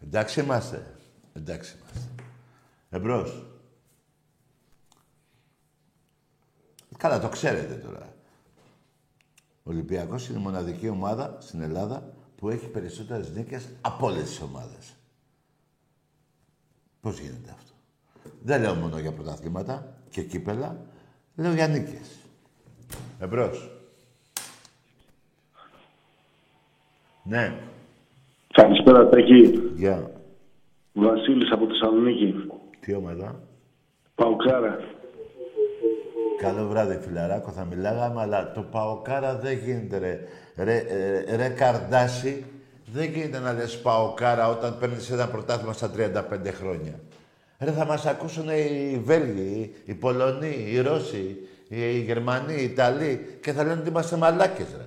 Εντάξει 0.00 0.40
είμαστε. 0.40 0.94
Εντάξει 1.32 1.76
είμαστε. 1.76 2.22
Εμπρός. 2.90 3.46
Καλά, 6.96 7.20
το 7.20 7.28
ξέρετε 7.28 7.74
τώρα. 7.74 8.14
Ο 9.62 9.70
Ολυμπιακός 9.70 10.28
είναι 10.28 10.38
η 10.38 10.42
μοναδική 10.42 10.88
ομάδα 10.88 11.36
στην 11.40 11.60
Ελλάδα 11.60 12.14
που 12.36 12.48
έχει 12.48 12.66
περισσότερες 12.66 13.30
νίκες 13.30 13.68
από 13.80 14.06
όλες 14.06 14.28
τις 14.28 14.40
ομάδες. 14.40 14.94
Πώς 17.00 17.18
γίνεται 17.18 17.50
αυτό; 17.50 17.69
Δεν 18.42 18.60
λέω 18.60 18.74
μόνο 18.74 18.98
για 18.98 19.12
πρωταθλήματα 19.12 19.94
και 20.10 20.22
κύπελα. 20.22 20.76
Λέω 21.36 21.52
για 21.52 21.68
νίκες. 21.68 22.18
Εμπρός. 23.18 23.70
Ναι. 27.22 27.54
Καλησπέρα, 28.52 29.08
Τάκη. 29.08 29.72
Γεια. 29.74 30.10
Βασίλης 30.92 31.50
από 31.50 31.66
Θεσσαλονίκη. 31.66 32.34
Τι 32.80 32.94
ομάδα. 32.94 33.40
Παουξάρα. 34.14 34.78
Καλό 36.40 36.66
βράδυ, 36.66 36.96
φιλαράκο. 36.96 37.50
Θα 37.50 37.64
μιλάγαμε, 37.64 38.20
αλλά 38.20 38.52
το 38.52 38.62
Παοκάρα 38.62 39.36
δεν 39.36 39.58
γίνεται, 39.58 39.98
ρε. 39.98 40.20
Ρε, 40.56 40.76
ε, 40.76 41.36
ρε 41.36 41.48
Καρδάση, 41.48 42.44
δεν 42.92 43.10
γίνεται 43.10 43.38
να 43.38 43.52
λες 43.52 43.80
Παοκάρα 43.80 44.48
όταν 44.48 44.78
παίρνεις 44.78 45.10
ένα 45.10 45.28
πρωτάθλημα 45.28 45.72
στα 45.72 45.90
35 45.90 46.52
χρόνια. 46.52 47.00
Ρε, 47.60 47.70
θα 47.72 47.84
μας 47.84 48.06
ακούσουν 48.06 48.48
οι 48.48 49.00
Βέλγοι, 49.04 49.74
οι 49.84 49.94
Πολωνοί, 49.94 50.66
οι 50.70 50.80
Ρώσοι, 50.80 51.36
οι 51.68 51.98
Γερμανοί, 51.98 52.54
οι 52.54 52.62
Ιταλοί 52.64 53.38
και 53.42 53.52
θα 53.52 53.62
λένε 53.64 53.80
ότι 53.80 53.88
είμαστε 53.88 54.16
μαλάκες, 54.16 54.66
ρε. 54.76 54.86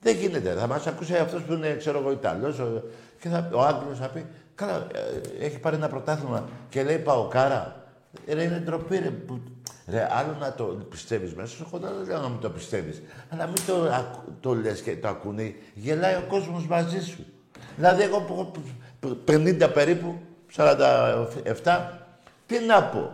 Δεν 0.00 0.16
γίνεται. 0.16 0.52
Θα 0.58 0.66
μας 0.66 0.86
ακούσει 0.86 1.14
αυτός 1.14 1.42
που 1.42 1.52
είναι, 1.52 1.74
ξέρω 1.78 1.98
εγώ, 1.98 2.10
Ιταλός 2.12 2.58
ο, 2.58 2.82
και 3.20 3.28
θα, 3.28 3.50
ο 3.52 3.60
Άγγλος 3.62 3.98
θα 3.98 4.08
πει 4.08 4.24
«Καλά, 4.54 4.86
ε, 5.40 5.44
έχει 5.44 5.58
πάρει 5.58 5.76
ένα 5.76 5.88
πρωτάθλημα 5.88 6.48
και 6.68 6.82
λέει 6.82 6.98
Παοκάρα». 6.98 7.76
Ρε, 8.28 8.42
είναι 8.42 8.62
ντροπή, 8.64 8.96
ρε. 8.98 9.10
Που, 9.10 9.40
ρε, 9.88 10.08
άλλο 10.10 10.36
να 10.40 10.52
το 10.52 10.64
πιστεύεις 10.64 11.34
μέσα 11.34 11.54
σου, 11.56 11.64
εγώ 11.66 11.78
δεν 11.78 11.92
λέω 12.06 12.20
να 12.20 12.28
μην 12.28 12.40
το 12.40 12.50
πιστεύεις. 12.50 13.02
Αλλά 13.28 13.46
μην 13.46 13.56
το, 13.66 13.74
ακου- 13.92 14.30
το 14.40 14.54
λες 14.54 14.80
και 14.80 14.96
το 14.96 15.08
ακούνε. 15.08 15.54
Γελάει 15.74 16.14
ο 16.14 16.24
κόσμος 16.28 16.66
μαζί 16.66 17.00
σου. 17.00 17.24
Δηλαδή, 17.76 18.02
εγώ 18.02 18.20
που 18.20 18.32
έχω 18.32 18.52
π- 19.00 19.30
50 19.30 19.70
περίπου, 19.74 20.18
47, 20.56 21.78
τι 22.46 22.58
να 22.58 22.82
πω. 22.82 23.12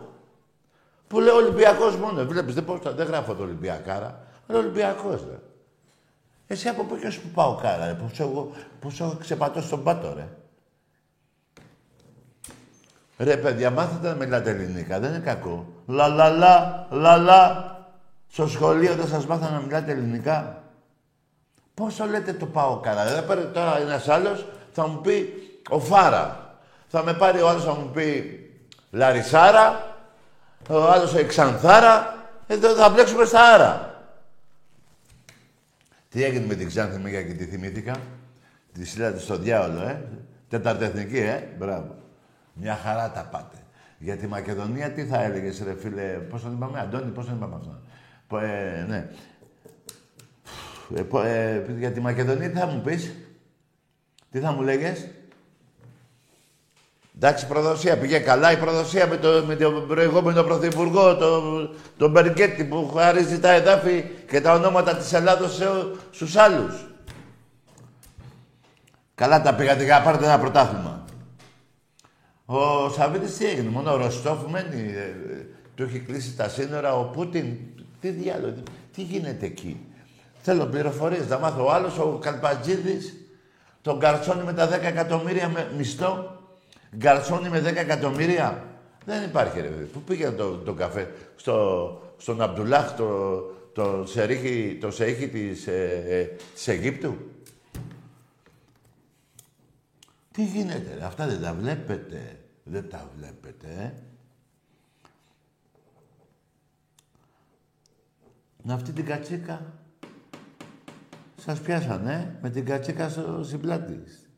Που 1.08 1.20
λέω 1.20 1.34
Ολυμπιακός 1.34 1.96
μόνο. 1.96 2.24
Βλέπεις, 2.24 2.54
δεν, 2.54 2.64
πω, 2.64 2.78
δεν 2.84 3.06
γράφω 3.06 3.34
το 3.34 3.42
Ολυμπιακάρα. 3.42 4.20
Αλλά 4.46 4.58
Ολυμπιακός, 4.58 5.24
ρε. 5.30 5.38
Εσύ 6.46 6.68
από 6.68 6.84
πού 6.84 6.96
και 6.96 7.10
σου 7.10 7.20
πάω 7.34 7.54
κάρα, 7.54 7.86
ρε, 7.86 7.92
που 7.92 8.10
σου 8.14 8.22
έχω, 8.22 8.50
που 8.80 8.90
σου 8.90 9.04
έχω 9.04 9.16
ξεπατώσει 9.20 9.66
στον 9.66 9.82
πάτο, 9.82 10.14
ρε. 10.16 10.28
Ρε, 13.18 13.36
παιδιά, 13.36 13.70
μάθετε 13.70 14.08
να 14.08 14.14
μιλάτε 14.14 14.50
ελληνικά, 14.50 14.98
δεν 15.00 15.10
είναι 15.10 15.18
κακό. 15.18 15.66
Λα, 15.86 16.08
λα, 16.08 16.30
λα, 16.30 16.86
λα, 16.90 17.16
λα. 17.16 17.76
Στο 18.28 18.48
σχολείο 18.48 18.94
δεν 18.94 19.08
σας 19.08 19.26
μάθανε 19.26 19.56
να 19.56 19.62
μιλάτε 19.62 19.92
ελληνικά. 19.92 20.62
Πόσο 21.74 22.04
λέτε 22.04 22.32
το 22.32 22.46
πάω 22.46 22.76
καλά. 22.76 23.04
Δεν 23.04 23.26
πάρει 23.26 23.46
τώρα 23.46 23.78
ένας 23.78 24.08
άλλος, 24.08 24.46
θα 24.72 24.86
μου 24.86 25.00
πει 25.00 25.32
ο 25.68 25.80
Φάρα. 25.80 26.47
Θα 26.88 27.02
με 27.04 27.14
πάρει 27.14 27.40
ο 27.40 27.48
άλλος, 27.48 27.64
θα 27.64 27.74
μου 27.74 27.90
πει 27.90 28.40
Λαρισάρα. 28.90 29.96
Ο 30.68 30.90
άλλος 30.90 31.14
Εξανθάρα. 31.14 32.16
Εδώ 32.46 32.74
θα 32.74 32.88
μπλέξουμε 32.88 33.24
στα 33.24 33.40
άρα. 33.54 34.02
Τι 36.10 36.24
έγινε 36.24 36.46
με 36.46 36.54
την 36.54 36.66
Ξάνθη 36.68 36.98
Μέγα 36.98 37.22
και 37.22 37.32
τη 37.32 37.44
θυμήθηκα; 37.44 37.96
Τη 38.72 38.86
στείλατε 38.86 39.18
στο 39.18 39.36
διάολο, 39.36 39.80
ε. 39.82 40.02
Τέταρτη 40.48 40.84
εθνική, 40.84 41.18
ε. 41.18 41.42
Μπράβο. 41.58 41.94
Μια 42.52 42.80
χαρά 42.84 43.10
τα 43.10 43.28
πάτε. 43.30 43.56
Για 43.98 44.16
τη 44.16 44.26
Μακεδονία 44.26 44.90
τι 44.92 45.04
θα 45.04 45.22
έλεγες, 45.22 45.62
ρε 45.64 45.74
φίλε, 45.74 46.02
πώς 46.02 46.42
τον 46.42 46.52
είπαμε, 46.52 46.80
Αντώνη, 46.80 47.10
πώς 47.10 47.26
τον 47.26 47.34
είπαμε 47.34 47.54
αυτό; 47.54 47.80
Πο- 48.26 48.38
Ε, 48.38 48.84
ναι. 48.88 49.08
Ε, 50.96 51.02
πο- 51.02 51.22
ε, 51.22 51.64
για 51.78 51.92
τη 51.92 52.00
Μακεδονία 52.00 52.50
τι 52.50 52.58
θα 52.58 52.66
μου 52.66 52.80
πεις; 52.80 53.14
Τι 54.30 54.38
θα 54.38 54.52
μου 54.52 54.62
λέγες; 54.62 55.08
Εντάξει, 57.20 57.46
προδοσία. 57.46 57.98
Πήγε 57.98 58.18
καλά 58.18 58.52
η 58.52 58.56
προδοσία 58.56 59.06
με, 59.06 59.16
το, 59.16 59.44
με 59.46 59.56
τον 59.56 59.86
προηγούμενο 59.86 60.42
πρωθυπουργό, 60.42 61.16
τον 61.16 61.74
το 61.96 62.08
Μπεργκέτη, 62.08 62.64
που 62.64 62.92
χαρίζει 62.96 63.40
τα 63.40 63.50
εδάφη 63.50 64.04
και 64.28 64.40
τα 64.40 64.52
ονόματα 64.52 64.96
της 64.96 65.12
Ελλάδος 65.12 65.54
σε, 65.54 65.66
στους 66.10 66.36
άλλους. 66.36 66.86
Καλά 69.14 69.42
τα 69.42 69.54
πήγατε 69.54 69.84
για 69.84 69.98
να 69.98 70.04
πάρετε 70.04 70.24
ένα 70.24 70.38
πρωτάθλημα. 70.38 71.04
Ο 72.46 72.88
Σαββίδης 72.90 73.36
τι 73.36 73.46
έγινε, 73.46 73.70
μόνο 73.70 73.92
ο 73.92 73.96
Ροστόφ 73.96 74.38
μένει, 74.50 74.92
ε, 74.92 75.32
ε, 75.32 75.46
του 75.74 75.82
έχει 75.82 75.98
κλείσει 75.98 76.36
τα 76.36 76.48
σύνορα, 76.48 76.94
ο 76.98 77.04
Πούτιν, 77.04 77.56
τι 78.00 78.08
διάλογο, 78.08 78.52
τι, 78.52 78.62
τι 78.94 79.02
γίνεται 79.02 79.46
εκεί. 79.46 79.80
Θέλω 80.42 80.66
πληροφορίες, 80.66 81.28
να 81.28 81.38
μάθω 81.38 81.64
ο 81.64 81.72
άλλος, 81.72 81.98
ο 81.98 82.18
Καλπατζίδης, 82.22 83.14
τον 83.82 83.96
Γκαρσόνι 83.96 84.42
με 84.42 84.52
τα 84.52 84.68
10 84.68 84.82
εκατομμύρια 84.82 85.48
με 85.48 85.70
μισθό, 85.76 86.37
Γκαρσόνι 86.96 87.48
με 87.48 87.60
10 87.60 87.76
εκατομμύρια. 87.76 88.66
Δεν 89.04 89.24
υπάρχει 89.24 89.60
ρε 89.60 89.68
παιδί. 89.68 89.84
Πού 89.84 90.00
πήγε 90.00 90.30
το, 90.30 90.56
το 90.56 90.72
καφέ, 90.74 91.12
στο, 91.36 92.14
στον 92.16 92.40
Αμπτουλάχ, 92.42 92.94
το, 92.94 93.38
το, 93.72 94.06
σερίχη, 94.06 94.78
το 94.80 94.90
σερίχη 94.90 95.28
της, 95.28 95.66
ε, 95.66 96.04
ε, 96.08 96.24
της 96.54 96.68
Αιγύπτου. 96.68 97.16
Τι 100.30 100.44
γίνεται, 100.44 100.94
ρε; 100.98 101.04
αυτά 101.04 101.26
δεν 101.26 101.40
τα 101.40 101.54
βλέπετε. 101.54 102.38
Δεν 102.64 102.88
τα 102.88 103.10
βλέπετε, 103.16 103.66
ε. 103.78 104.02
Να 108.62 108.74
αυτή 108.74 108.92
την 108.92 109.04
κατσίκα 109.04 109.72
σας 111.36 111.60
πιάσανε 111.60 112.38
με 112.42 112.50
την 112.50 112.64
κατσίκα 112.64 113.08
στο 113.08 113.42
στην 113.42 113.60
πλάτη. 113.60 113.92
της. 113.92 114.28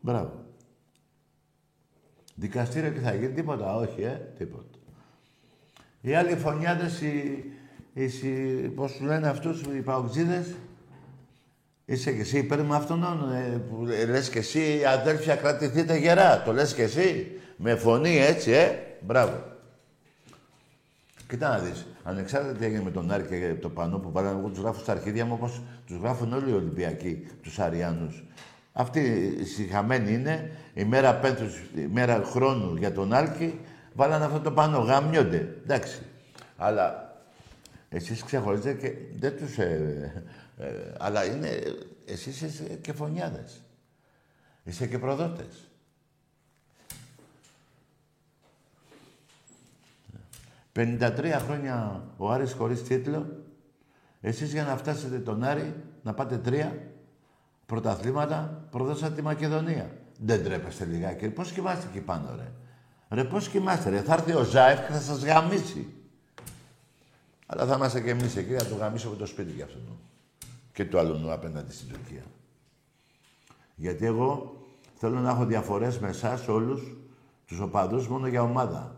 Μπράβο. 0.00 0.47
Δικαστήριο 2.38 2.90
και 2.90 3.00
θα 3.00 3.14
γίνει 3.14 3.32
τίποτα, 3.32 3.76
όχι, 3.76 4.02
ε, 4.02 4.20
τίποτα. 4.38 4.64
Οι 6.00 6.14
άλλοι 6.14 6.36
φωνιάδες, 6.36 7.00
οι, 7.00 7.44
οι, 7.94 8.08
συ- 8.08 8.68
πώς 8.74 8.90
σου 8.90 9.04
λένε 9.04 9.28
αυτούς, 9.28 9.62
οι 9.62 9.80
παοξίδες, 9.80 10.54
Είσαι 11.90 12.12
και 12.12 12.20
εσύ 12.20 12.38
υπέρ 12.38 12.62
με 12.62 12.76
αυτόν 12.76 13.02
ε, 13.34 13.58
που 13.58 13.86
ε, 13.86 14.04
λες 14.04 14.28
και 14.28 14.38
εσύ 14.38 14.84
αδέλφια 14.84 15.36
κρατηθείτε 15.36 15.96
γερά. 15.96 16.42
Το 16.42 16.52
λες 16.52 16.74
και 16.74 16.82
εσύ. 16.82 17.32
Με 17.56 17.76
φωνή 17.76 18.18
έτσι, 18.18 18.50
ε. 18.50 18.78
Μπράβο. 19.00 19.42
Κοίτα 21.28 21.48
να 21.48 21.58
δεις. 21.58 21.86
Ανεξάρτητα 22.02 22.54
τι 22.54 22.64
έγινε 22.64 22.82
με 22.82 22.90
τον 22.90 23.10
Άρη 23.10 23.22
και 23.24 23.54
το 23.60 23.68
πανό 23.68 23.98
που 23.98 24.10
βάλανε, 24.12 24.38
εγώ 24.38 24.48
τους 24.48 24.58
γράφω 24.58 24.80
στα 24.80 24.92
αρχίδια 24.92 25.24
μου 25.24 25.32
όπως 25.34 25.62
τους 25.86 25.96
γράφουν 25.96 26.32
όλοι 26.32 26.50
οι 26.50 26.54
Ολυμπιακοί, 26.54 27.26
τους 27.42 27.58
Αριάνους. 27.58 28.24
Αυτοί 28.78 29.00
οι 29.40 29.44
συγχαμένοι 29.44 30.12
είναι, 30.12 30.50
η 30.74 30.84
μέρα 30.84 31.14
πένθους, 31.14 31.58
η 31.74 31.86
μέρα 31.86 32.22
χρόνου 32.24 32.76
για 32.76 32.92
τον 32.92 33.12
Άλκη, 33.12 33.60
βάλανε 33.94 34.24
αυτό 34.24 34.40
το 34.40 34.52
πανό, 34.52 34.78
γαμιόνται. 34.78 35.56
Εντάξει. 35.62 36.02
Αλλά 36.56 37.16
εσείς 37.88 38.24
ξεχωρίζετε 38.24 38.72
και 38.72 38.92
δεν 39.18 39.36
τους... 39.36 39.58
Ε, 39.58 40.24
ε, 40.58 40.66
αλλά 40.98 41.24
είναι... 41.24 41.48
Εσείς 42.04 42.40
είστε 42.40 42.74
και 42.74 42.92
φωνιάδες. 42.92 43.60
Είστε 44.64 44.86
και 44.86 44.98
προδότες. 44.98 45.70
53 50.74 51.40
χρόνια 51.44 52.04
ο 52.16 52.30
Άρης 52.30 52.52
χωρίς 52.52 52.82
τίτλο. 52.82 53.44
Εσείς 54.20 54.52
για 54.52 54.64
να 54.64 54.76
φτάσετε 54.76 55.18
τον 55.18 55.42
Άρη, 55.42 55.74
να 56.02 56.14
πάτε 56.14 56.36
τρία 56.36 56.96
πρωταθλήματα, 57.68 58.66
προδώσατε 58.70 59.14
τη 59.14 59.22
Μακεδονία. 59.22 59.90
Δεν 60.18 60.44
τρέπεστε 60.44 60.84
λιγάκι. 60.84 61.28
Πώς 61.28 61.52
κοιμάστε 61.52 61.86
εκεί 61.90 62.00
πάνω, 62.00 62.34
ρε; 62.36 62.52
Ρε, 63.10 63.24
πώς 63.24 63.48
κοιμάστε, 63.48 63.90
ρε; 63.90 64.02
Θα 64.02 64.12
έρθει 64.12 64.32
ο 64.32 64.42
Ζάεφ 64.42 64.86
και 64.86 64.92
θα 64.92 65.00
σας 65.00 65.24
γαμίσει. 65.24 65.92
Αλλά 67.46 67.66
θα 67.66 67.74
είμαστε 67.74 68.00
και 68.00 68.10
εμείς 68.10 68.36
εκεί, 68.36 68.52
θα 68.52 68.64
του 68.64 68.76
γαμίσουμε 68.78 69.16
το 69.16 69.26
σπίτι 69.26 69.52
για 69.52 69.64
αυτόν. 69.64 69.98
Και 70.72 70.84
του 70.84 70.98
άλλου 70.98 71.32
απέναντι 71.32 71.72
στην 71.72 71.88
Τουρκία. 71.88 72.22
Γιατί 73.74 74.06
εγώ 74.06 74.56
θέλω 74.94 75.18
να 75.20 75.30
έχω 75.30 75.44
διαφορές 75.44 75.98
με 75.98 76.08
εσάς 76.08 76.48
όλους 76.48 76.96
τους 77.46 77.60
οπαδούς 77.60 78.08
μόνο 78.08 78.26
για 78.26 78.42
ομάδα. 78.42 78.96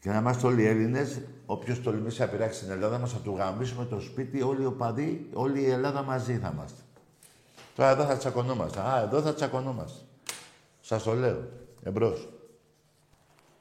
Και 0.00 0.10
να 0.10 0.16
είμαστε 0.16 0.46
όλοι 0.46 0.66
Έλληνες, 0.66 1.20
όποιος 1.46 1.82
τολμήσει 1.82 2.20
να 2.20 2.26
πειράξει 2.26 2.60
την 2.60 2.70
Ελλάδα 2.70 2.98
μας 2.98 3.12
θα 3.12 3.18
του 3.18 3.34
γαμίσουμε 3.36 3.84
το 3.84 4.00
σπίτι, 4.00 4.42
όλοι 4.42 4.62
οι 4.62 4.66
οπαδοί, 4.66 5.28
όλη 5.32 5.60
η 5.60 5.70
Ελλάδα 5.70 6.02
μαζί 6.02 6.38
θα 6.38 6.50
είμαστε. 6.54 6.80
Τώρα 7.80 7.92
εδώ 7.92 8.04
θα 8.04 8.16
τσακωνόμαστε. 8.16 8.80
Α, 8.80 9.00
εδώ 9.00 9.20
θα 9.20 9.34
τσακωνόμαστε. 9.34 10.04
Σας 10.80 11.02
το 11.02 11.12
λέω. 11.12 11.48
Εμπρός. 11.82 12.28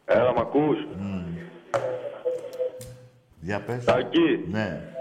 Έλα, 0.06 0.34
μ' 0.34 0.40
ακούς; 0.40 0.78
Για 3.40 3.62
πες. 3.62 3.84
Τάκη. 3.84 4.46
Ναι. 4.48 4.94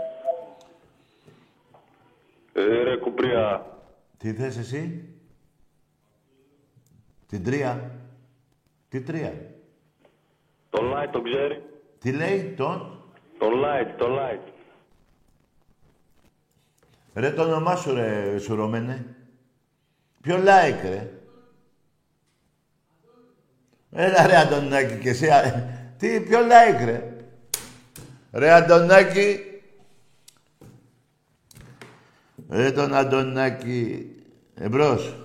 Ε, 2.53 2.83
ρε, 2.83 2.97
κουπριά. 2.97 3.66
Τι 4.16 4.33
θες 4.33 4.57
εσύ; 4.57 5.09
Την 7.27 7.45
τρία. 7.45 7.91
Τι 8.89 9.01
τρία; 9.01 9.33
Το 10.71 10.79
light 10.83 11.09
το 11.12 11.23
ξέρει. 11.23 11.62
Τι 11.99 12.12
λέει, 12.12 12.55
τον; 12.57 13.03
Το 13.39 13.47
light, 13.47 13.95
το 13.99 14.07
light. 14.09 14.58
Ρε 17.19 17.31
το 17.31 17.43
όνομά 17.43 17.77
σου 17.77 17.95
ρε 17.95 18.39
σουρωμένε. 18.39 19.16
Ποιο 20.21 20.37
like 20.37 20.83
ρε. 20.83 21.12
Έλα 23.91 24.27
ρε 24.27 24.37
Αντωνάκη 24.37 24.99
και 24.99 25.09
εσύ. 25.09 25.29
α, 25.29 25.69
Τι, 25.99 26.21
ποιο 26.21 26.39
like 26.41 26.85
ρε. 26.85 27.12
Ρε 28.33 28.51
Αντωνάκη. 28.51 29.41
Ρε 32.49 32.73
τον 32.73 32.95
Αντωνάκη. 32.95 34.11
Εμπρός. 34.55 35.16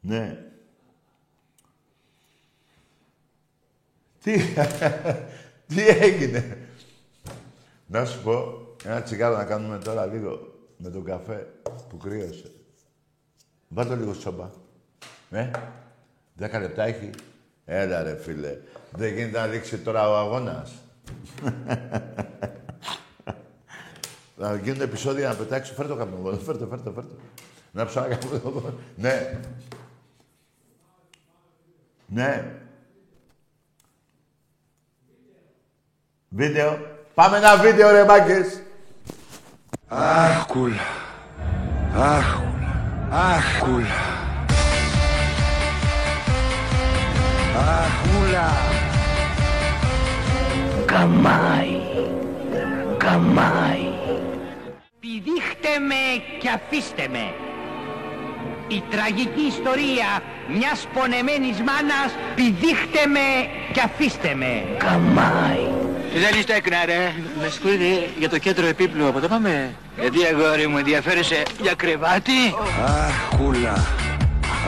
Ναι. 0.00 0.38
Τι, 4.22 4.40
τι 5.66 5.86
έγινε. 5.86 6.65
Να 7.86 8.04
σου 8.04 8.22
πω, 8.22 8.66
ένα 8.84 9.02
τσιγάρο 9.02 9.36
να 9.36 9.44
κάνουμε 9.44 9.78
τώρα 9.78 10.06
λίγο 10.06 10.54
με 10.76 10.90
τον 10.90 11.04
καφέ 11.04 11.46
που 11.88 11.96
κρύωσε. 11.96 12.50
Βάλτε 13.68 13.94
το 13.94 14.00
λίγο 14.00 14.14
σόμπα. 14.14 14.50
Ναι. 15.30 15.50
Δέκα 16.34 16.60
λεπτά 16.60 16.84
έχει. 16.84 17.10
Έλα 17.64 18.02
ρε 18.02 18.16
φίλε. 18.16 18.58
Δεν 18.90 19.14
γίνεται 19.14 19.38
να 19.38 19.46
δείξει 19.46 19.78
τώρα 19.78 20.10
ο 20.10 20.16
αγώνας. 20.16 20.72
να 24.38 24.56
γίνουν 24.56 24.80
επεισόδια 24.80 25.28
να 25.28 25.34
πετάξει. 25.34 25.74
Φέρ 25.74 25.86
το 25.86 25.96
καπνογόνο. 25.96 26.38
Φέρ 26.38 26.58
το, 26.58 26.66
φέρ 26.66 26.82
το, 26.82 26.92
φέρ 26.92 27.04
το. 27.04 27.14
Να 27.72 27.86
ψάω 27.86 28.04
ένα 28.04 28.16
καπνογόνο. 28.16 28.74
Ναι. 28.96 29.40
Ναι. 32.06 32.60
Βίντεο. 36.28 36.95
Πάμε 37.16 37.36
ένα 37.36 37.56
βίντεο 37.56 37.90
ρε 37.90 38.04
μάγκες. 38.04 38.62
Αχ, 39.88 40.46
κούλα. 40.46 40.86
Αχ, 41.98 42.36
αχ, 43.10 43.58
κούλα. 43.58 44.02
Αχ, 47.58 47.92
κούλα. 48.02 48.52
Καμάι. 50.86 51.80
Καμάι. 52.96 53.88
Πηδήχτε 55.00 55.78
με 55.88 56.22
και 56.38 56.48
αφήστε 56.48 57.08
με. 57.10 57.34
Η 58.68 58.82
τραγική 58.90 59.42
ιστορία 59.46 60.22
μιας 60.48 60.86
πονεμένης 60.94 61.58
μάνας 61.58 62.12
πηδήχτε 62.34 63.06
με 63.06 63.48
και 63.72 63.80
αφήστε 63.80 64.34
με. 64.34 64.64
Καμάι. 64.78 65.85
Δεν 66.18 66.38
είστε 66.38 66.54
έκνα 66.54 66.84
ρε. 66.84 67.12
Με 67.40 67.48
συγχωρείτε 67.48 68.08
για 68.18 68.28
το 68.28 68.38
κέντρο 68.38 68.66
επίπλου. 68.66 69.08
Από 69.08 69.20
το 69.20 69.28
πάμε. 69.28 69.74
Γιατί 70.00 70.18
αγόρι 70.24 70.66
μου 70.66 70.78
ενδιαφέρεσαι 70.78 71.42
για 71.60 71.74
κρεβάτι; 71.74 72.54
Αχ, 72.84 73.36
κούλα. 73.36 73.72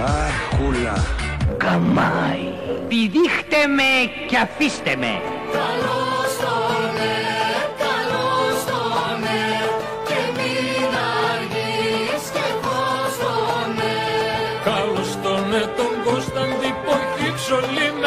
Αχ, 0.04 0.58
κούλα. 0.58 1.04
Καμάι. 1.56 2.46
Πηδήχτε 2.88 3.66
με 3.76 3.90
και 4.28 4.36
αφήστε 4.36 4.96
με. 4.96 5.20
Καλώς 5.52 6.32
τον 6.42 6.82
ναι, 6.96 7.16
καλώς 7.84 8.58
τον 8.70 9.20
ναι 9.22 9.44
Και 10.08 10.20
μην 10.36 10.90
αργείς 11.30 12.24
και 12.34 12.46
πώς 12.64 13.12
τον 13.22 13.66
ναι 13.78 13.96
Καλώς 14.64 15.10
τον 15.22 15.48
ναι 15.50 15.62
τον 15.76 15.92
Κωνσταντή 16.04 16.70
Ποχύψολη 16.84 17.66
μεγάλη 17.66 17.78
Δυο 17.78 17.94
μισή 17.94 17.97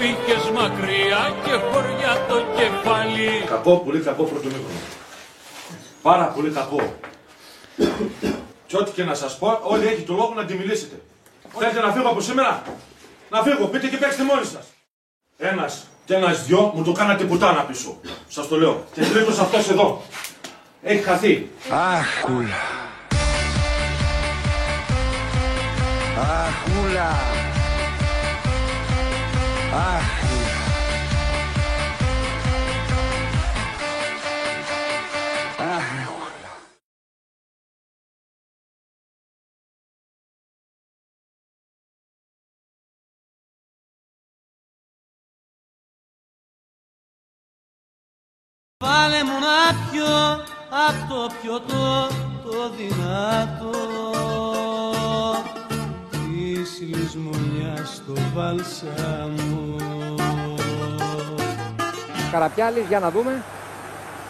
πήγες 0.00 0.50
μακριά 0.54 1.22
και 1.44 1.50
χωριά 1.50 2.26
το 2.28 2.36
κεφάλι 2.56 3.44
Κακό, 3.46 3.76
πολύ 3.76 4.00
κακό 4.00 4.22
πρώτο 4.22 4.46
μήχρονο. 4.46 4.80
Πάρα 6.02 6.24
πολύ 6.24 6.50
κακό. 6.50 6.94
και 8.66 8.76
ό,τι 8.76 8.90
και 8.90 9.04
να 9.04 9.14
σας 9.14 9.38
πω, 9.38 9.58
όλοι 9.62 9.86
έχει 9.86 10.02
το 10.02 10.14
λόγο 10.14 10.32
να 10.34 10.44
τη 10.44 10.54
μιλήσετε. 10.54 11.00
Θέλετε 11.58 11.80
να 11.80 11.92
φύγω 11.92 12.08
από 12.08 12.20
σήμερα; 12.20 12.62
Να 13.30 13.42
φύγω, 13.42 13.66
πείτε 13.66 13.86
και 13.86 13.96
παίξτε 13.96 14.22
μόνοι 14.22 14.44
σας. 14.44 14.66
Ένας 15.38 15.86
και 16.04 16.14
ένας 16.14 16.44
δυο 16.46 16.72
μου 16.74 16.82
το 16.82 16.92
κάνατε 16.92 17.24
πουτάνα 17.24 17.62
πίσω. 17.64 18.00
Σας 18.28 18.48
το 18.48 18.56
λέω. 18.58 18.84
Και 18.92 19.00
τρίτος 19.00 19.38
αυτός 19.38 19.68
εδώ. 19.68 20.02
Έχει 20.82 21.02
χαθεί. 21.02 21.50
Αχ, 21.70 22.20
κούλα. 22.24 22.60
Αχ, 26.18 26.54
κούλα. 26.64 27.39
Αχ, 29.72 30.20
κούλα. 30.20 30.58
Αχ, 35.76 35.88
κούλα. 36.06 36.52
Βάλε 48.84 49.24
μου 49.24 49.38
να 49.38 49.90
πιω 49.90 50.44
απ' 50.70 51.08
το 51.08 51.30
πιωτό 51.42 52.08
το 52.44 52.70
δυνατό 52.70 54.49
της 56.80 56.88
λησμονιάς 56.96 57.88
στο 57.98 58.14
βάλσαμο 58.34 59.62
Καραπιάλης 62.32 62.86
για 62.92 63.00
να 63.04 63.08
δούμε. 63.14 63.32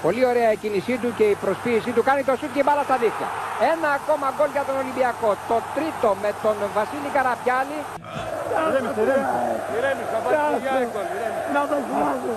Πολύ 0.04 0.22
ωραία 0.30 0.50
η 0.52 0.56
κίνησή 0.62 0.94
του 1.02 1.10
και 1.18 1.26
η 1.34 1.36
προσποίησή 1.44 1.90
του 1.96 2.02
κάνει 2.08 2.22
το 2.28 2.34
σούτ 2.38 2.50
και 2.54 2.62
η 2.62 2.66
μπάλα 2.66 2.82
στα 2.88 2.96
δίχτυα. 3.02 3.28
Ένα 3.72 3.88
ακόμα 3.98 4.26
γκολ 4.34 4.50
για 4.56 4.64
τον 4.68 4.76
Ολυμπιακό. 4.82 5.30
Το 5.50 5.56
τρίτο 5.76 6.08
με 6.22 6.30
τον 6.44 6.56
Βασίλη 6.76 7.10
Καραπιάλη. 7.16 7.78
Ηρέμησε, 8.68 9.00
ηρέμησε. 9.04 9.38
Ηρέμησε, 9.76 10.10
θα 10.12 10.18
πάρει 10.24 10.36
το 10.54 10.58
Γιάννη 10.64 10.86
γκολ. 10.92 11.06
Να 11.54 11.62
το 11.70 11.76
φάσω. 11.90 12.32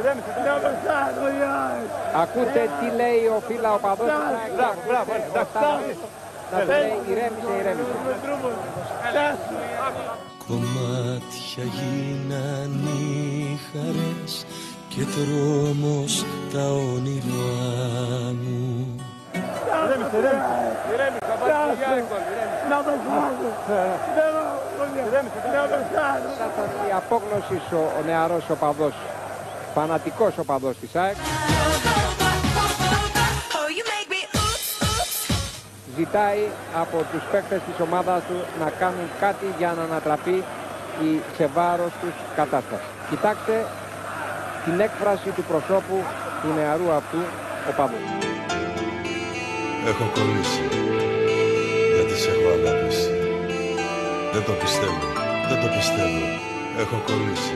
Ηρέμησε, 0.00 0.30
να 0.48 0.56
το 0.64 0.70
φάσω, 0.84 1.26
Ακούτε 2.22 2.62
τι 2.78 2.86
λέει 3.00 3.22
ο 3.36 3.38
φίλα 3.46 3.70
ο 3.76 3.78
παδός. 3.84 4.10
Μπράβο, 4.56 4.78
μπράβο, 4.88 5.10
εντάξει. 6.52 6.54
Να 6.54 6.58
του 6.60 6.66
λέει 6.72 6.90
ηρέμησε, 7.10 7.52
ηρέμησε. 7.60 7.94
Κομμάτια 10.46 11.64
γίναν 11.76 12.72
οι 12.86 13.58
χαρές 13.70 14.32
και 14.88 15.02
τρόμος 15.14 16.24
τα 16.52 16.64
όνειρά 16.72 17.56
μου 18.42 18.96
Ηρέμησε, 19.84 20.16
ηρέμησε. 20.20 20.56
Ηρέμησε, 20.94 21.24
θα 21.30 21.34
πάρεις 21.40 21.56
το 21.68 21.74
Γιάννη 21.80 22.02
γκολ. 22.08 22.22
Να 22.70 22.78
το 22.86 22.92
φάσω. 23.06 23.48
Ηρέμησε, 25.08 25.38
να 25.56 25.64
το 25.72 25.78
φάσω. 25.92 26.30
Η 26.88 26.92
απόγνωση 27.00 27.56
ο, 27.74 27.82
ο 27.98 28.02
νεαρός 28.06 28.50
οπαδός. 28.50 28.94
Φανατικός 29.74 30.38
οπαδός 30.38 30.76
της 30.80 30.94
ΑΕΚ. 30.94 31.16
Ζητάει 35.98 36.42
από 36.82 36.96
τους 37.10 37.22
παίκτες 37.32 37.60
της 37.66 37.76
ομάδας 37.86 38.20
του 38.28 38.38
να 38.60 38.68
κάνουν 38.80 39.08
κάτι 39.20 39.46
για 39.58 39.70
να 39.76 39.82
ανατραπεί 39.82 40.44
η 41.06 41.10
σε 41.36 41.46
βάρος 41.54 41.92
τους 42.00 42.14
κατάσταση. 42.36 42.88
Κοιτάξτε 43.10 43.66
την 44.64 44.80
έκφραση 44.80 45.28
του 45.36 45.44
προσώπου 45.50 45.98
του 46.42 46.48
νεαρού 46.56 46.90
αυτού 46.98 47.20
οπαδού. 47.70 48.00
Έχω 49.90 50.04
κολλήσει. 50.14 50.64
Γιατί 51.94 52.14
σε 52.22 52.30
έχω 52.34 52.48
αγαπήσει. 52.58 53.10
Δεν 54.32 54.42
το 54.48 54.52
πιστεύω. 54.62 55.06
Δεν 55.48 55.58
το 55.62 55.68
πιστεύω. 55.76 56.24
Έχω 56.82 56.96
κολλήσει. 57.06 57.54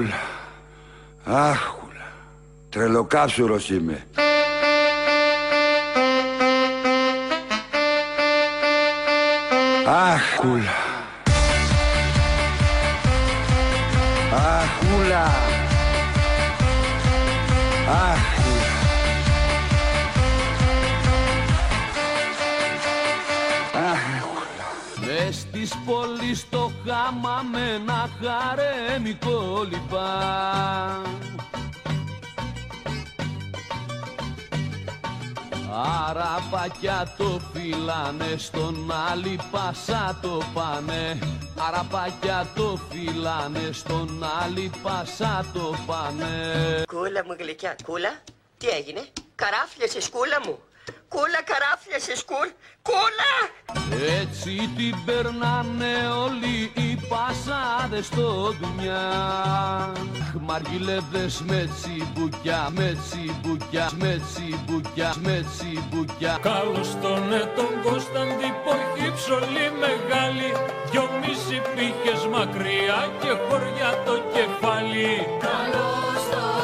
Γιάννη. 0.00 0.14
Αχ, 1.24 1.24
κούλα. 1.24 1.48
Αχ, 1.50 1.66
κούλα. 1.66 2.06
Τρελοκάψουρος 2.70 3.70
είμαι. 3.70 4.06
Αχ, 9.86 10.36
κούλα. 10.36 10.82
Αχ, 17.88 18.53
Μες 25.34 25.46
της 25.52 25.72
πόλης 25.86 26.48
το 26.50 26.70
χάμα 26.86 27.42
με 27.52 27.70
ένα 27.74 28.08
χαρέμι 28.20 29.14
κόλυπα 29.14 30.08
Αραπάκια 36.08 37.14
το 37.16 37.40
φυλάνε 37.52 38.34
στον 38.36 38.92
άλλη 39.10 39.38
πάσα 39.50 40.18
το 40.22 40.42
πάνε. 40.54 41.18
Αραπάκια 41.68 42.48
το 42.54 42.78
φυλάνε 42.90 43.72
στον 43.72 44.24
άλλη 44.42 44.70
πάσα 44.82 45.46
το 45.52 45.74
πάνε. 45.86 46.82
Κούλα 46.86 47.24
μου 47.24 47.36
γλυκιά, 47.38 47.76
κούλα, 47.84 48.22
τι 48.58 48.68
έγινε, 48.68 49.04
καράφλιασες 49.34 50.08
κούλα 50.08 50.40
μου. 50.46 50.58
Κούλα 51.14 51.42
καράφλιασες 51.50 52.24
κούλ, 52.24 52.48
κούλα! 52.88 53.32
Έτσι 54.20 54.70
την 54.76 55.04
περνάνε 55.04 55.94
όλοι 56.24 56.72
οι 56.74 57.06
πασάδες 57.08 58.06
στο 58.06 58.54
δουλειά 58.60 59.02
Μαργιλεύδες 60.40 61.42
με 61.46 61.68
τσιμπουκιά, 61.74 62.68
με 62.76 62.96
τσιμπουκιά, 63.02 63.90
με 63.98 64.20
τσιμπουκιά, 64.26 65.14
με 65.22 65.44
τσιμπουκιά. 65.50 66.38
Καλώς 66.42 66.88
τον 67.02 67.32
ε, 67.32 67.52
τον 67.56 67.72
Κωνσταντή 67.82 68.48
έχει 68.96 69.12
ψωλή 69.14 69.66
μεγάλη. 69.84 70.50
Δυο 70.90 71.08
μισή 71.20 71.58
πύχες 71.74 72.26
μακριά 72.26 73.00
και 73.20 73.30
χωριά 73.46 73.90
το 74.06 74.14
κεφάλι. 74.32 75.10
Καλώς 75.46 76.22
τον 76.30 76.63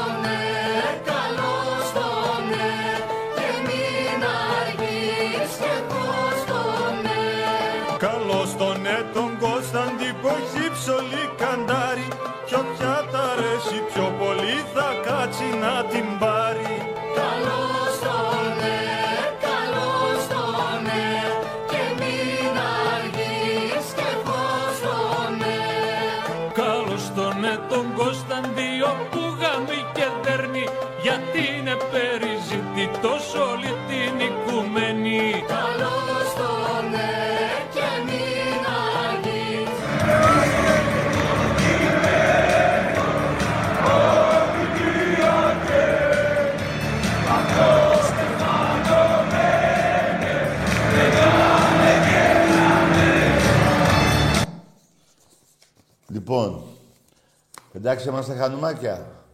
εντάξει 57.80 58.08
είμαστε 58.08 58.34
χανουμάκια. 58.34 59.24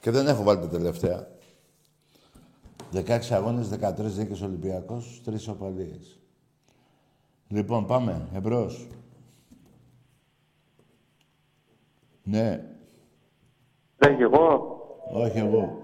Και 0.00 0.10
δεν 0.10 0.26
έχω 0.26 0.42
βάλει 0.42 0.60
τα 0.60 0.68
τελευταία. 0.68 1.28
16 2.92 3.34
αγώνες, 3.34 3.68
13 3.68 4.16
δίκες 4.16 4.40
Ολυμπιακός, 4.40 5.22
3 5.24 5.48
οπαλίες. 5.48 6.20
Λοιπόν, 7.48 7.86
πάμε, 7.86 8.28
εμπρός. 8.32 8.86
Ναι, 12.22 12.64
Δεν 13.96 14.16
κι 14.16 14.22
εγώ; 14.22 14.76
όχι 15.12 15.38
εγώ. 15.38 15.82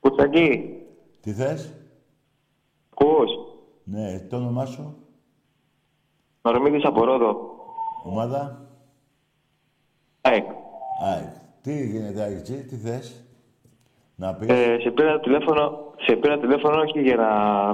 Κουτσακί. 0.00 0.80
Τι 1.20 1.32
θες; 1.32 1.72
Ακούς. 2.90 3.30
Ναι, 3.84 4.20
το 4.20 4.36
όνομά 4.36 4.64
σου, 4.64 4.96
Νορμίδης 6.42 6.84
από 6.84 7.04
Ρόδο. 7.04 7.36
ομάδα; 8.04 8.71
ΑΕΚ. 10.22 10.44
ΑΕΚ. 11.04 11.28
Τι 11.62 11.86
γίνεται, 11.86 12.22
Άγιτζη, 12.22 12.54
τι 12.54 12.76
θες; 12.76 13.24
Να 14.14 14.34
πεις; 14.34 14.48
Ε, 14.48 14.78
σε 14.80 14.90
πήρα 14.90 15.20
τηλέφωνο, 15.20 15.92
σε 16.06 16.16
πήρα 16.16 16.38
τηλέφωνο 16.38 16.80
όχι 16.80 17.00
για 17.00 17.16
να 17.16 17.28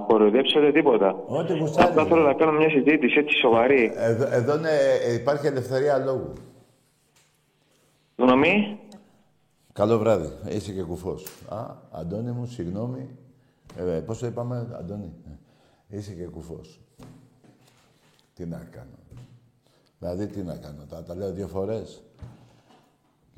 κοροϊδέψω 0.06 0.58
ούτε 0.60 0.72
τίποτα. 0.72 1.14
Ό,τι 1.26 1.58
γουστάρεις. 1.58 1.90
Απλά 1.90 2.04
θέλω 2.04 2.22
να 2.22 2.34
κάνω 2.34 2.52
μια 2.52 2.70
συζήτηση 2.70 3.18
έτσι 3.18 3.36
σοβαρή. 3.38 3.92
Εδώ, 3.96 4.26
εδώ 4.30 4.56
είναι, 4.56 4.70
ε, 5.06 5.14
υπάρχει 5.14 5.46
ελευθερία 5.46 5.98
λόγου. 5.98 6.32
Γνωμή. 8.16 8.78
Καλό 9.72 9.98
βράδυ. 9.98 10.28
Είσαι 10.48 10.72
και 10.72 10.82
κουφός. 10.82 11.26
Α, 11.48 11.66
Αντώνη 11.90 12.30
μου, 12.30 12.46
συγγνώμη. 12.46 13.08
Ε, 13.76 13.82
πώς 13.82 14.18
το 14.18 14.26
είπαμε, 14.26 14.76
Αντώνη; 14.78 15.12
Ε, 15.90 15.96
Είσαι 15.96 16.12
και 16.12 16.24
κουφός. 16.24 16.80
Τι 18.34 18.46
να 18.46 18.68
κάνω. 18.70 18.98
Δηλαδή, 19.98 20.26
τι 20.26 20.42
να 20.42 20.56
κάνω. 20.56 20.84
Τα, 20.88 21.02
τα 21.02 21.14
λέω 21.14 21.32
δύο 21.32 21.46
φορές. 21.48 22.02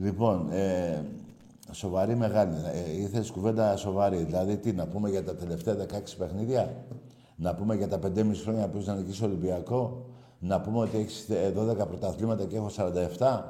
Λοιπόν, 0.01 0.48
ε, 0.53 1.03
σοβαρή 1.70 2.16
μεγάλη. 2.16 2.55
Ε, 2.72 3.01
ήθελες 3.01 3.30
κουβέντα 3.30 3.76
σοβαρή. 3.76 4.16
Δηλαδή, 4.16 4.57
τι, 4.57 4.72
να 4.72 4.86
πούμε 4.86 5.11
για 5.11 5.24
τα 5.24 5.34
τελευταία 5.34 5.74
16 5.74 6.16
παιχνίδια; 6.18 6.84
Να 7.36 7.55
πούμε 7.55 7.74
για 7.74 7.88
τα 7.88 7.98
5,5 7.98 8.42
χρόνια 8.42 8.68
που 8.68 8.78
είσαι 8.78 8.94
νικήσει 8.94 9.24
Ολυμπιακό; 9.24 10.05
Να 10.38 10.61
πούμε 10.61 10.78
ότι 10.78 10.98
έχεις 10.98 11.28
ε, 11.28 11.53
12 11.57 11.86
πρωταθλήματα 11.88 12.44
και 12.44 12.57
έχω 12.57 12.70
47. 13.18 13.42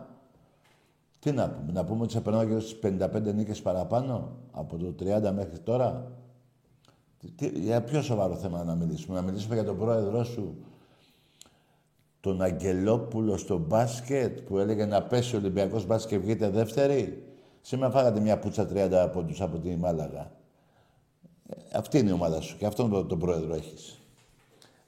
Τι 1.18 1.32
να 1.32 1.50
πούμε, 1.50 1.72
να 1.72 1.84
πούμε 1.84 2.02
ότι 2.02 2.12
σε 2.12 2.20
περνάω 2.20 2.42
γύρω 2.42 2.60
στις 2.60 2.78
55 2.82 3.34
νίκες 3.34 3.62
παραπάνω 3.62 4.28
από 4.50 4.76
το 4.76 4.94
30 5.00 5.32
μέχρι 5.34 5.58
τώρα; 5.58 6.12
Τι- 7.18 7.30
τι- 7.30 7.58
για 7.58 7.82
ποιο 7.82 8.02
σοβαρό 8.02 8.34
θέμα 8.34 8.64
να 8.64 8.74
μιλήσουμε. 8.74 9.16
Να 9.20 9.22
μιλήσουμε 9.22 9.54
για 9.54 9.64
τον 9.64 9.78
πρόεδρό 9.78 10.24
σου, 10.24 10.54
τον 12.20 12.42
Αγγελόπουλο 12.42 13.36
στο 13.36 13.58
μπάσκετ, 13.58 14.40
που 14.40 14.58
έλεγε 14.58 14.86
να 14.86 15.02
πέσει 15.02 15.34
ο 15.34 15.38
Ολυμπιακός 15.38 15.86
μπάσκετ 15.86 16.10
και 16.10 16.18
βγείτε 16.26 16.48
δεύτερη. 16.50 17.24
Σήμερα 17.60 17.92
φάγατε 17.92 18.20
μια 18.20 18.38
πουτσα 18.38 18.68
30 18.74 19.10
πόντους 19.12 19.40
από 19.40 19.58
τη 19.58 19.76
Μάλαγα. 19.76 20.32
Ε, 21.48 21.56
αυτή 21.78 21.98
είναι 21.98 22.10
η 22.10 22.12
ομάδα 22.12 22.40
σου 22.40 22.56
και 22.56 22.66
αυτόν 22.66 22.90
τον, 22.90 23.08
τον 23.08 23.18
πρόεδρο 23.18 23.54
έχεις. 23.54 24.00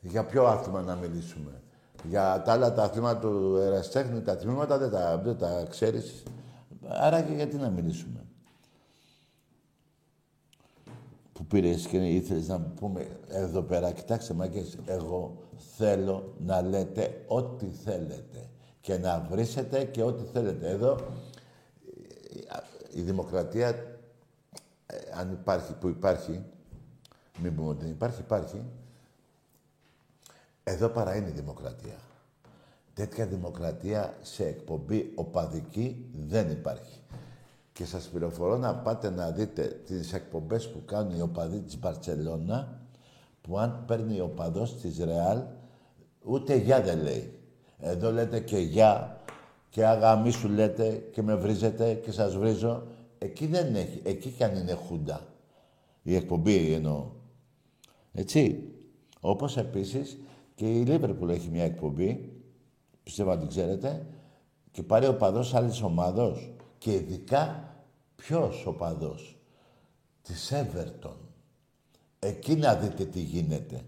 Για 0.00 0.24
ποιο 0.24 0.44
άθλημα 0.44 0.82
να 0.82 0.94
μιλήσουμε; 0.94 1.62
Για 2.04 2.42
τα 2.44 2.52
άλλα 2.52 2.72
τα 2.72 2.82
αθλήματα 2.82 3.18
του 3.18 3.56
εραστέχνη, 3.56 4.22
τα 4.22 4.36
τμήματα 4.36 4.78
δεν 4.78 4.90
τα, 4.90 5.18
δεν 5.18 5.38
τα 5.38 5.66
ξέρεις. 5.70 6.22
Άρα 6.88 7.22
και 7.22 7.32
γιατί 7.32 7.56
να 7.56 7.68
μιλήσουμε; 7.68 8.24
Που 11.32 11.41
πήρες 11.52 11.86
και 11.86 11.96
ήθελες 11.96 12.48
να 12.48 12.60
πούμε 12.60 13.06
εδώ 13.28 13.62
πέρα, 13.62 13.92
κοιτάξτε 13.92 14.34
μάγκες, 14.34 14.78
εγώ 14.86 15.36
θέλω 15.76 16.34
να 16.38 16.62
λέτε 16.62 17.24
ό,τι 17.26 17.66
θέλετε 17.66 18.48
και 18.80 18.98
να 18.98 19.26
βρίσετε 19.30 19.84
και 19.84 20.02
ό,τι 20.02 20.24
θέλετε. 20.32 20.68
Εδώ 20.68 20.98
η 22.90 23.00
δημοκρατία, 23.00 23.68
ε, 24.86 24.96
αν 25.14 25.32
υπάρχει, 25.32 25.72
που 25.72 25.88
υπάρχει, 25.88 26.44
μην 27.38 27.54
πούμε 27.54 27.68
ότι 27.68 27.82
δεν 27.82 27.90
υπάρχει, 27.90 28.20
υπάρχει, 28.20 28.62
εδώ 30.64 30.88
παρά 30.88 31.16
είναι 31.16 31.28
η 31.28 31.32
δημοκρατία. 31.32 31.98
Τέτοια 32.94 33.26
δημοκρατία 33.26 34.14
σε 34.22 34.46
εκπομπή 34.46 35.12
οπαδική 35.14 36.06
δεν 36.28 36.50
υπάρχει. 36.50 37.00
Και 37.72 37.84
σας 37.84 38.08
πληροφορώ 38.08 38.56
να 38.56 38.76
πάτε 38.76 39.10
να 39.10 39.30
δείτε 39.30 39.80
τις 39.86 40.12
εκπομπές 40.12 40.70
που 40.70 40.84
κάνουν 40.84 41.16
οι 41.16 41.20
οπαδοί 41.20 41.60
της 41.60 41.78
Μπαρτσελώνα, 41.78 42.80
που 43.40 43.58
αν 43.58 43.84
παίρνει 43.86 44.20
ο 44.20 44.24
οπαδός 44.24 44.76
της 44.76 44.98
Ρεάλ, 44.98 45.42
ούτε 46.24 46.56
γεια 46.56 46.82
δεν 46.82 47.02
λέει. 47.02 47.38
Εδώ 47.78 48.10
λέτε 48.12 48.40
και 48.40 48.58
γεια 48.58 49.20
και 49.68 49.86
αγαμί 49.86 50.30
σου 50.30 50.48
λέτε 50.48 51.08
και 51.12 51.22
με 51.22 51.34
βρίζετε 51.34 51.94
και 51.94 52.12
σας 52.12 52.36
βρίζω. 52.36 52.82
Εκεί 53.18 53.46
δεν 53.46 53.74
έχει. 53.74 54.00
Εκεί 54.04 54.30
κι 54.30 54.44
αν 54.44 54.56
είναι 54.56 54.72
χούντα. 54.72 55.20
Η 56.02 56.14
εκπομπή 56.14 56.72
εννοώ. 56.72 57.10
Έτσι. 58.12 58.66
Όπως 59.20 59.56
επίσης 59.56 60.18
και 60.54 60.78
η 60.78 60.84
Λίβερπουλ 60.84 61.30
έχει 61.30 61.48
μια 61.48 61.64
εκπομπή, 61.64 62.32
πιστεύω 63.02 63.30
να 63.30 63.38
την 63.38 63.48
ξέρετε, 63.48 64.06
και 64.70 64.82
πάρει 64.82 65.06
ο 65.06 65.16
παδός 65.16 65.54
άλλης 65.54 65.82
ομάδος. 65.82 66.54
Και 66.82 66.92
ειδικά 66.92 67.74
ποιος 68.16 68.66
ο 68.66 68.72
παδός. 68.72 69.36
Της 70.22 70.52
Everton. 70.52 71.16
Εκεί 72.18 72.56
να 72.56 72.74
δείτε 72.74 73.04
τι 73.04 73.20
γίνεται. 73.20 73.80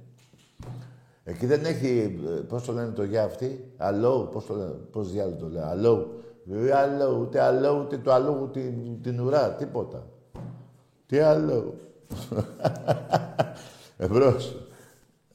Εκεί 1.25 1.47
δεν 1.47 1.65
έχει, 1.65 2.19
ε, 2.27 2.31
πώς 2.31 2.65
το 2.65 2.73
λένε 2.73 2.91
το 2.93 3.05
γεια 3.05 3.25
αυτή, 3.25 3.73
αλλό, 3.77 4.29
πώς 4.33 4.47
το 4.47 4.55
λένε, 4.55 4.71
πώς 4.71 5.11
διάλογο 5.11 5.37
το 5.37 5.49
λένε, 5.49 5.67
αλλό. 5.67 6.23
Ε, 6.51 6.73
αλλό, 6.73 7.19
ούτε 7.21 7.41
αλλό, 7.41 7.81
ούτε 7.81 7.99
το 7.99 8.13
αλλό, 8.13 8.39
ούτε 8.43 8.61
την, 8.61 9.03
την 9.03 9.21
ουρά, 9.21 9.55
τίποτα. 9.55 10.07
Τι 11.07 11.19
άλλο. 11.19 11.75
Εμπρός. 13.97 14.64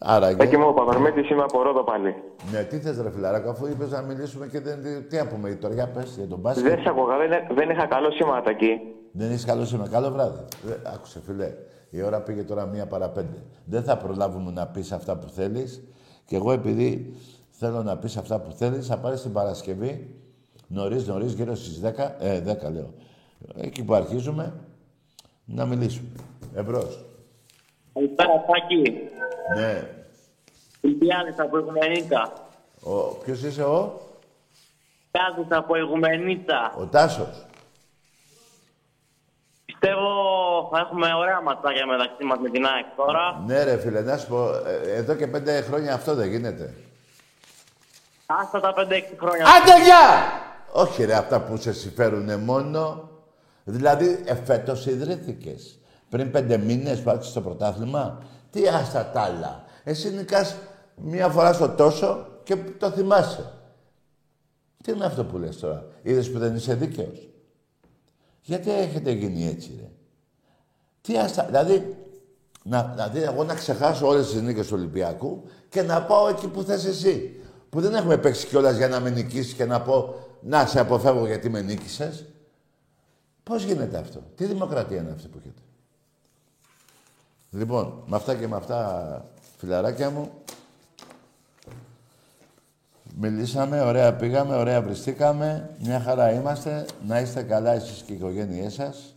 Άρα 0.01 0.27
Εκεί 0.27 0.57
μου 0.57 0.67
ο 0.67 0.73
Παπαρμέτης 0.73 1.29
είμαι 1.29 1.43
από 1.43 1.61
Ρόδο 1.61 1.83
πάλι. 1.83 2.15
Ναι, 2.51 2.63
τι 2.63 2.79
θες 2.79 3.01
ρε 3.01 3.11
φιλαράκο, 3.11 3.49
αφού 3.49 3.65
είπες 3.67 3.91
να 3.91 4.01
μιλήσουμε 4.01 4.47
και 4.47 4.59
δεν... 4.59 5.07
Τι 5.09 5.17
να 5.17 5.27
πούμε 5.27 5.49
τώρα, 5.49 5.73
για 5.73 5.87
πες 5.87 6.15
για 6.17 6.27
τον 6.27 6.39
μπάσκετ. 6.39 6.65
Δεν 6.67 6.81
σ' 6.81 6.87
ακούγα, 6.87 7.17
δεν, 7.17 7.29
δεν 7.55 7.69
είχα 7.69 7.85
καλό 7.85 8.11
σήμα 8.11 8.43
εκεί. 8.47 8.79
Δεν 9.11 9.31
είσαι 9.31 9.45
καλό 9.45 9.65
σήμερα. 9.65 9.89
Καλό 9.89 10.11
βράδυ. 10.11 10.39
Ε, 10.69 10.89
άκουσε, 10.93 11.21
φιλέ. 11.25 11.53
Η 11.89 12.01
ώρα 12.01 12.21
πήγε 12.21 12.43
τώρα 12.43 12.65
μία 12.65 12.85
παρά 12.85 13.09
πέντε. 13.09 13.43
Δεν 13.65 13.83
θα 13.83 13.97
προλάβουμε 13.97 14.51
να 14.51 14.67
πεις 14.67 14.91
αυτά 14.91 15.17
που 15.17 15.29
θέλεις. 15.29 15.83
Και 16.25 16.35
εγώ 16.35 16.51
επειδή 16.51 17.13
θέλω 17.49 17.83
να 17.83 17.97
πεις 17.97 18.17
αυτά 18.17 18.39
που 18.39 18.51
θέλεις, 18.51 18.87
θα 18.87 18.97
πάρεις 18.97 19.21
την 19.21 19.33
Παρασκευή, 19.33 20.15
νωρίς 20.67 21.07
νωρίς, 21.07 21.33
γύρω 21.33 21.55
στις 21.55 21.79
10, 21.79 22.15
ε, 22.19 22.41
10 22.41 22.71
λέω. 22.71 22.93
Εκεί 23.55 23.83
που 23.83 23.93
αρχίζουμε, 23.93 24.53
να 25.45 25.65
μιλήσουμε. 25.65 26.09
Εμπρός. 26.55 27.08
Καλησπέρα, 27.99 28.45
Τάκη. 28.47 29.09
Ναι. 29.55 29.87
Ηλιάδης 30.81 31.39
από 31.39 31.57
Ιγουμενίτσα. 31.57 32.33
Ο, 32.83 32.91
ποιος 33.01 33.41
είσαι 33.43 33.63
ο; 33.63 34.01
Τάσος 35.11 35.47
από 35.49 35.75
Ιγουμενίτσα. 35.75 36.73
Ο 36.77 36.85
Τάσος. 36.85 37.45
Πιστεύω 39.65 40.09
θα 40.71 40.79
έχουμε 40.79 41.13
ωραία 41.13 41.41
ματσάκια 41.41 41.85
μεταξύ 41.85 42.23
μας 42.23 42.39
με 42.39 42.49
την 42.49 42.65
ΑΕΚ 42.65 42.85
τώρα. 42.95 43.43
Ναι 43.45 43.63
ρε 43.63 43.77
φίλε, 43.77 44.01
να 44.01 44.17
σου 44.17 44.27
πω, 44.27 44.49
ε, 44.65 44.95
εδώ 44.95 45.15
και 45.15 45.27
πέντε 45.27 45.61
χρόνια 45.61 45.93
αυτό 45.93 46.15
δεν 46.15 46.29
γίνεται. 46.29 46.73
Άστα 48.25 48.59
τα 48.59 48.73
5-6 48.77 49.17
χρόνια. 49.19 49.45
Άντε 49.45 49.83
γεια! 49.83 50.31
Όχι 50.71 51.03
ρε, 51.03 51.13
αυτά 51.13 51.41
που 51.41 51.57
σε 51.57 51.73
συμφέρουνε 51.73 52.37
μόνο. 52.37 53.09
Δηλαδή, 53.63 54.23
εφέτος 54.25 54.85
ιδρύθηκες. 54.85 55.78
Πριν 56.09 56.31
πέντε 56.31 56.57
μήνες 56.57 57.01
που 57.01 57.09
άρχισες 57.09 57.33
το 57.33 57.41
πρωτάθλημα. 57.41 58.23
Τι 58.49 58.67
άστα 58.67 59.11
τ' 59.11 59.17
άλλα. 59.17 59.63
Εσύ 59.83 60.13
νικάς 60.13 60.55
μία 60.95 61.29
φορά 61.29 61.53
στο 61.53 61.69
τόσο 61.69 62.27
και 62.43 62.55
το 62.55 62.89
θυμάσαι. 62.89 63.53
Τι 64.83 64.91
είναι 64.91 65.05
αυτό 65.05 65.25
που 65.25 65.37
λες 65.37 65.59
τώρα. 65.59 65.85
Είδες 66.01 66.31
που 66.31 66.39
δεν 66.39 66.55
είσαι 66.55 66.73
δίκαιος. 66.73 67.29
Γιατί 68.41 68.71
έχετε 68.71 69.11
γίνει 69.11 69.47
έτσι, 69.47 69.77
ρε. 69.79 69.89
Τι 71.01 71.17
άστα... 71.17 71.45
Δηλαδή, 71.45 71.97
να, 72.63 72.83
δηλαδή, 72.83 73.21
εγώ 73.21 73.43
να 73.43 73.53
ξεχάσω 73.53 74.07
όλες 74.07 74.31
τις 74.31 74.41
νίκες 74.41 74.67
του 74.67 74.73
Ολυμπιακού 74.77 75.43
και 75.69 75.81
να 75.81 76.03
πάω 76.03 76.27
εκεί 76.27 76.47
που 76.47 76.63
θες 76.63 76.85
εσύ. 76.85 77.39
Που 77.69 77.81
δεν 77.81 77.95
έχουμε 77.95 78.17
παίξει 78.17 78.47
κιόλας 78.47 78.77
για 78.77 78.87
να 78.87 78.99
με 78.99 79.09
νικήσεις 79.09 79.53
και 79.53 79.65
να 79.65 79.81
πω 79.81 80.15
να 80.41 80.65
σε 80.65 80.79
αποφεύγω 80.79 81.25
γιατί 81.25 81.49
με 81.49 81.61
νίκησες. 81.61 82.25
Πώς 83.43 83.63
γίνεται 83.63 83.97
αυτό. 83.97 84.23
Τι 84.35 84.45
δημοκρατία 84.45 84.97
είναι 84.97 85.11
αυτή 85.11 85.27
που 85.27 85.37
έχετε. 85.37 85.61
Λοιπόν, 87.51 88.03
με 88.05 88.15
αυτά 88.15 88.35
και 88.35 88.47
με 88.47 88.55
αυτά, 88.55 89.25
φιλαράκια 89.57 90.09
μου, 90.09 90.31
μιλήσαμε, 93.15 93.81
ωραία 93.81 94.15
πήγαμε, 94.15 94.55
ωραία 94.55 94.81
βριστήκαμε, 94.81 95.75
μια 95.79 95.99
χαρά 95.99 96.31
είμαστε. 96.31 96.85
Να 97.07 97.19
είστε 97.19 97.43
καλά 97.43 97.71
εσείς 97.71 98.01
και 98.01 98.13
οι 98.13 98.15
οικογένειές 98.15 98.73
σας, 98.73 99.15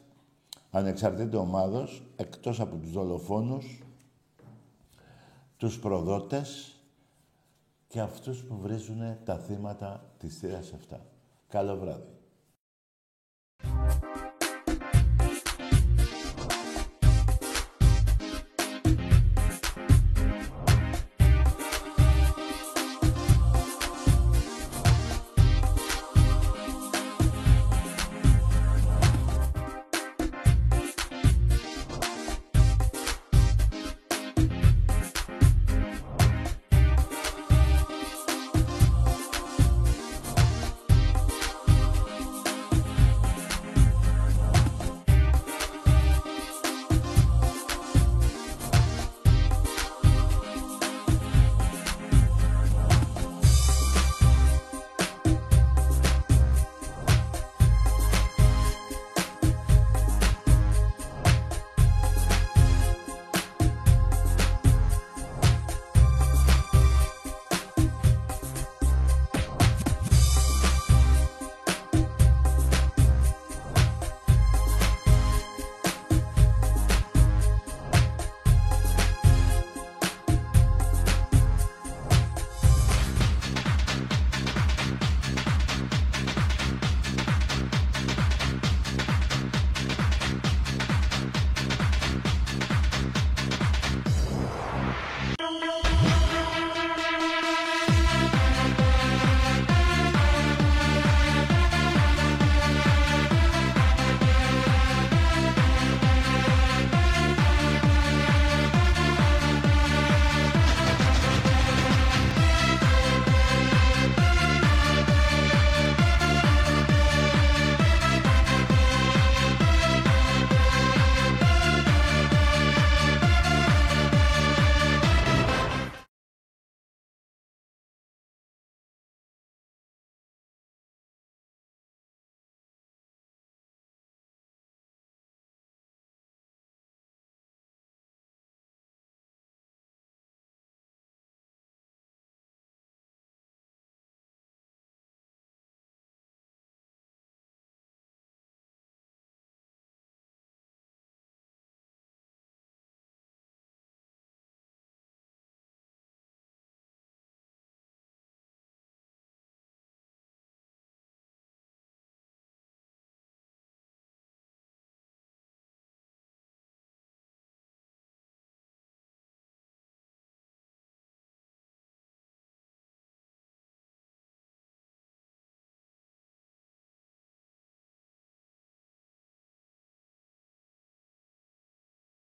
ανεξαρτήτως 0.71 1.41
ομάδος, 1.41 2.03
εκτός 2.17 2.61
από 2.61 2.77
τους 2.77 2.93
δολοφόνους, 2.93 3.83
τους 5.57 5.79
προδότες 5.79 6.77
και 7.89 8.01
αυτούς 8.01 8.43
που 8.43 8.59
βρίζουν 8.63 9.17
τα 9.25 9.39
θύματα 9.39 10.05
της 10.19 10.39
θύρας 10.39 10.73
7. 10.73 11.01
Καλό 11.49 11.77
βράδυ. 11.77 12.13